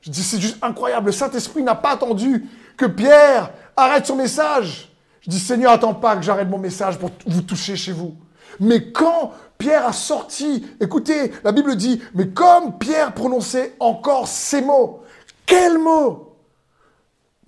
Je 0.00 0.10
dis, 0.10 0.22
c'est 0.22 0.40
juste 0.40 0.58
incroyable. 0.62 1.06
Le 1.06 1.12
Saint-Esprit 1.12 1.62
n'a 1.62 1.74
pas 1.74 1.90
attendu 1.90 2.48
que 2.76 2.86
Pierre 2.86 3.50
arrête 3.76 4.06
son 4.06 4.16
message. 4.16 4.92
Je 5.20 5.30
dis, 5.30 5.40
Seigneur, 5.40 5.72
attends 5.72 5.94
pas 5.94 6.16
que 6.16 6.22
j'arrête 6.22 6.48
mon 6.48 6.58
message 6.58 6.98
pour 6.98 7.10
vous 7.26 7.42
toucher 7.42 7.76
chez 7.76 7.92
vous. 7.92 8.16
Mais 8.60 8.92
quand 8.92 9.32
Pierre 9.58 9.86
a 9.86 9.92
sorti, 9.92 10.66
écoutez, 10.80 11.32
la 11.42 11.52
Bible 11.52 11.76
dit, 11.76 12.00
mais 12.14 12.28
comme 12.28 12.78
Pierre 12.78 13.12
prononçait 13.12 13.74
encore 13.80 14.28
ces 14.28 14.62
mots, 14.62 15.02
quels 15.46 15.78
mots? 15.78 16.27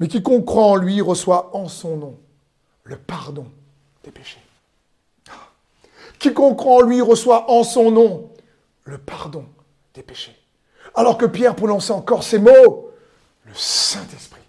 Mais 0.01 0.09
quiconque 0.09 0.47
croit 0.47 0.65
en 0.65 0.77
lui 0.77 1.01
reçoit 1.01 1.55
en 1.55 1.69
son 1.69 1.97
nom 1.97 2.19
le 2.85 2.99
pardon 2.99 3.47
des 4.03 4.11
péchés. 4.11 4.41
Quiconque 6.19 6.59
croit 6.59 6.77
en 6.77 6.81
lui 6.81 7.01
reçoit 7.01 7.51
en 7.51 7.63
son 7.63 7.91
nom 7.91 8.31
le 8.85 8.99
pardon 8.99 9.47
des 9.95 10.03
péchés. 10.03 10.37
Alors 10.95 11.19
que 11.19 11.27
Pierre 11.27 11.55
prononçait 11.55 11.93
encore 11.93 12.25
ces 12.25 12.39
mots, 12.39 12.91
le 13.45 13.55
Saint-Esprit 13.55 14.41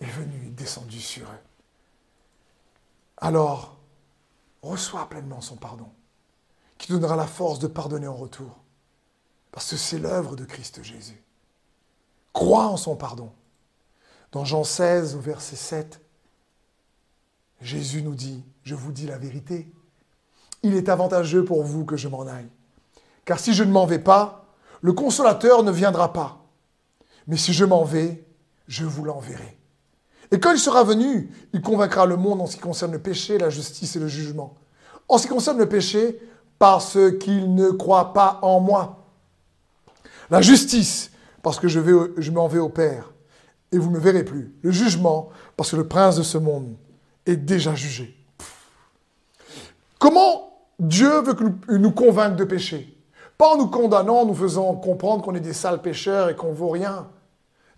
est 0.00 0.06
venu 0.06 0.46
et 0.46 0.50
descendu 0.50 1.00
sur 1.00 1.24
eux. 1.24 1.44
Alors, 3.18 3.76
reçois 4.62 5.08
pleinement 5.08 5.40
son 5.40 5.56
pardon 5.56 5.88
qui 6.78 6.90
donnera 6.90 7.16
la 7.16 7.26
force 7.26 7.58
de 7.58 7.66
pardonner 7.66 8.06
en 8.06 8.16
retour. 8.16 8.56
Parce 9.52 9.68
que 9.70 9.76
c'est 9.76 9.98
l'œuvre 9.98 10.36
de 10.36 10.46
Christ 10.46 10.82
Jésus. 10.82 11.22
Crois 12.32 12.66
en 12.66 12.78
son 12.78 12.96
pardon. 12.96 13.30
Dans 14.32 14.44
Jean 14.44 14.64
16, 14.64 15.16
au 15.16 15.20
verset 15.20 15.56
7, 15.56 16.00
Jésus 17.60 18.02
nous 18.02 18.14
dit, 18.14 18.44
je 18.62 18.74
vous 18.74 18.92
dis 18.92 19.06
la 19.06 19.18
vérité, 19.18 19.70
il 20.62 20.74
est 20.74 20.88
avantageux 20.88 21.44
pour 21.44 21.64
vous 21.64 21.84
que 21.84 21.96
je 21.96 22.08
m'en 22.08 22.26
aille. 22.26 22.48
Car 23.24 23.38
si 23.38 23.54
je 23.54 23.64
ne 23.64 23.72
m'en 23.72 23.86
vais 23.86 23.98
pas, 23.98 24.46
le 24.82 24.92
consolateur 24.92 25.62
ne 25.62 25.72
viendra 25.72 26.12
pas. 26.12 26.44
Mais 27.26 27.36
si 27.36 27.52
je 27.52 27.64
m'en 27.64 27.84
vais, 27.84 28.24
je 28.66 28.84
vous 28.84 29.04
l'enverrai. 29.04 29.58
Et 30.30 30.38
quand 30.38 30.52
il 30.52 30.58
sera 30.58 30.84
venu, 30.84 31.30
il 31.52 31.60
convaincra 31.60 32.06
le 32.06 32.16
monde 32.16 32.40
en 32.40 32.46
ce 32.46 32.56
qui 32.56 32.62
concerne 32.62 32.92
le 32.92 33.00
péché, 33.00 33.36
la 33.36 33.50
justice 33.50 33.96
et 33.96 33.98
le 33.98 34.08
jugement. 34.08 34.54
En 35.08 35.18
ce 35.18 35.24
qui 35.24 35.28
concerne 35.28 35.58
le 35.58 35.68
péché, 35.68 36.20
parce 36.58 36.96
qu'ils 37.18 37.54
ne 37.54 37.70
croient 37.70 38.12
pas 38.12 38.38
en 38.42 38.60
moi. 38.60 39.06
La 40.30 40.40
justice, 40.40 41.10
parce 41.42 41.58
que 41.58 41.68
je 41.68 42.30
m'en 42.30 42.46
vais 42.46 42.58
au 42.58 42.68
Père, 42.68 43.12
et 43.72 43.78
vous 43.78 43.90
ne 43.90 43.94
me 43.94 44.00
verrez 44.00 44.24
plus. 44.24 44.54
Le 44.62 44.70
jugement, 44.70 45.28
parce 45.56 45.70
que 45.70 45.76
le 45.76 45.86
prince 45.86 46.16
de 46.16 46.22
ce 46.22 46.38
monde 46.38 46.76
est 47.26 47.36
déjà 47.36 47.74
jugé. 47.74 48.16
Comment 49.98 50.66
Dieu 50.78 51.20
veut 51.20 51.34
que 51.34 51.44
nous, 51.44 51.78
nous 51.78 51.92
convaincre 51.92 52.36
de 52.36 52.44
péché? 52.44 52.96
Pas 53.36 53.54
en 53.54 53.58
nous 53.58 53.68
condamnant, 53.68 54.22
en 54.22 54.26
nous 54.26 54.34
faisant 54.34 54.74
comprendre 54.74 55.22
qu'on 55.22 55.34
est 55.34 55.40
des 55.40 55.52
sales 55.52 55.82
pécheurs 55.82 56.28
et 56.30 56.36
qu'on 56.36 56.52
vaut 56.52 56.70
rien. 56.70 57.08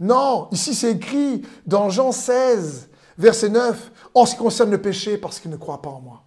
Non, 0.00 0.48
ici 0.50 0.74
c'est 0.74 0.92
écrit 0.92 1.42
dans 1.66 1.88
Jean 1.88 2.10
16, 2.12 2.88
verset 3.18 3.50
9, 3.50 3.92
en 4.14 4.26
ce 4.26 4.34
qui 4.34 4.38
concerne 4.40 4.70
le 4.70 4.80
péché, 4.80 5.18
parce 5.18 5.38
qu'il 5.38 5.50
ne 5.50 5.56
croit 5.56 5.82
pas 5.82 5.90
en 5.90 6.00
moi. 6.00 6.22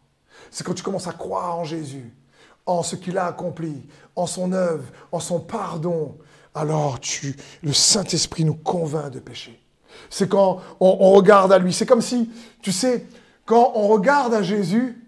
C'est 0.52 0.64
quand 0.64 0.74
tu 0.74 0.84
commences 0.84 1.08
à 1.08 1.14
croire 1.14 1.58
en 1.60 1.64
Jésus, 1.64 2.14
en 2.66 2.84
ce 2.84 2.96
qu'il 2.96 3.18
a 3.18 3.26
accompli, 3.26 3.88
en 4.16 4.26
son 4.26 4.54
œuvre, 4.54 4.86
en 5.12 5.20
son 5.20 5.40
pardon, 5.40 6.18
alors 6.56 7.00
le 7.62 7.74
Saint-Esprit 7.74 8.46
nous 8.46 8.56
convainc 8.56 9.12
de 9.12 9.20
péché. 9.20 9.62
C'est 10.10 10.30
quand 10.30 10.62
on, 10.80 11.12
regarde 11.12 11.52
à 11.52 11.60
lui. 11.60 11.74
C'est 11.74 11.86
comme 11.86 12.02
si, 12.02 12.30
tu 12.62 12.72
sais, 12.72 13.06
quand 13.46 13.74
on 13.76 13.88
regarde 13.88 14.34
à 14.34 14.42
Jésus, 14.42 15.02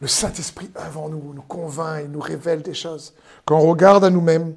le 0.00 0.06
Saint-Esprit 0.06 0.70
en 0.96 1.08
nous, 1.08 1.32
nous 1.34 1.42
convainc, 1.42 2.02
il 2.04 2.10
nous 2.10 2.20
révèle 2.20 2.62
des 2.62 2.74
choses. 2.74 3.14
Quand 3.44 3.58
on 3.58 3.68
regarde 3.68 4.04
à 4.04 4.10
nous-mêmes, 4.10 4.54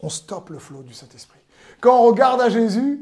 on 0.00 0.08
stoppe 0.08 0.50
le 0.50 0.58
flot 0.58 0.82
du 0.82 0.94
Saint-Esprit. 0.94 1.38
Quand 1.80 2.00
on 2.00 2.06
regarde 2.06 2.40
à 2.40 2.48
Jésus, 2.48 3.00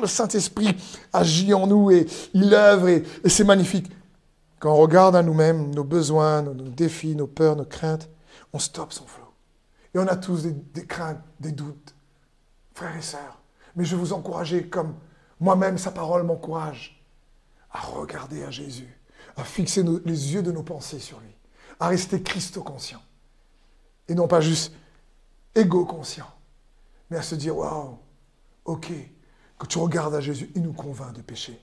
le 0.00 0.06
Saint-Esprit 0.06 0.76
agit 1.12 1.54
en 1.54 1.66
nous 1.66 1.90
et 1.90 2.06
il 2.34 2.52
œuvre 2.54 2.88
et, 2.88 3.04
c'est 3.26 3.44
magnifique. 3.44 3.90
Quand 4.58 4.72
on 4.74 4.76
regarde 4.76 5.16
à 5.16 5.22
nous-mêmes, 5.22 5.74
nos 5.74 5.84
besoins, 5.84 6.42
nos 6.42 6.52
défis, 6.52 7.16
nos 7.16 7.26
peurs, 7.26 7.56
nos 7.56 7.64
craintes, 7.64 8.08
on 8.52 8.58
stoppe 8.58 8.92
son 8.92 9.06
flot. 9.06 9.22
Et 9.94 9.98
on 9.98 10.06
a 10.06 10.16
tous 10.16 10.44
des, 10.44 10.86
craintes, 10.86 11.20
des 11.40 11.52
doutes, 11.52 11.91
frères 12.74 12.96
et 12.96 13.02
sœurs. 13.02 13.40
Mais 13.76 13.84
je 13.84 13.96
vous 13.96 14.12
encourager, 14.12 14.68
comme 14.68 14.94
moi-même, 15.40 15.78
sa 15.78 15.90
parole 15.90 16.22
m'encourage, 16.24 17.02
à 17.70 17.80
regarder 17.80 18.44
à 18.44 18.50
Jésus, 18.50 18.98
à 19.36 19.44
fixer 19.44 19.82
les 19.82 20.34
yeux 20.34 20.42
de 20.42 20.52
nos 20.52 20.62
pensées 20.62 20.98
sur 20.98 21.18
lui, 21.20 21.34
à 21.80 21.88
rester 21.88 22.22
Christo-conscient. 22.22 23.02
Et 24.08 24.14
non 24.14 24.28
pas 24.28 24.40
juste 24.40 24.74
égo-conscient, 25.54 26.30
mais 27.10 27.16
à 27.16 27.22
se 27.22 27.34
dire, 27.34 27.56
waouh, 27.56 27.98
ok, 28.64 28.92
que 29.58 29.66
tu 29.66 29.78
regardes 29.78 30.14
à 30.14 30.20
Jésus, 30.20 30.50
il 30.54 30.62
nous 30.62 30.72
convainc 30.72 31.14
de 31.14 31.22
pécher. 31.22 31.60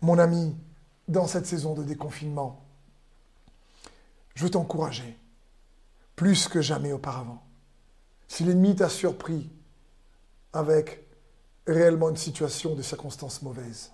Mon 0.00 0.18
ami, 0.18 0.56
dans 1.08 1.26
cette 1.26 1.46
saison 1.46 1.74
de 1.74 1.82
déconfinement, 1.82 2.64
je 4.34 4.44
veux 4.44 4.50
t'encourager, 4.50 5.18
plus 6.16 6.48
que 6.48 6.60
jamais 6.60 6.92
auparavant. 6.92 7.44
Si 8.28 8.44
l'ennemi 8.44 8.76
t'a 8.76 8.88
surpris 8.88 9.50
avec 10.52 11.06
réellement 11.66 12.10
une 12.10 12.16
situation, 12.16 12.74
des 12.74 12.82
circonstances 12.82 13.42
mauvaises, 13.42 13.92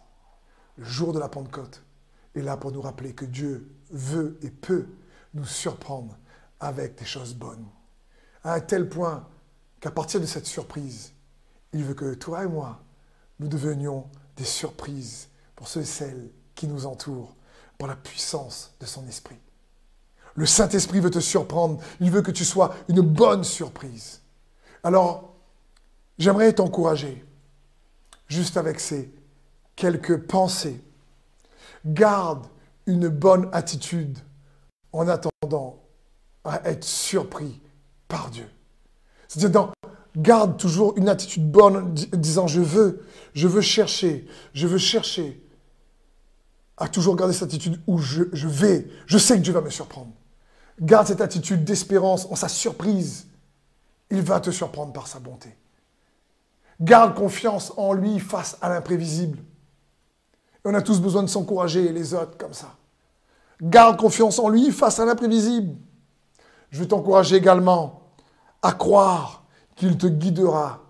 le 0.76 0.84
jour 0.84 1.12
de 1.12 1.18
la 1.18 1.28
Pentecôte 1.28 1.82
est 2.34 2.42
là 2.42 2.56
pour 2.56 2.72
nous 2.72 2.80
rappeler 2.80 3.14
que 3.14 3.24
Dieu 3.24 3.70
veut 3.90 4.38
et 4.42 4.50
peut 4.50 4.86
nous 5.34 5.44
surprendre 5.44 6.16
avec 6.60 6.96
des 6.96 7.04
choses 7.04 7.34
bonnes. 7.34 7.66
À 8.44 8.54
un 8.54 8.60
tel 8.60 8.88
point 8.88 9.28
qu'à 9.80 9.90
partir 9.90 10.20
de 10.20 10.26
cette 10.26 10.46
surprise, 10.46 11.12
il 11.72 11.84
veut 11.84 11.94
que 11.94 12.14
toi 12.14 12.44
et 12.44 12.48
moi, 12.48 12.82
nous 13.38 13.48
devenions 13.48 14.08
des 14.36 14.44
surprises 14.44 15.28
pour 15.54 15.68
ceux 15.68 15.80
et 15.80 15.86
celles 15.86 16.30
qui 16.54 16.66
nous 16.66 16.86
entourent, 16.86 17.34
par 17.78 17.88
la 17.88 17.96
puissance 17.96 18.74
de 18.80 18.86
son 18.86 19.06
esprit. 19.06 19.38
Le 20.34 20.46
Saint-Esprit 20.46 21.00
veut 21.00 21.10
te 21.10 21.20
surprendre, 21.20 21.82
il 22.00 22.10
veut 22.10 22.22
que 22.22 22.30
tu 22.30 22.44
sois 22.44 22.74
une 22.88 23.02
bonne 23.02 23.44
surprise. 23.44 24.22
Alors, 24.82 25.35
j'aimerais 26.18 26.52
t'encourager, 26.52 27.24
juste 28.28 28.56
avec 28.56 28.80
ces 28.80 29.12
quelques 29.74 30.26
pensées. 30.26 30.82
Garde 31.84 32.46
une 32.86 33.08
bonne 33.08 33.48
attitude 33.52 34.18
en 34.92 35.06
attendant 35.08 35.82
à 36.44 36.68
être 36.68 36.84
surpris 36.84 37.60
par 38.08 38.30
Dieu. 38.30 38.48
C'est-à-dire, 39.28 39.72
garde 40.16 40.56
toujours 40.56 40.96
une 40.96 41.08
attitude 41.08 41.50
bonne 41.50 41.76
en 41.76 42.16
disant 42.16 42.46
je 42.46 42.60
veux, 42.60 43.04
je 43.34 43.46
veux 43.46 43.60
chercher, 43.60 44.26
je 44.54 44.66
veux 44.66 44.78
chercher 44.78 45.42
à 46.76 46.88
toujours 46.88 47.16
garder 47.16 47.34
cette 47.34 47.44
attitude 47.44 47.80
où 47.86 47.98
je, 47.98 48.24
je 48.32 48.48
vais, 48.48 48.86
je 49.06 49.18
sais 49.18 49.36
que 49.36 49.42
Dieu 49.42 49.52
va 49.52 49.60
me 49.60 49.70
surprendre. 49.70 50.12
Garde 50.80 51.06
cette 51.06 51.20
attitude 51.20 51.64
d'espérance 51.64 52.26
en 52.26 52.36
sa 52.36 52.48
surprise. 52.48 53.26
Il 54.10 54.20
va 54.20 54.40
te 54.40 54.50
surprendre 54.50 54.92
par 54.92 55.06
sa 55.06 55.18
bonté. 55.18 55.56
Garde 56.80 57.14
confiance 57.14 57.72
en 57.76 57.92
lui 57.92 58.18
face 58.20 58.56
à 58.60 58.68
l'imprévisible. 58.68 59.38
on 60.64 60.74
a 60.74 60.82
tous 60.82 61.00
besoin 61.00 61.22
de 61.22 61.28
s'encourager, 61.28 61.92
les 61.92 62.12
autres, 62.12 62.36
comme 62.36 62.52
ça. 62.52 62.74
Garde 63.62 63.96
confiance 63.96 64.38
en 64.38 64.48
lui 64.48 64.70
face 64.72 64.98
à 64.98 65.06
l'imprévisible. 65.06 65.76
Je 66.70 66.80
veux 66.80 66.88
t'encourager 66.88 67.36
également 67.36 68.02
à 68.62 68.72
croire 68.72 69.44
qu'il 69.76 69.96
te 69.96 70.06
guidera 70.06 70.82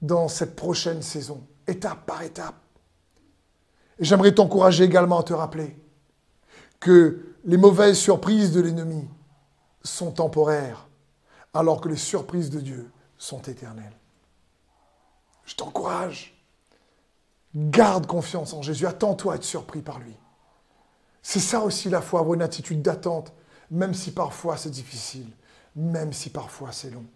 dans 0.00 0.28
cette 0.28 0.56
prochaine 0.56 1.02
saison, 1.02 1.46
étape 1.66 2.06
par 2.06 2.22
étape. 2.22 2.54
Et 3.98 4.04
j'aimerais 4.04 4.34
t'encourager 4.34 4.84
également 4.84 5.18
à 5.18 5.22
te 5.22 5.32
rappeler 5.32 5.76
que 6.80 7.34
les 7.44 7.56
mauvaises 7.56 7.98
surprises 7.98 8.52
de 8.52 8.60
l'ennemi 8.60 9.08
sont 9.82 10.12
temporaires, 10.12 10.88
alors 11.54 11.80
que 11.80 11.88
les 11.88 11.96
surprises 11.96 12.50
de 12.50 12.60
Dieu 12.60 12.90
sont 13.16 13.42
éternelles. 13.42 13.96
Je 15.46 15.54
t'encourage. 15.54 16.34
Garde 17.54 18.06
confiance 18.06 18.52
en 18.52 18.60
Jésus. 18.60 18.86
Attends-toi 18.86 19.32
à 19.32 19.36
être 19.36 19.44
surpris 19.44 19.80
par 19.80 19.98
lui. 19.98 20.14
C'est 21.22 21.40
ça 21.40 21.60
aussi 21.60 21.88
la 21.88 22.02
foi, 22.02 22.20
avoir 22.20 22.34
une 22.34 22.42
attitude 22.42 22.82
d'attente, 22.82 23.32
même 23.70 23.94
si 23.94 24.12
parfois 24.12 24.56
c'est 24.56 24.70
difficile, 24.70 25.28
même 25.74 26.12
si 26.12 26.30
parfois 26.30 26.70
c'est 26.70 26.90
long, 26.90 27.06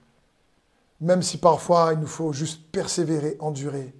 même 1.01 1.23
si 1.23 1.39
parfois 1.39 1.93
il 1.93 2.01
nous 2.01 2.09
faut 2.09 2.33
juste 2.33 2.63
persévérer, 2.73 3.37
endurer. 3.39 3.95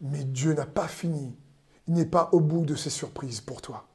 Mais 0.00 0.24
Dieu 0.24 0.54
n'a 0.54 0.66
pas 0.66 0.88
fini. 0.88 1.36
Il 1.86 1.94
n'est 1.94 2.06
pas 2.06 2.28
au 2.32 2.40
bout 2.40 2.64
de 2.64 2.74
ses 2.74 2.90
surprises 2.90 3.40
pour 3.40 3.62
toi. 3.62 3.86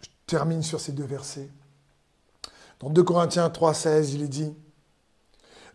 Je 0.00 0.08
termine 0.26 0.62
sur 0.62 0.80
ces 0.80 0.92
deux 0.92 1.04
versets. 1.04 1.50
Dans 2.80 2.90
2 2.90 3.02
Corinthiens 3.02 3.48
3,16, 3.48 4.14
il 4.14 4.22
est 4.22 4.28
dit 4.28 4.54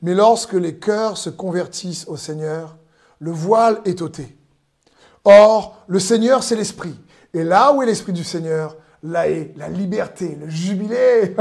mais 0.02 0.14
lorsque 0.14 0.54
les 0.54 0.76
cœurs 0.78 1.18
se 1.18 1.30
convertissent 1.30 2.08
au 2.08 2.18
Seigneur, 2.18 2.78
le 3.20 3.32
voile 3.32 3.82
est 3.86 4.02
ôté. 4.02 4.38
Or, 5.26 5.84
le 5.88 6.00
Seigneur, 6.00 6.44
c'est 6.44 6.56
l'Esprit. 6.56 6.96
Et 7.34 7.44
là 7.44 7.74
où 7.74 7.82
est 7.82 7.86
l'Esprit 7.86 8.14
du 8.14 8.24
Seigneur, 8.24 8.78
là 9.04 9.30
est 9.30 9.54
la 9.58 9.70
liberté, 9.70 10.38
le 10.40 10.50
jubilé. 10.50 11.36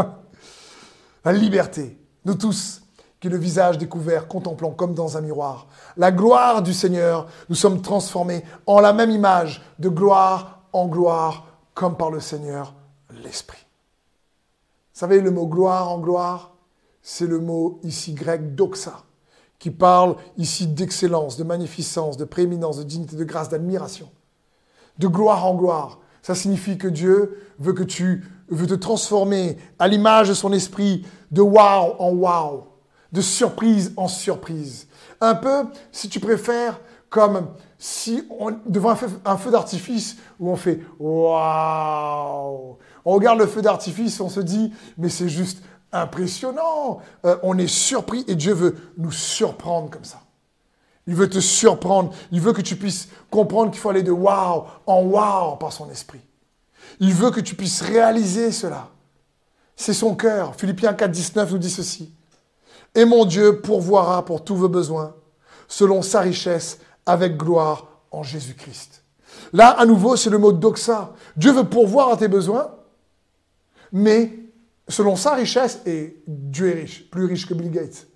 la 1.25 1.33
liberté. 1.33 1.99
Nous 2.25 2.35
tous, 2.35 2.83
qui 3.21 3.29
le 3.29 3.39
visage 3.39 3.79
découvert, 3.79 4.29
contemplons 4.29 4.73
comme 4.73 4.95
dans 4.95 5.17
un 5.17 5.21
miroir 5.21 5.69
la 5.99 6.13
gloire 6.13 6.63
du 6.63 6.73
Seigneur, 6.73 7.27
nous 7.49 7.57
sommes 7.57 7.83
transformés 7.83 8.45
en 8.67 8.81
la 8.81 8.93
même 8.93 9.11
image, 9.11 9.61
de 9.79 9.89
gloire 9.89 10.61
en 10.73 10.87
gloire, 10.87 11.47
comme 11.75 11.97
par 11.97 12.11
le 12.11 12.21
Seigneur 12.21 12.73
l'Esprit. 13.23 13.67
Vous 14.95 15.01
savez, 15.01 15.21
le 15.21 15.31
mot 15.31 15.47
gloire 15.47 15.91
en 15.91 15.99
gloire, 15.99 16.53
c'est 17.03 17.27
le 17.27 17.39
mot 17.39 17.81
ici 17.83 18.13
grec 18.13 18.55
doxa, 18.55 19.05
qui 19.59 19.71
parle 19.71 20.17
ici 20.37 20.67
d'excellence, 20.67 21.37
de 21.37 21.45
magnificence, 21.45 22.17
de 22.17 22.25
prééminence, 22.25 22.79
de 22.79 22.85
dignité, 22.85 23.17
de 23.17 23.25
grâce, 23.25 23.49
d'admiration. 23.49 24.11
De 24.99 25.09
gloire 25.09 25.47
en 25.47 25.55
gloire. 25.55 26.01
Ça 26.23 26.35
signifie 26.35 26.79
que 26.79 26.89
Dieu 26.89 27.43
veut 27.59 27.73
que 27.73 27.85
tu 27.85 28.25
veux 28.49 28.67
te 28.67 28.75
transformer 28.75 29.57
à 29.79 29.89
l'image 29.89 30.29
de 30.29 30.35
son 30.35 30.53
esprit, 30.53 31.07
de 31.31 31.41
wow 31.41 31.95
en 31.99 32.11
wow, 32.13 32.67
de 33.13 33.21
surprise 33.21 33.93
en 33.97 34.09
surprise. 34.09 34.89
Un 35.21 35.35
peu, 35.35 35.65
si 35.93 36.09
tu 36.09 36.21
préfères, 36.21 36.81
comme 37.09 37.49
si 37.79 38.25
on, 38.39 38.57
devant 38.67 38.91
un 38.91 38.97
feu, 38.97 39.09
un 39.25 39.37
feu 39.37 39.51
d'artifice 39.51 40.17
où 40.39 40.51
on 40.51 40.57
fait 40.57 40.81
waouh. 40.99 42.77
On 43.05 43.13
regarde 43.13 43.39
le 43.39 43.47
feu 43.47 43.63
d'artifice, 43.63 44.21
on 44.21 44.29
se 44.29 44.41
dit, 44.41 44.73
mais 44.99 45.09
c'est 45.09 45.29
juste 45.29 45.63
impressionnant. 45.93 47.01
Euh, 47.25 47.37
on 47.43 47.59
est 47.59 47.67
surpris 47.67 48.25
et 48.29 48.35
Dieu 48.35 48.53
veut 48.53 48.77
nous 48.97 49.13
surprendre 49.13 49.91
comme 49.91 50.05
ça. 50.05 50.21
Il 51.07 51.15
veut 51.15 51.29
te 51.29 51.41
surprendre. 51.41 52.13
Il 52.31 52.41
veut 52.41 52.53
que 52.53 52.61
tu 52.61 52.77
puisses 52.77 53.09
comprendre 53.31 53.71
qu'il 53.71 53.81
faut 53.81 53.89
aller 53.89 54.03
de 54.03 54.13
wow 54.13 54.67
en 54.87 55.03
wow 55.03 55.57
par 55.57 55.73
son 55.73 55.91
esprit. 55.91 56.21
Il 57.01 57.15
veut 57.15 57.31
que 57.31 57.41
tu 57.41 57.55
puisses 57.55 57.81
réaliser 57.81 58.53
cela. 58.53 58.89
C'est 59.75 59.95
son 59.95 60.15
cœur. 60.15 60.55
Philippiens 60.57 60.93
4, 60.93 61.11
19 61.11 61.53
nous 61.53 61.59
dit 61.59 61.71
ceci. 61.71 62.13
Et 62.95 63.05
mon 63.05 63.25
Dieu 63.25 63.61
pourvoira 63.61 64.25
pour 64.25 64.45
tous 64.45 64.57
vos 64.57 64.69
besoins, 64.69 65.15
selon 65.69 66.03
sa 66.03 66.21
richesse, 66.21 66.79
avec 67.07 67.37
gloire 67.37 67.87
en 68.11 68.23
Jésus-Christ. 68.23 69.03
Là, 69.53 69.71
à 69.71 69.87
nouveau, 69.87 70.17
c'est 70.17 70.31
le 70.31 70.39
mot 70.39 70.53
doxa. 70.53 71.13
Dieu 71.37 71.53
veut 71.53 71.65
pourvoir 71.65 72.11
à 72.11 72.17
tes 72.17 72.29
besoins, 72.29 72.71
mais 73.93 74.33
selon 74.89 75.17
sa 75.17 75.35
richesse, 75.35 75.81
et 75.87 76.23
Dieu 76.27 76.69
est 76.69 76.81
riche, 76.81 77.11
plus 77.11 77.27
riche 77.27 77.47
que 77.47 77.55
Bill 77.55 77.71
Gates. 77.71 78.07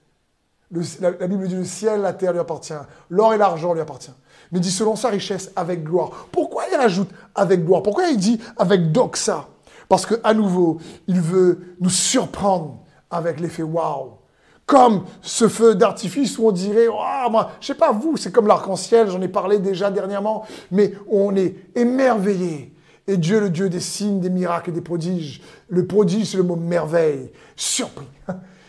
la, 1.01 1.13
Bible 1.13 1.47
dit 1.49 1.55
le 1.55 1.65
ciel, 1.65 2.01
la 2.01 2.13
terre 2.13 2.33
lui 2.33 2.41
appartient, 2.41 2.73
l'or 3.11 3.35
et 3.35 3.39
l'argent 3.39 3.75
lui 3.75 3.81
appartient. 3.81 4.13
Mais 4.51 4.59
il 4.59 4.63
dit 4.63 4.71
selon 4.71 4.97
sa 4.97 5.09
richesse, 5.09 5.51
avec 5.57 5.85
gloire. 5.85 6.29
Pourquoi 6.33 6.65
il 6.71 6.77
rajoute 6.77 7.11
avec 7.35 7.65
gloire? 7.65 7.83
Pourquoi 7.83 8.09
il 8.09 8.17
dit 8.17 8.41
avec 8.57 8.93
doxa? 8.93 9.49
Parce 9.89 10.07
qu'à 10.07 10.33
nouveau, 10.33 10.79
il 11.07 11.21
veut 11.21 11.77
nous 11.81 11.91
surprendre 11.91 12.79
avec 13.11 13.41
l'effet 13.41 13.63
waouh. 13.63 14.19
Comme 14.65 15.05
ce 15.21 15.49
feu 15.49 15.75
d'artifice 15.75 16.39
où 16.39 16.49
on 16.49 16.53
dirait, 16.53 16.87
oh, 16.89 17.31
moi, 17.31 17.51
je 17.61 17.67
sais 17.67 17.75
pas 17.75 17.93
vous, 17.93 18.17
c'est 18.17 18.33
comme 18.33 18.47
l'arc-en-ciel, 18.47 19.11
j'en 19.11 19.21
ai 19.21 19.29
parlé 19.29 19.59
déjà 19.59 19.91
dernièrement, 19.91 20.47
mais 20.71 20.95
on 21.11 21.37
est 21.37 21.57
émerveillé 21.75 22.72
et 23.07 23.17
Dieu, 23.17 23.41
le 23.41 23.51
Dieu 23.51 23.69
des 23.69 23.81
signes, 23.81 24.21
des 24.21 24.31
miracles 24.31 24.71
et 24.71 24.73
des 24.73 24.81
prodiges. 24.81 25.43
Le 25.69 25.87
prodige, 25.87 26.31
c'est 26.31 26.37
le 26.37 26.45
mot 26.45 26.57
merveille. 26.57 27.31
Surpris. 27.57 28.07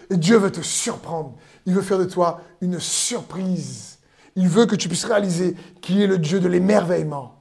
Et 0.09 0.17
Dieu 0.17 0.37
veut 0.37 0.51
te 0.51 0.61
surprendre. 0.61 1.35
Il 1.65 1.73
veut 1.73 1.81
faire 1.81 1.99
de 1.99 2.05
toi 2.05 2.41
une 2.61 2.79
surprise. 2.79 3.99
Il 4.35 4.47
veut 4.47 4.65
que 4.65 4.75
tu 4.75 4.87
puisses 4.87 5.05
réaliser 5.05 5.55
qu'il 5.81 6.01
est 6.01 6.07
le 6.07 6.17
Dieu 6.17 6.39
de 6.39 6.47
l'émerveillement 6.47 7.39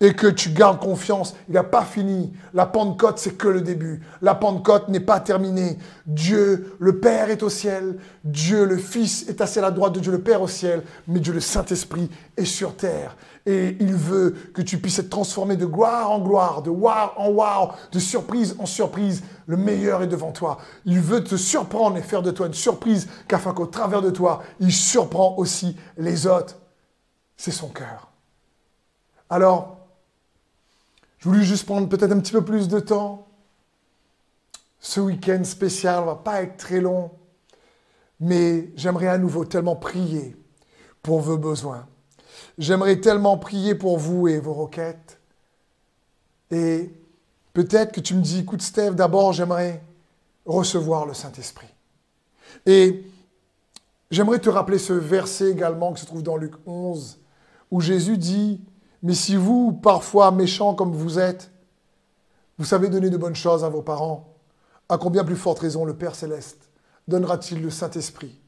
et 0.00 0.14
que 0.14 0.26
tu 0.26 0.50
gardes 0.50 0.80
confiance. 0.80 1.36
Il 1.48 1.54
n'a 1.54 1.62
pas 1.62 1.84
fini. 1.84 2.32
La 2.54 2.64
Pentecôte, 2.64 3.18
c'est 3.18 3.36
que 3.36 3.48
le 3.48 3.60
début. 3.60 4.00
La 4.22 4.34
Pentecôte 4.34 4.88
n'est 4.88 4.98
pas 4.98 5.20
terminée. 5.20 5.76
Dieu, 6.06 6.74
le 6.78 6.98
Père 6.98 7.28
est 7.28 7.42
au 7.42 7.50
ciel. 7.50 7.98
Dieu, 8.24 8.64
le 8.64 8.78
Fils, 8.78 9.28
est 9.28 9.42
assis 9.42 9.58
à 9.58 9.62
la 9.62 9.70
droite 9.70 9.92
de 9.94 10.00
Dieu, 10.00 10.10
le 10.10 10.22
Père 10.22 10.40
au 10.40 10.48
ciel. 10.48 10.82
Mais 11.06 11.20
Dieu, 11.20 11.34
le 11.34 11.40
Saint-Esprit, 11.40 12.08
est 12.36 12.46
sur 12.46 12.76
terre. 12.76 13.14
Et 13.46 13.76
il 13.80 13.94
veut 13.94 14.34
que 14.52 14.62
tu 14.62 14.78
puisses 14.78 14.98
être 14.98 15.10
transformé 15.10 15.56
de 15.56 15.64
gloire 15.64 16.10
en 16.10 16.20
gloire, 16.20 16.62
de 16.62 16.70
wow 16.70 17.12
en 17.16 17.30
wow, 17.30 17.72
de 17.90 17.98
surprise 17.98 18.54
en 18.58 18.66
surprise. 18.66 19.22
Le 19.46 19.56
meilleur 19.56 20.02
est 20.02 20.06
devant 20.06 20.32
toi. 20.32 20.58
Il 20.84 21.00
veut 21.00 21.24
te 21.24 21.36
surprendre 21.36 21.96
et 21.96 22.02
faire 22.02 22.22
de 22.22 22.30
toi 22.30 22.46
une 22.46 22.54
surprise, 22.54 23.08
qu'afin 23.28 23.54
qu'au 23.54 23.66
travers 23.66 24.02
de 24.02 24.10
toi, 24.10 24.42
il 24.60 24.72
surprend 24.72 25.36
aussi 25.38 25.76
les 25.96 26.26
autres. 26.26 26.56
C'est 27.36 27.50
son 27.50 27.68
cœur. 27.68 28.10
Alors, 29.30 29.78
je 31.18 31.28
voulais 31.28 31.42
juste 31.42 31.64
prendre 31.64 31.88
peut-être 31.88 32.12
un 32.12 32.20
petit 32.20 32.32
peu 32.32 32.44
plus 32.44 32.68
de 32.68 32.80
temps. 32.80 33.26
Ce 34.80 35.00
week-end 35.00 35.44
spécial 35.44 36.00
ne 36.00 36.06
va 36.06 36.16
pas 36.16 36.42
être 36.42 36.56
très 36.56 36.80
long. 36.80 37.10
Mais 38.20 38.70
j'aimerais 38.76 39.08
à 39.08 39.18
nouveau 39.18 39.44
tellement 39.44 39.76
prier 39.76 40.36
pour 41.02 41.20
vos 41.20 41.38
besoins. 41.38 41.86
J'aimerais 42.58 43.00
tellement 43.00 43.38
prier 43.38 43.74
pour 43.74 43.98
vous 43.98 44.28
et 44.28 44.38
vos 44.38 44.54
requêtes. 44.54 45.20
Et 46.50 46.90
peut-être 47.52 47.92
que 47.92 48.00
tu 48.00 48.14
me 48.14 48.22
dis, 48.22 48.40
écoute 48.40 48.62
Steve, 48.62 48.94
d'abord 48.94 49.32
j'aimerais 49.32 49.82
recevoir 50.46 51.06
le 51.06 51.14
Saint-Esprit. 51.14 51.68
Et 52.66 53.04
j'aimerais 54.10 54.40
te 54.40 54.48
rappeler 54.48 54.78
ce 54.78 54.92
verset 54.92 55.50
également 55.50 55.92
qui 55.92 56.02
se 56.02 56.06
trouve 56.06 56.22
dans 56.22 56.36
Luc 56.36 56.54
11, 56.66 57.18
où 57.70 57.80
Jésus 57.80 58.18
dit, 58.18 58.60
mais 59.02 59.14
si 59.14 59.36
vous, 59.36 59.72
parfois 59.72 60.30
méchants 60.30 60.74
comme 60.74 60.92
vous 60.92 61.18
êtes, 61.18 61.50
vous 62.58 62.64
savez 62.64 62.88
donner 62.88 63.10
de 63.10 63.16
bonnes 63.16 63.36
choses 63.36 63.64
à 63.64 63.68
vos 63.68 63.82
parents, 63.82 64.34
à 64.88 64.98
combien 64.98 65.24
plus 65.24 65.36
forte 65.36 65.60
raison 65.60 65.84
le 65.84 65.96
Père 65.96 66.14
céleste 66.14 66.70
donnera-t-il 67.08 67.60
le 67.60 67.70
Saint-Esprit 67.70 68.38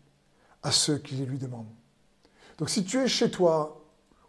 à 0.62 0.70
ceux 0.70 0.99
qui 0.99 1.16
les 1.16 1.26
lui 1.26 1.38
demandent? 1.38 1.74
Donc 2.59 2.70
si 2.70 2.84
tu 2.84 2.99
es 2.99 3.09
chez 3.09 3.30
toi, 3.30 3.82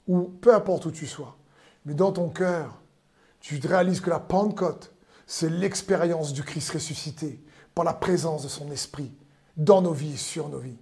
ou 0.08 0.24
peu 0.24 0.54
importe 0.54 0.86
où 0.86 0.91
tu 0.91 1.08
sois, 1.08 1.38
mais 1.86 1.93
dans 1.93 2.12
ton 2.12 2.30
cœur, 2.30 2.80
tu 3.39 3.60
réalises 3.60 3.99
que 3.99 4.10
la 4.10 4.20
Pentecôte, 4.20 4.93
c'est 5.28 5.49
l'expérience 5.49 6.34
du 6.34 6.43
Christ 6.43 6.72
ressuscité 6.72 7.43
par 7.76 7.86
la 7.86 7.93
présence 7.93 8.43
de 8.43 8.47
son 8.47 8.72
Esprit 8.72 9.12
dans 9.58 9.82
nos 9.82 9.93
vies 9.93 10.14
et 10.14 10.18
sur 10.18 10.49
nos 10.49 10.60
vies. 10.60 10.78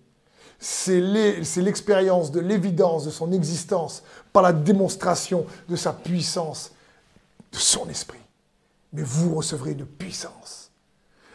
C'est 0.60 1.02
l'expérience 1.02 2.32
de 2.32 2.40
l'évidence 2.40 3.06
de 3.06 3.10
son 3.10 3.32
existence 3.32 4.04
par 4.32 4.44
la 4.44 4.54
démonstration 4.54 5.46
de 5.68 5.76
sa 5.76 5.92
puissance, 5.92 6.72
de 7.52 7.58
son 7.58 7.90
Esprit. 7.90 8.20
Mais 8.94 9.02
vous 9.02 9.34
recevrez 9.36 9.72
une 9.72 9.86
puissance. 9.86 10.72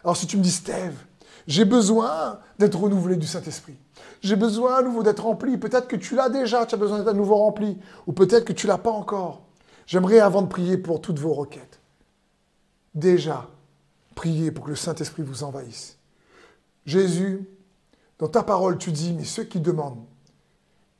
Alors 0.04 0.16
si 0.16 0.26
tu 0.26 0.36
me 0.36 0.42
dis, 0.42 0.52
Steve, 0.52 0.94
j'ai 1.48 1.64
besoin 1.64 2.38
d'être 2.58 2.78
renouvelé 2.78 3.16
du 3.16 3.26
Saint-Esprit. 3.26 3.76
J'ai 4.22 4.36
besoin 4.36 4.76
à 4.76 4.82
nouveau 4.82 5.02
d'être 5.02 5.24
rempli. 5.24 5.56
Peut-être 5.56 5.88
que 5.88 5.96
tu 5.96 6.14
l'as 6.14 6.28
déjà, 6.28 6.66
tu 6.66 6.74
as 6.74 6.78
besoin 6.78 6.98
d'être 6.98 7.08
à 7.08 7.12
nouveau 7.12 7.36
rempli. 7.36 7.78
Ou 8.06 8.12
peut-être 8.12 8.44
que 8.44 8.52
tu 8.52 8.66
ne 8.66 8.72
l'as 8.72 8.78
pas 8.78 8.90
encore. 8.90 9.42
J'aimerais, 9.86 10.18
avant 10.18 10.42
de 10.42 10.48
prier 10.48 10.78
pour 10.78 11.00
toutes 11.00 11.18
vos 11.18 11.32
requêtes, 11.32 11.80
déjà 12.94 13.48
prier 14.14 14.50
pour 14.50 14.64
que 14.64 14.70
le 14.70 14.76
Saint-Esprit 14.76 15.22
vous 15.22 15.44
envahisse. 15.44 15.98
Jésus, 16.86 17.48
dans 18.18 18.28
ta 18.28 18.42
parole, 18.42 18.78
tu 18.78 18.90
dis, 18.90 19.12
mais 19.12 19.24
ceux 19.24 19.44
qui 19.44 19.60
demandent, 19.60 20.04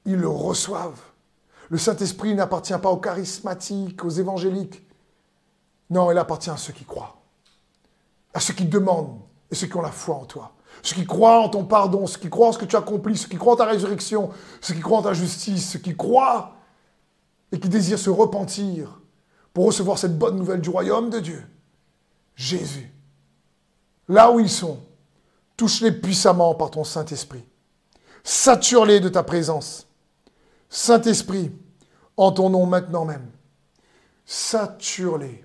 ils 0.04 0.16
le 0.16 0.28
reçoivent. 0.28 1.00
Le 1.68 1.78
Saint-Esprit 1.78 2.34
n'appartient 2.34 2.78
pas 2.80 2.90
aux 2.90 2.98
charismatiques, 2.98 4.04
aux 4.04 4.10
évangéliques. 4.10 4.86
Non, 5.90 6.10
il 6.12 6.18
appartient 6.18 6.50
à 6.50 6.56
ceux 6.56 6.72
qui 6.72 6.84
croient, 6.84 7.16
à 8.34 8.40
ceux 8.40 8.54
qui 8.54 8.66
demandent 8.66 9.20
et 9.50 9.54
ceux 9.54 9.66
qui 9.66 9.76
ont 9.76 9.82
la 9.82 9.90
foi 9.90 10.16
en 10.16 10.24
toi. 10.24 10.52
Ceux 10.86 10.94
qui 10.94 11.04
croient 11.04 11.40
en 11.40 11.48
ton 11.48 11.64
pardon, 11.64 12.06
ceux 12.06 12.20
qui 12.20 12.30
croient 12.30 12.50
en 12.50 12.52
ce 12.52 12.58
que 12.58 12.64
tu 12.64 12.76
as 12.76 12.78
accompli, 12.78 13.16
ceux 13.16 13.26
qui 13.26 13.38
croient 13.38 13.54
en 13.54 13.56
ta 13.56 13.64
résurrection, 13.64 14.30
ceux 14.60 14.72
qui 14.72 14.80
croient 14.80 14.98
en 14.98 15.02
ta 15.02 15.14
justice, 15.14 15.72
ceux 15.72 15.80
qui 15.80 15.96
croient 15.96 16.54
et 17.50 17.58
qui 17.58 17.68
désirent 17.68 17.98
se 17.98 18.08
repentir 18.08 19.00
pour 19.52 19.66
recevoir 19.66 19.98
cette 19.98 20.16
bonne 20.16 20.36
nouvelle 20.36 20.60
du 20.60 20.70
royaume 20.70 21.10
de 21.10 21.18
Dieu. 21.18 21.44
Jésus, 22.36 22.88
là 24.06 24.30
où 24.30 24.38
ils 24.38 24.48
sont, 24.48 24.78
touche-les 25.56 25.90
puissamment 25.90 26.54
par 26.54 26.70
ton 26.70 26.84
Saint-Esprit. 26.84 27.44
Sature-les 28.22 29.00
de 29.00 29.08
ta 29.08 29.24
présence. 29.24 29.88
Saint-Esprit, 30.68 31.50
en 32.16 32.30
ton 32.30 32.48
nom 32.48 32.64
maintenant 32.64 33.04
même, 33.04 33.28
sature-les 34.24 35.44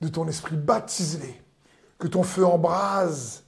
de 0.00 0.08
ton 0.08 0.26
esprit, 0.26 0.56
baptise-les, 0.56 1.40
que 2.00 2.08
ton 2.08 2.24
feu 2.24 2.44
embrase 2.44 3.44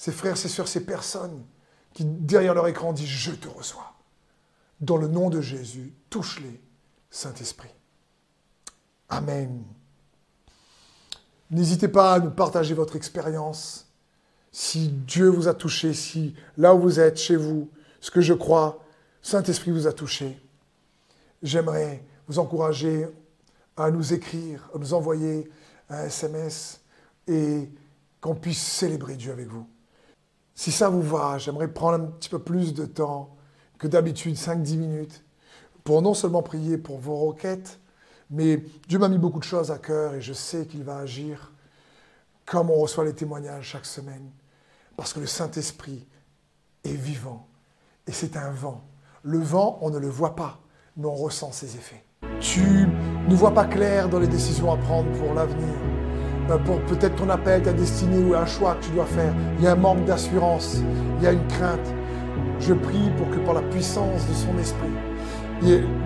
ces 0.00 0.12
frères, 0.12 0.38
ces 0.38 0.48
sœurs, 0.48 0.66
ces 0.66 0.86
personnes 0.86 1.44
qui, 1.92 2.06
derrière 2.06 2.54
leur 2.54 2.66
écran, 2.68 2.94
disent 2.94 3.06
Je 3.06 3.32
te 3.32 3.48
reçois. 3.48 3.92
Dans 4.80 4.96
le 4.96 5.06
nom 5.08 5.28
de 5.28 5.42
Jésus, 5.42 5.92
touche-les, 6.08 6.58
Saint-Esprit. 7.10 7.68
Amen. 9.10 9.62
N'hésitez 11.50 11.86
pas 11.86 12.14
à 12.14 12.18
nous 12.18 12.30
partager 12.30 12.72
votre 12.72 12.96
expérience. 12.96 13.92
Si 14.52 14.88
Dieu 14.88 15.28
vous 15.28 15.48
a 15.48 15.52
touché, 15.54 15.92
si 15.92 16.34
là 16.56 16.74
où 16.74 16.80
vous 16.80 16.98
êtes, 16.98 17.18
chez 17.18 17.36
vous, 17.36 17.68
ce 18.00 18.10
que 18.10 18.22
je 18.22 18.32
crois, 18.32 18.82
Saint-Esprit 19.20 19.70
vous 19.70 19.86
a 19.86 19.92
touché, 19.92 20.40
j'aimerais 21.42 22.02
vous 22.26 22.38
encourager 22.38 23.06
à 23.76 23.90
nous 23.90 24.14
écrire, 24.14 24.66
à 24.74 24.78
nous 24.78 24.94
envoyer 24.94 25.50
un 25.90 26.04
SMS 26.04 26.80
et 27.28 27.68
qu'on 28.22 28.34
puisse 28.34 28.62
célébrer 28.62 29.16
Dieu 29.16 29.30
avec 29.30 29.48
vous. 29.48 29.68
Si 30.60 30.72
ça 30.72 30.90
vous 30.90 31.00
va, 31.00 31.38
j'aimerais 31.38 31.68
prendre 31.68 32.04
un 32.04 32.06
petit 32.06 32.28
peu 32.28 32.38
plus 32.38 32.74
de 32.74 32.84
temps 32.84 33.34
que 33.78 33.86
d'habitude, 33.86 34.36
5-10 34.36 34.76
minutes, 34.76 35.24
pour 35.84 36.02
non 36.02 36.12
seulement 36.12 36.42
prier 36.42 36.76
pour 36.76 36.98
vos 36.98 37.16
requêtes, 37.16 37.80
mais 38.28 38.62
Dieu 38.86 38.98
m'a 38.98 39.08
mis 39.08 39.16
beaucoup 39.16 39.38
de 39.38 39.44
choses 39.44 39.70
à 39.70 39.78
cœur 39.78 40.12
et 40.12 40.20
je 40.20 40.34
sais 40.34 40.66
qu'il 40.66 40.84
va 40.84 40.98
agir 40.98 41.50
comme 42.44 42.68
on 42.68 42.74
reçoit 42.74 43.06
les 43.06 43.14
témoignages 43.14 43.68
chaque 43.68 43.86
semaine. 43.86 44.30
Parce 44.98 45.14
que 45.14 45.20
le 45.20 45.26
Saint-Esprit 45.26 46.06
est 46.84 46.92
vivant 46.92 47.46
et 48.06 48.12
c'est 48.12 48.36
un 48.36 48.50
vent. 48.50 48.84
Le 49.22 49.38
vent, 49.38 49.78
on 49.80 49.88
ne 49.88 49.98
le 49.98 50.08
voit 50.10 50.36
pas, 50.36 50.60
mais 50.94 51.06
on 51.06 51.14
ressent 51.14 51.52
ses 51.52 51.74
effets. 51.76 52.04
Tu 52.38 52.60
ne 52.60 53.34
vois 53.34 53.54
pas 53.54 53.64
clair 53.64 54.10
dans 54.10 54.18
les 54.18 54.28
décisions 54.28 54.70
à 54.70 54.76
prendre 54.76 55.10
pour 55.12 55.32
l'avenir, 55.32 55.74
pour 56.58 56.80
peut-être 56.82 57.16
ton 57.16 57.28
appel, 57.30 57.62
ta 57.62 57.72
destinée 57.72 58.22
ou 58.22 58.34
un 58.34 58.46
choix 58.46 58.74
que 58.74 58.86
tu 58.86 58.90
dois 58.92 59.06
faire. 59.06 59.32
Il 59.58 59.64
y 59.64 59.66
a 59.66 59.72
un 59.72 59.76
manque 59.76 60.04
d'assurance, 60.04 60.82
il 61.18 61.24
y 61.24 61.26
a 61.26 61.32
une 61.32 61.46
crainte. 61.46 61.94
Je 62.58 62.74
prie 62.74 63.10
pour 63.16 63.30
que 63.30 63.38
par 63.38 63.54
la 63.54 63.62
puissance 63.62 64.26
de 64.28 64.34
son 64.34 64.58
esprit, 64.58 64.88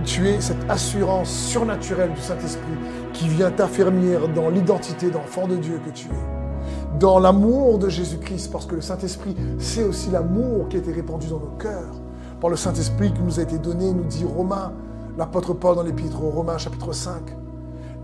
tu 0.04 0.28
aies 0.28 0.40
cette 0.40 0.68
assurance 0.68 1.30
surnaturelle 1.30 2.12
du 2.12 2.20
Saint-Esprit 2.20 2.74
qui 3.12 3.28
vient 3.28 3.50
t'affermir 3.50 4.28
dans 4.28 4.50
l'identité 4.50 5.10
d'enfant 5.10 5.46
de 5.46 5.56
Dieu 5.56 5.80
que 5.84 5.90
tu 5.90 6.08
es. 6.08 6.98
Dans 6.98 7.18
l'amour 7.18 7.78
de 7.78 7.88
Jésus-Christ, 7.88 8.52
parce 8.52 8.66
que 8.66 8.76
le 8.76 8.80
Saint-Esprit, 8.80 9.34
c'est 9.58 9.82
aussi 9.82 10.10
l'amour 10.10 10.68
qui 10.68 10.76
a 10.76 10.78
été 10.78 10.92
répandu 10.92 11.28
dans 11.28 11.40
nos 11.40 11.56
cœurs. 11.58 11.94
Par 12.40 12.50
le 12.50 12.56
Saint-Esprit 12.56 13.12
qui 13.12 13.22
nous 13.22 13.40
a 13.40 13.42
été 13.42 13.58
donné, 13.58 13.92
nous 13.92 14.04
dit 14.04 14.24
Romains, 14.24 14.72
l'apôtre 15.18 15.54
Paul 15.54 15.76
dans 15.76 15.82
l'épître 15.82 16.22
aux 16.22 16.30
Romains 16.30 16.58
chapitre 16.58 16.92
5. 16.92 17.22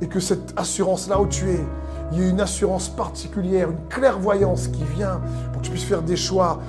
Et 0.02 0.06
que 0.06 0.20
cette 0.20 0.52
assurance-là 0.56 1.20
où 1.20 1.26
tu 1.26 1.50
es, 1.50 1.60
il 2.12 2.18
y 2.18 2.22
a 2.22 2.28
une 2.28 2.40
assurance 2.40 2.88
particulière, 2.88 3.70
une 3.70 3.88
clairvoyance 3.88 4.68
qui 4.68 4.82
vient 4.96 5.20
pour 5.52 5.60
que 5.60 5.66
tu 5.66 5.72
puisses 5.72 5.84
faire 5.84 6.02
des 6.02 6.16
choix 6.16 6.60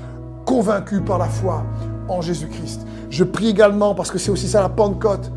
convaincus 0.45 1.01
par 1.05 1.17
la 1.17 1.25
foi 1.25 1.63
en 2.07 2.21
Jésus-Christ. 2.21 2.81
Je 3.09 3.23
prie 3.23 3.49
également, 3.49 3.95
parce 3.95 4.11
que 4.11 4.17
c'est 4.17 4.31
aussi 4.31 4.47
ça 4.47 4.61
la 4.61 4.69
Pentecôte, 4.69 5.31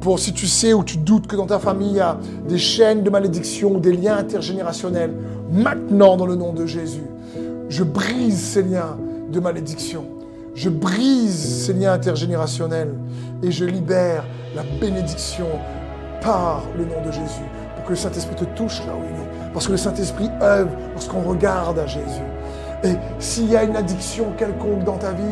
pour 0.00 0.18
si 0.18 0.32
tu 0.32 0.46
sais 0.46 0.72
ou 0.72 0.82
tu 0.82 0.96
doutes 0.96 1.26
que 1.26 1.36
dans 1.36 1.46
ta 1.46 1.58
famille 1.58 1.90
il 1.90 1.96
y 1.96 2.00
a 2.00 2.18
des 2.48 2.58
chaînes 2.58 3.04
de 3.04 3.10
malédiction 3.10 3.78
des 3.78 3.92
liens 3.92 4.16
intergénérationnels, 4.16 5.14
maintenant 5.52 6.16
dans 6.16 6.26
le 6.26 6.34
nom 6.34 6.52
de 6.52 6.66
Jésus, 6.66 7.04
je 7.68 7.84
brise 7.84 8.40
ces 8.40 8.62
liens 8.62 8.96
de 9.30 9.40
malédiction. 9.40 10.04
Je 10.54 10.68
brise 10.68 11.64
ces 11.64 11.72
liens 11.72 11.92
intergénérationnels 11.92 12.94
et 13.42 13.50
je 13.50 13.64
libère 13.64 14.24
la 14.54 14.62
bénédiction 14.80 15.46
par 16.22 16.62
le 16.76 16.84
nom 16.84 17.00
de 17.04 17.10
Jésus 17.10 17.44
pour 17.74 17.84
que 17.84 17.90
le 17.90 17.96
Saint-Esprit 17.96 18.36
te 18.36 18.44
touche 18.44 18.80
là 18.86 18.92
où 18.94 19.02
il 19.04 19.20
est. 19.20 19.52
Parce 19.52 19.66
que 19.66 19.72
le 19.72 19.78
Saint-Esprit 19.78 20.30
œuvre 20.40 20.70
lorsqu'on 20.92 21.20
regarde 21.20 21.78
à 21.78 21.86
Jésus. 21.86 22.22
Et 22.84 22.96
s'il 23.20 23.48
y 23.48 23.56
a 23.56 23.62
une 23.62 23.76
addiction 23.76 24.32
quelconque 24.36 24.82
dans 24.82 24.96
ta 24.96 25.12
vie, 25.12 25.22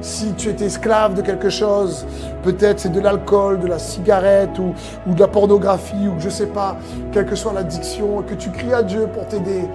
si 0.00 0.32
tu 0.32 0.48
es 0.48 0.62
esclave 0.64 1.14
de 1.14 1.22
quelque 1.22 1.50
chose, 1.50 2.04
peut-être 2.42 2.80
c'est 2.80 2.92
de 2.92 3.00
l'alcool, 3.00 3.60
de 3.60 3.68
la 3.68 3.78
cigarette 3.78 4.58
ou, 4.58 4.74
ou, 5.06 5.14
de 5.14 5.20
la 5.20 5.28
pornographie 5.28 6.08
ou 6.08 6.18
je 6.18 6.26
ne 6.26 6.30
sais 6.30 6.46
pas, 6.46 6.76
quelle 7.12 7.26
que 7.26 7.36
soit 7.36 7.52
l'addiction, 7.52 8.22
que 8.22 8.34
tu 8.34 8.50
cries 8.50 8.74
à 8.74 8.82
Dieu 8.82 9.08
pour 9.12 9.26
t'aider, 9.26 9.68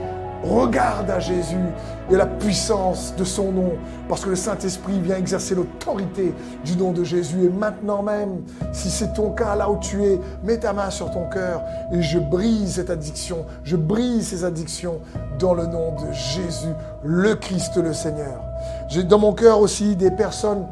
Regarde 0.43 1.09
à 1.09 1.19
Jésus 1.19 1.65
et 2.09 2.15
la 2.15 2.25
puissance 2.25 3.13
de 3.15 3.23
son 3.23 3.51
nom, 3.51 3.73
parce 4.09 4.25
que 4.25 4.29
le 4.29 4.35
Saint-Esprit 4.35 4.99
vient 4.99 5.17
exercer 5.17 5.53
l'autorité 5.53 6.33
du 6.65 6.75
nom 6.75 6.91
de 6.91 7.03
Jésus. 7.03 7.45
Et 7.45 7.49
maintenant 7.49 8.01
même, 8.01 8.41
si 8.71 8.89
c'est 8.89 9.13
ton 9.13 9.31
cas 9.31 9.55
là 9.55 9.69
où 9.69 9.77
tu 9.77 10.03
es, 10.03 10.19
mets 10.43 10.57
ta 10.57 10.73
main 10.73 10.89
sur 10.89 11.11
ton 11.11 11.29
cœur 11.29 11.61
et 11.91 12.01
je 12.01 12.17
brise 12.17 12.75
cette 12.75 12.89
addiction, 12.89 13.45
je 13.63 13.75
brise 13.75 14.29
ces 14.29 14.43
addictions 14.43 14.99
dans 15.37 15.53
le 15.53 15.67
nom 15.67 15.93
de 15.95 16.11
Jésus, 16.11 16.73
le 17.03 17.35
Christ 17.35 17.77
le 17.77 17.93
Seigneur. 17.93 18.41
J'ai 18.89 19.03
dans 19.03 19.19
mon 19.19 19.33
cœur 19.33 19.59
aussi 19.59 19.95
des 19.95 20.11
personnes 20.11 20.65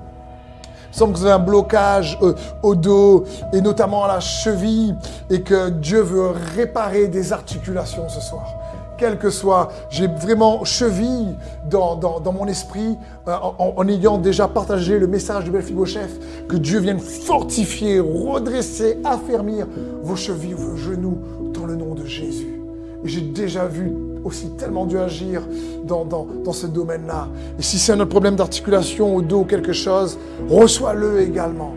il 0.91 0.97
semble 0.97 1.13
que 1.13 1.19
vous 1.19 1.27
un 1.27 1.39
blocage 1.39 2.17
euh, 2.21 2.33
au 2.63 2.75
dos 2.75 3.25
et 3.53 3.61
notamment 3.61 4.05
à 4.05 4.07
la 4.07 4.19
cheville 4.19 4.95
et 5.29 5.41
que 5.41 5.69
Dieu 5.69 6.01
veut 6.01 6.31
réparer 6.55 7.07
des 7.07 7.31
articulations 7.31 8.09
ce 8.09 8.19
soir 8.19 8.58
quel 8.99 9.17
que 9.17 9.29
soit. 9.29 9.69
J'ai 9.89 10.07
vraiment 10.07 10.63
cheville 10.65 11.35
dans, 11.69 11.95
dans, 11.95 12.31
mon 12.33 12.45
esprit 12.45 12.97
euh, 13.27 13.35
en, 13.57 13.87
ayant 13.87 14.17
déjà 14.17 14.47
partagé 14.47 14.99
le 14.99 15.07
message 15.07 15.45
de 15.45 15.85
Chef, 15.85 16.47
que 16.47 16.57
Dieu 16.57 16.79
vienne 16.79 16.99
fortifier, 16.99 17.99
redresser, 17.99 18.97
affermir 19.03 19.65
vos 20.03 20.15
chevilles, 20.15 20.53
vos 20.53 20.75
genoux 20.75 21.17
dans 21.53 21.65
le 21.65 21.75
nom 21.75 21.95
de 21.95 22.05
Jésus. 22.05 22.61
Et 23.03 23.07
j'ai 23.07 23.21
déjà 23.21 23.65
vu 23.65 23.93
aussi 24.25 24.49
tellement 24.57 24.85
dû 24.85 24.97
agir 24.97 25.41
dans, 25.85 26.03
dans, 26.03 26.27
dans 26.43 26.51
ce 26.51 26.67
domaine-là. 26.67 27.29
Et 27.57 27.61
si 27.61 27.79
c'est 27.79 27.93
un 27.93 27.99
autre 28.01 28.09
problème 28.09 28.35
d'articulation 28.35 29.15
au 29.15 29.21
dos 29.21 29.39
ou 29.39 29.45
quelque 29.45 29.73
chose, 29.73 30.17
reçois-le 30.49 31.21
également. 31.21 31.73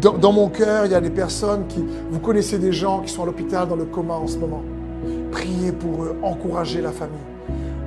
Dans, 0.00 0.12
dans 0.12 0.32
mon 0.32 0.48
cœur, 0.48 0.84
il 0.84 0.92
y 0.92 0.94
a 0.94 1.00
des 1.00 1.10
personnes 1.10 1.66
qui, 1.66 1.82
vous 2.10 2.20
connaissez 2.20 2.58
des 2.58 2.72
gens 2.72 3.00
qui 3.00 3.10
sont 3.10 3.22
à 3.22 3.26
l'hôpital 3.26 3.66
dans 3.66 3.76
le 3.76 3.86
coma 3.86 4.14
en 4.14 4.26
ce 4.26 4.36
moment. 4.36 4.62
Priez 5.30 5.72
pour 5.72 6.04
eux, 6.04 6.16
encouragez 6.22 6.80
la 6.80 6.92
famille. 6.92 7.16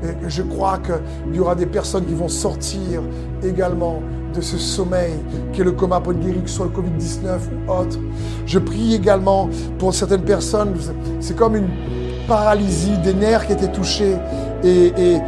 Et 0.04 0.30
je 0.30 0.42
crois 0.42 0.80
qu'il 0.80 1.36
y 1.36 1.40
aura 1.40 1.56
des 1.56 1.68
personnes 1.68 2.06
qui 2.06 2.14
vont 2.14 2.28
sortir 2.28 3.02
également 3.44 4.02
de 4.34 4.42
ce 4.42 4.58
sommeil 4.58 5.14
qui 5.54 5.62
est 5.62 5.64
le 5.64 5.74
coma 5.74 6.00
pour 6.00 6.14
que 6.14 6.20
ce 6.46 6.56
soit 6.56 6.66
le 6.66 6.72
Covid-19 6.72 7.68
ou 7.68 7.72
autre. 7.72 8.00
Je 8.46 8.60
prie 8.60 8.96
également 8.96 9.50
pour 9.78 9.94
certaines 9.94 10.24
personnes, 10.24 10.74
c'est 11.20 11.36
comme 11.36 11.56
une 11.56 11.70
paralysie 12.28 12.98
des 13.04 13.14
nerfs 13.14 13.46
qui 13.46 13.54
étaient 13.54 13.72
touchés. 13.72 14.16
Et, 14.64 15.20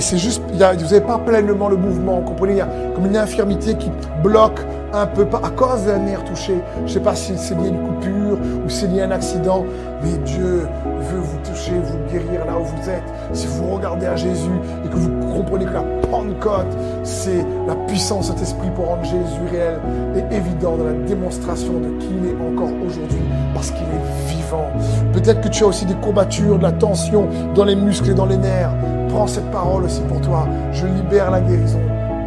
c'est 0.00 0.18
juste, 0.18 0.42
vous 0.50 0.58
n'avez 0.58 1.00
pas 1.00 1.18
pleinement 1.18 1.68
le 1.68 1.76
mouvement, 1.76 2.20
vous 2.20 2.26
comprenez, 2.26 2.54
il 2.54 2.58
y 2.58 2.62
a 2.62 2.68
comme 2.94 3.06
une 3.06 3.16
infirmité 3.16 3.76
qui 3.76 3.90
bloque 4.22 4.60
un 4.92 5.06
peu 5.06 5.26
à 5.42 5.50
cause 5.50 5.86
d'un 5.86 5.98
nerf 5.98 6.24
touché? 6.24 6.54
Je 6.78 6.82
ne 6.82 6.88
sais 6.88 7.00
pas 7.00 7.14
si 7.14 7.36
c'est 7.36 7.54
lié 7.54 7.66
à 7.66 7.68
une 7.68 7.86
coupure 7.86 8.38
ou 8.64 8.68
c'est 8.68 8.86
lié 8.86 9.02
à 9.02 9.06
un 9.06 9.10
accident, 9.10 9.64
mais 10.02 10.16
Dieu 10.24 10.66
veut 11.00 11.20
vous 11.20 11.38
toucher, 11.38 11.72
vous 11.72 11.98
guérir 12.12 12.44
là 12.46 12.58
où 12.58 12.64
vous 12.64 12.90
êtes. 12.90 13.02
Si 13.32 13.46
vous 13.46 13.74
regardez 13.74 14.06
à 14.06 14.16
Jésus 14.16 14.50
et 14.84 14.88
que 14.88 14.96
vous 14.96 15.10
comprenez 15.34 15.64
que 15.64 15.74
la 15.74 15.84
Pentecôte, 16.10 16.76
c'est 17.02 17.44
la 17.66 17.74
puissance 17.86 18.28
de 18.28 18.34
cet 18.34 18.42
esprit 18.42 18.70
pour 18.74 18.86
rendre 18.86 19.04
Jésus 19.04 19.40
réel 19.50 19.78
et 20.16 20.34
évident 20.34 20.76
dans 20.76 20.84
la 20.84 20.92
démonstration 21.06 21.74
de 21.74 21.98
qui 22.00 22.08
il 22.22 22.30
est 22.30 22.34
encore 22.34 22.70
aujourd'hui, 22.86 23.22
parce 23.54 23.70
qu'il 23.70 23.82
est 23.82 24.34
vivant. 24.34 24.66
Peut-être 25.12 25.40
que 25.40 25.48
tu 25.48 25.64
as 25.64 25.66
aussi 25.66 25.84
des 25.84 25.94
courbatures, 25.94 26.58
de 26.58 26.62
la 26.62 26.72
tension 26.72 27.28
dans 27.54 27.64
les 27.64 27.76
muscles 27.76 28.10
et 28.10 28.14
dans 28.14 28.26
les 28.26 28.36
nerfs. 28.36 28.72
Prends 29.08 29.26
cette 29.26 29.50
parole 29.50 29.84
aussi 29.84 30.00
pour 30.02 30.20
toi. 30.20 30.46
Je 30.72 30.86
libère 30.86 31.30
la 31.30 31.40
guérison 31.40 31.80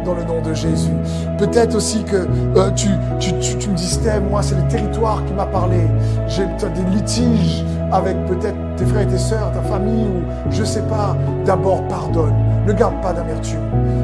dans 0.04 0.14
le 0.14 0.24
nom 0.24 0.40
de 0.40 0.54
Jésus. 0.54 0.92
Peut-être 1.38 1.74
aussi 1.74 2.04
que 2.04 2.26
euh, 2.56 2.70
tu, 2.72 2.88
tu, 3.18 3.68
me 3.68 3.74
dis, 3.74 3.98
moi, 4.30 4.42
c'est 4.42 4.54
le 4.54 4.66
territoire 4.68 5.24
qui 5.24 5.32
m'a 5.32 5.46
parlé. 5.46 5.78
J'ai 6.26 6.44
des 6.44 6.90
litiges 6.94 7.64
avec 7.92 8.16
peut-être 8.26 8.56
tes 8.76 8.84
frères 8.86 9.02
et 9.02 9.06
tes 9.06 9.18
sœurs, 9.18 9.52
ta 9.52 9.62
famille, 9.62 10.06
ou 10.06 10.50
je 10.50 10.60
ne 10.60 10.66
sais 10.66 10.82
pas. 10.82 11.16
D'abord, 11.44 11.86
pardonne. 11.88 12.34
Ne 12.66 12.72
garde 12.72 13.00
pas 13.02 13.12
d'amertume. 13.12 13.60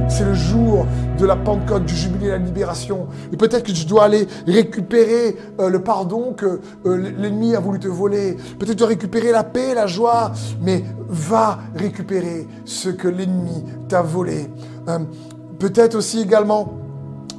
C'est 0.08 0.24
le 0.24 0.34
jour 0.34 0.86
de 1.18 1.26
la 1.26 1.36
Pentecôte, 1.36 1.84
du 1.84 1.94
jubilé 1.94 2.26
de 2.26 2.32
la 2.32 2.38
libération. 2.38 3.06
Et 3.32 3.36
peut-être 3.36 3.64
que 3.64 3.72
tu 3.72 3.84
dois 3.84 4.04
aller 4.04 4.26
récupérer 4.46 5.36
euh, 5.60 5.68
le 5.68 5.80
pardon 5.80 6.32
que 6.32 6.60
euh, 6.86 7.12
l'ennemi 7.18 7.54
a 7.54 7.60
voulu 7.60 7.78
te 7.78 7.88
voler. 7.88 8.36
Peut-être 8.58 8.84
récupérer 8.84 9.32
la 9.32 9.44
paix, 9.44 9.74
la 9.74 9.86
joie. 9.86 10.32
Mais 10.60 10.82
va 11.08 11.58
récupérer 11.74 12.46
ce 12.64 12.88
que 12.88 13.08
l'ennemi 13.08 13.64
t'a 13.88 14.02
volé. 14.02 14.50
Peut-être 15.58 15.96
aussi 15.96 16.20
également, 16.20 16.74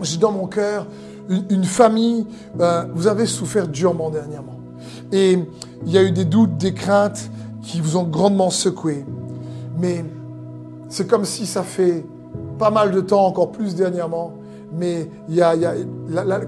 j'ai 0.01 0.17
dans 0.17 0.31
mon 0.31 0.47
cœur 0.47 0.87
une, 1.29 1.63
famille, 1.63 2.25
euh, 2.59 2.85
vous 2.93 3.07
avez 3.07 3.25
souffert 3.25 3.67
durement 3.67 4.09
dernièrement. 4.09 4.59
Et 5.11 5.37
il 5.85 5.91
y 5.91 5.97
a 5.97 6.03
eu 6.03 6.11
des 6.11 6.25
doutes, 6.25 6.57
des 6.57 6.73
craintes 6.73 7.29
qui 7.61 7.81
vous 7.81 7.97
ont 7.97 8.03
grandement 8.03 8.49
secoué. 8.49 9.05
Mais 9.77 10.03
c'est 10.89 11.07
comme 11.07 11.25
si 11.25 11.45
ça 11.45 11.63
fait 11.63 12.05
pas 12.57 12.71
mal 12.71 12.91
de 12.91 13.01
temps, 13.01 13.25
encore 13.25 13.51
plus 13.51 13.75
dernièrement, 13.75 14.33
mais 14.73 15.09
il 15.29 15.35
y 15.35 15.41
a, 15.41 15.55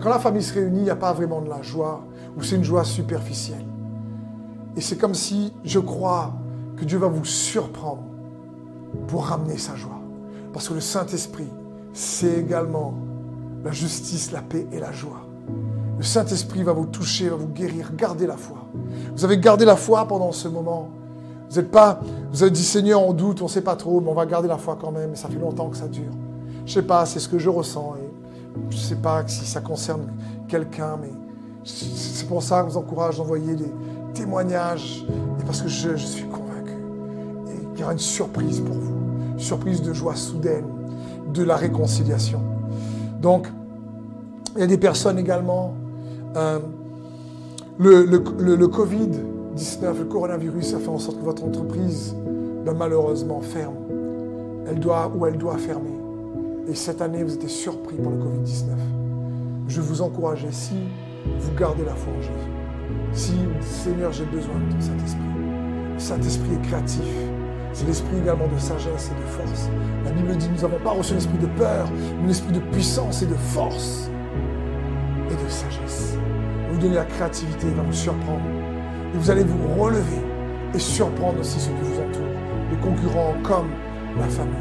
quand 0.02 0.10
la 0.10 0.20
famille 0.20 0.44
se 0.44 0.54
réunit, 0.54 0.80
il 0.80 0.84
n'y 0.84 0.90
a 0.90 0.96
pas 0.96 1.14
vraiment 1.14 1.42
de 1.42 1.50
la 1.50 1.62
joie, 1.62 2.04
ou 2.38 2.44
c'est 2.44 2.56
une 2.56 2.64
joie 2.64 2.84
superficielle. 2.84 3.66
Et 4.76 4.82
c'est 4.82 4.98
comme 4.98 5.14
si, 5.14 5.54
je 5.64 5.80
crois, 5.80 6.34
que 6.76 6.86
Dieu 6.86 6.98
va 6.98 7.08
vous 7.08 7.26
surprendre 7.26 8.04
pour 9.08 9.26
ramener 9.26 9.58
sa 9.58 9.76
joie. 9.76 10.00
Parce 10.54 10.68
que 10.68 10.74
le 10.74 10.82
Saint-Esprit, 10.82 11.50
c'est 11.94 12.40
également 12.40 12.94
la 13.64 13.72
justice, 13.72 14.32
la 14.32 14.42
paix 14.42 14.68
et 14.72 14.80
la 14.80 14.92
joie. 14.92 15.22
Le 15.98 16.04
Saint-Esprit 16.04 16.64
va 16.64 16.74
vous 16.74 16.88
toucher, 16.88 17.30
va 17.30 17.36
vous 17.36 17.48
guérir. 17.48 17.92
Gardez 17.96 18.26
la 18.26 18.38
foi. 18.38 18.58
Vous 19.16 19.24
avez 19.24 19.38
gardé 19.38 19.66
la 19.66 19.76
foi 19.76 20.08
pendant 20.08 20.32
ce 20.32 20.48
moment. 20.48 20.90
Vous 21.50 21.58
n'êtes 21.58 21.70
pas, 21.70 22.00
vous 22.32 22.44
avez 22.44 22.52
dit 22.52 22.64
Seigneur, 22.64 23.06
on 23.06 23.14
doute, 23.14 23.42
on 23.42 23.46
ne 23.46 23.50
sait 23.50 23.62
pas 23.62 23.76
trop, 23.76 24.00
mais 24.00 24.10
on 24.10 24.14
va 24.14 24.26
garder 24.26 24.48
la 24.48 24.58
foi 24.58 24.78
quand 24.80 24.92
même. 24.92 25.16
ça 25.16 25.28
fait 25.28 25.38
longtemps 25.38 25.70
que 25.70 25.78
ça 25.78 25.88
dure. 25.88 26.14
Je 26.66 26.74
sais 26.74 26.82
pas, 26.82 27.06
c'est 27.06 27.20
ce 27.20 27.28
que 27.28 27.38
je 27.38 27.50
ressens. 27.50 27.96
Et 28.00 28.60
je 28.70 28.78
ne 28.78 28.82
sais 28.82 28.96
pas 28.96 29.28
si 29.28 29.46
ça 29.46 29.62
concerne 29.62 30.08
quelqu'un, 30.48 30.98
mais 31.00 31.12
c'est 31.64 32.28
pour 32.28 32.42
ça 32.42 32.62
que 32.62 32.70
je 32.70 32.74
vous 32.74 32.80
encourage 32.80 33.18
d'envoyer 33.18 33.56
des 33.56 33.72
témoignages. 34.14 35.06
Et 35.40 35.44
parce 35.44 35.62
que 35.62 35.68
je, 35.68 35.96
suis 35.98 36.26
convaincu. 36.26 36.78
qu'il 37.74 37.82
y 37.82 37.84
aura 37.84 37.94
une 37.94 38.00
surprise 38.00 38.62
pour 38.62 38.76
vous. 38.76 38.98
Une 39.34 39.40
surprise 39.40 39.82
de 39.82 39.94
joie 39.94 40.16
soudaine 40.16 40.81
de 41.34 41.44
la 41.44 41.56
réconciliation. 41.56 42.42
Donc, 43.22 43.48
il 44.56 44.62
y 44.62 44.64
a 44.64 44.68
des 44.68 44.78
personnes 44.78 45.18
également. 45.18 45.74
Euh, 46.36 46.60
le, 47.80 48.04
le, 48.04 48.68
Covid-19, 48.68 50.00
le 50.00 50.06
coronavirus, 50.06 50.76
a 50.76 50.80
fait 50.80 50.90
en 50.90 51.00
sorte 51.00 51.18
que 51.18 51.26
votre 51.26 51.44
entreprise, 51.44 52.16
ben, 52.66 52.74
malheureusement, 52.74 53.42
ferme. 53.42 53.76
Elle 54.68 54.80
doit 54.80 55.12
ou 55.16 55.26
elle 55.26 55.38
doit 55.38 55.58
fermer. 55.58 55.98
Et 56.68 56.76
cette 56.76 57.02
année, 57.02 57.24
vous 57.24 57.34
étiez 57.34 57.50
surpris 57.50 57.96
par 57.96 58.12
le 58.12 58.18
Covid-19. 58.18 58.66
Je 59.68 59.82
vous 59.82 60.02
encourage, 60.02 60.46
si 60.52 60.76
vous 61.40 61.54
gardez 61.58 61.84
la 61.86 61.96
foi 61.96 62.14
en 62.14 62.22
Jésus, 62.22 62.62
si, 63.14 63.34
Seigneur, 63.62 64.12
j'ai 64.12 64.26
besoin 64.26 64.56
de 64.56 64.82
Saint-Esprit. 64.82 65.22
Saint-Esprit 65.98 66.54
est 66.54 66.68
créatif. 66.68 67.04
C'est 67.74 67.86
l'esprit 67.88 68.18
également 68.18 68.48
de 68.48 68.60
sagesse 68.60 69.12
et 69.12 69.22
de 69.22 69.28
force. 69.28 69.70
La 70.04 70.12
Bible 70.12 70.36
dit, 70.36 70.50
nous 70.50 70.62
n'avons 70.62 70.80
pas 70.84 70.92
reçu 70.92 71.14
l'esprit 71.14 71.38
de 71.38 71.48
peur, 71.48 71.88
mais 72.22 72.28
l'esprit 72.28 72.52
de 72.52 72.60
puissance 72.60 73.22
et 73.22 73.28
de 73.28 73.36
force 73.36 74.10
et 75.30 75.44
de 75.44 75.50
sagesse. 75.50 76.18
Vous 76.72 76.80
donner 76.80 76.96
la 76.96 77.06
créativité, 77.06 77.68
il 77.68 77.76
va 77.76 77.84
vous 77.84 77.94
surprendre. 77.94 78.42
Et 79.14 79.18
vous 79.18 79.30
allez 79.30 79.44
vous 79.44 79.82
relever 79.82 80.22
et 80.74 80.80
surprendre 80.80 81.40
aussi 81.40 81.60
ceux 81.60 81.72
qui 81.72 81.82
vous 81.82 82.00
entourent, 82.00 82.40
les 82.72 82.78
concurrents 82.78 83.36
comme 83.44 83.70
la 84.18 84.28
famille. 84.28 84.56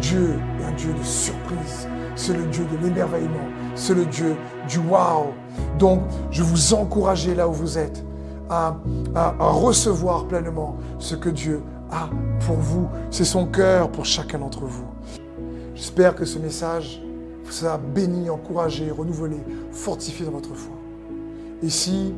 Dieu 0.00 0.38
est 0.60 0.64
un 0.64 0.72
Dieu 0.72 0.92
de 0.92 1.04
surprise. 1.04 1.88
C'est 2.14 2.36
le 2.36 2.44
Dieu 2.46 2.64
de 2.64 2.86
l'émerveillement. 2.86 3.48
C'est 3.74 3.94
le 3.94 4.04
Dieu 4.06 4.36
du 4.68 4.78
wow. 4.78 5.32
Donc, 5.78 6.02
je 6.30 6.42
vous 6.42 6.74
encourage 6.74 7.28
là 7.28 7.48
où 7.48 7.52
vous 7.52 7.78
êtes 7.78 8.04
à, 8.48 8.76
à 9.14 9.30
recevoir 9.38 10.26
pleinement 10.26 10.76
ce 10.98 11.14
que 11.14 11.28
Dieu 11.28 11.62
a 11.78 11.79
pour 12.46 12.56
vous. 12.56 12.88
C'est 13.10 13.24
son 13.24 13.46
cœur 13.46 13.90
pour 13.90 14.04
chacun 14.04 14.38
d'entre 14.38 14.64
vous. 14.64 14.86
J'espère 15.74 16.14
que 16.14 16.24
ce 16.24 16.38
message 16.38 17.02
vous 17.44 17.66
a 17.66 17.78
béni, 17.78 18.30
encouragé, 18.30 18.90
renouvelé, 18.90 19.38
fortifié 19.72 20.26
dans 20.26 20.32
votre 20.32 20.54
foi. 20.54 20.74
Et 21.62 21.70
si 21.70 22.14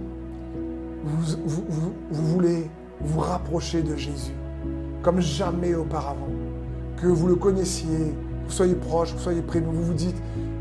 vous, 1.04 1.92
voulez 2.10 2.70
vous 3.00 3.20
rapprocher 3.20 3.82
de 3.82 3.96
Jésus, 3.96 4.34
comme 5.02 5.20
jamais 5.20 5.74
auparavant, 5.74 6.28
que 6.96 7.06
vous 7.06 7.26
le 7.26 7.34
connaissiez, 7.34 8.14
vous 8.44 8.50
soyez 8.50 8.74
proche, 8.74 9.12
vous 9.12 9.18
soyez 9.18 9.42
près 9.42 9.60
de 9.60 9.66
vous, 9.66 9.82
vous 9.82 9.94
dites, 9.94 10.16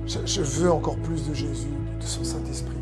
je, 0.07 0.41
veux 0.41 0.71
encore 0.71 0.97
plus 0.97 1.27
de 1.27 1.33
Jésus, 1.33 1.67
de 1.99 2.05
son 2.05 2.23
Saint-Esprit. 2.23 2.77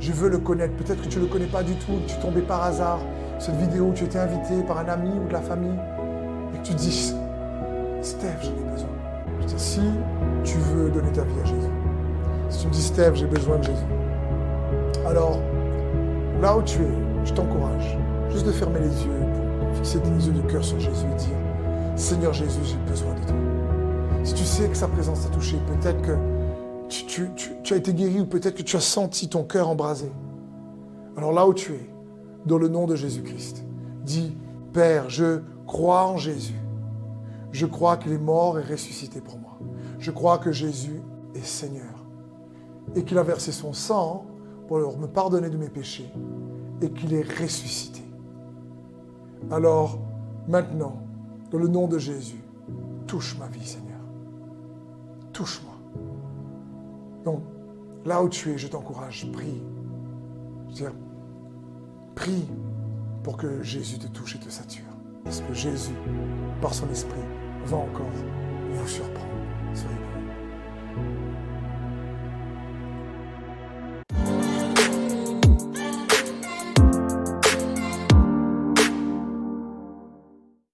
Je 0.00 0.12
veux 0.12 0.28
le 0.28 0.38
connaître. 0.38 0.74
Peut-être 0.74 1.02
que 1.02 1.08
tu 1.08 1.18
ne 1.18 1.24
le 1.24 1.30
connais 1.30 1.46
pas 1.46 1.62
du 1.62 1.74
tout, 1.76 1.92
que 2.06 2.12
tu 2.12 2.18
tombé 2.20 2.42
par 2.42 2.62
hasard 2.62 3.00
cette 3.38 3.56
vidéo 3.56 3.86
où 3.86 3.92
tu 3.92 4.04
étais 4.04 4.18
invité 4.18 4.62
par 4.66 4.78
un 4.78 4.88
ami 4.88 5.10
ou 5.10 5.28
de 5.28 5.32
la 5.32 5.40
famille 5.40 5.78
et 6.54 6.58
que 6.58 6.62
tu 6.62 6.74
dis, 6.74 7.14
Steph, 8.02 8.42
j'en 8.42 8.50
ai 8.50 8.72
besoin. 8.72 8.88
Je 9.40 9.56
si 9.56 9.80
tu 10.44 10.58
veux 10.58 10.90
donner 10.90 11.10
ta 11.12 11.22
vie 11.22 11.40
à 11.42 11.44
Jésus, 11.44 11.70
si 12.50 12.60
tu 12.60 12.66
me 12.68 12.72
dis, 12.72 12.82
Steph, 12.82 13.14
j'ai 13.14 13.26
besoin 13.26 13.58
de 13.58 13.64
Jésus, 13.64 13.86
alors 15.06 15.38
là 16.40 16.56
où 16.56 16.62
tu 16.62 16.80
es, 16.82 17.24
je 17.24 17.32
t'encourage 17.32 17.96
juste 18.30 18.46
de 18.46 18.52
fermer 18.52 18.80
les 18.80 19.04
yeux 19.04 19.20
pour 19.60 19.76
fixer 19.76 20.00
tes 20.00 20.10
yeux 20.10 20.32
de 20.32 20.50
cœur 20.50 20.64
sur 20.64 20.78
Jésus 20.78 21.06
et 21.12 21.16
dire, 21.16 21.36
Seigneur 21.96 22.32
Jésus, 22.32 22.60
j'ai 22.64 22.90
besoin 22.90 23.14
de 23.14 23.26
toi. 23.26 23.36
Si 24.24 24.34
tu 24.34 24.44
sais 24.44 24.68
que 24.68 24.76
sa 24.76 24.88
présence 24.88 25.22
t'a 25.22 25.28
touché, 25.28 25.58
peut-être 25.66 26.00
que 26.02 26.16
tu, 26.88 27.30
tu, 27.62 27.74
as 27.74 27.76
été 27.76 27.92
guéri 27.92 28.20
ou 28.20 28.26
peut-être 28.26 28.54
que 28.54 28.62
tu 28.62 28.76
as 28.76 28.80
senti 28.80 29.28
ton 29.28 29.44
cœur 29.44 29.68
embrasé. 29.68 30.10
Alors 31.16 31.32
là 31.32 31.46
où 31.46 31.54
tu 31.54 31.72
es, 31.72 31.93
dans 32.46 32.58
le 32.58 32.68
nom 32.68 32.86
de 32.86 32.96
Jésus-Christ. 32.96 33.64
Dis, 34.04 34.36
Père, 34.72 35.08
je 35.08 35.40
crois 35.66 36.06
en 36.06 36.16
Jésus. 36.16 36.60
Je 37.52 37.66
crois 37.66 37.96
qu'il 37.96 38.12
est 38.12 38.18
mort 38.18 38.58
et 38.58 38.62
ressuscité 38.62 39.20
pour 39.20 39.38
moi. 39.38 39.58
Je 39.98 40.10
crois 40.10 40.38
que 40.38 40.52
Jésus 40.52 41.00
est 41.34 41.44
Seigneur. 41.44 42.04
Et 42.94 43.04
qu'il 43.04 43.16
a 43.18 43.22
versé 43.22 43.52
son 43.52 43.72
sang 43.72 44.26
pour 44.68 44.98
me 44.98 45.06
pardonner 45.06 45.48
de 45.50 45.56
mes 45.56 45.68
péchés. 45.68 46.12
Et 46.82 46.90
qu'il 46.90 47.14
est 47.14 47.22
ressuscité. 47.40 48.02
Alors, 49.50 49.98
maintenant, 50.48 50.98
dans 51.50 51.58
le 51.58 51.68
nom 51.68 51.86
de 51.86 51.98
Jésus, 51.98 52.42
touche 53.06 53.38
ma 53.38 53.46
vie, 53.46 53.64
Seigneur. 53.64 54.00
Touche-moi. 55.32 55.74
Donc, 57.24 57.42
là 58.04 58.22
où 58.22 58.28
tu 58.28 58.50
es, 58.50 58.58
je 58.58 58.68
t'encourage, 58.68 59.30
prie. 59.32 59.62
Je 60.74 60.86
Prie 62.14 62.46
pour 63.22 63.36
que 63.36 63.62
Jésus 63.62 63.98
te 63.98 64.06
touche 64.06 64.36
et 64.36 64.38
te 64.38 64.50
sature. 64.50 64.84
parce 65.24 65.40
que 65.40 65.54
Jésus, 65.54 65.94
par 66.60 66.74
son 66.74 66.88
esprit, 66.90 67.20
va 67.64 67.78
encore 67.78 68.10
vous 68.72 68.88
surprendre. 68.88 69.26
Soyez. 69.72 70.03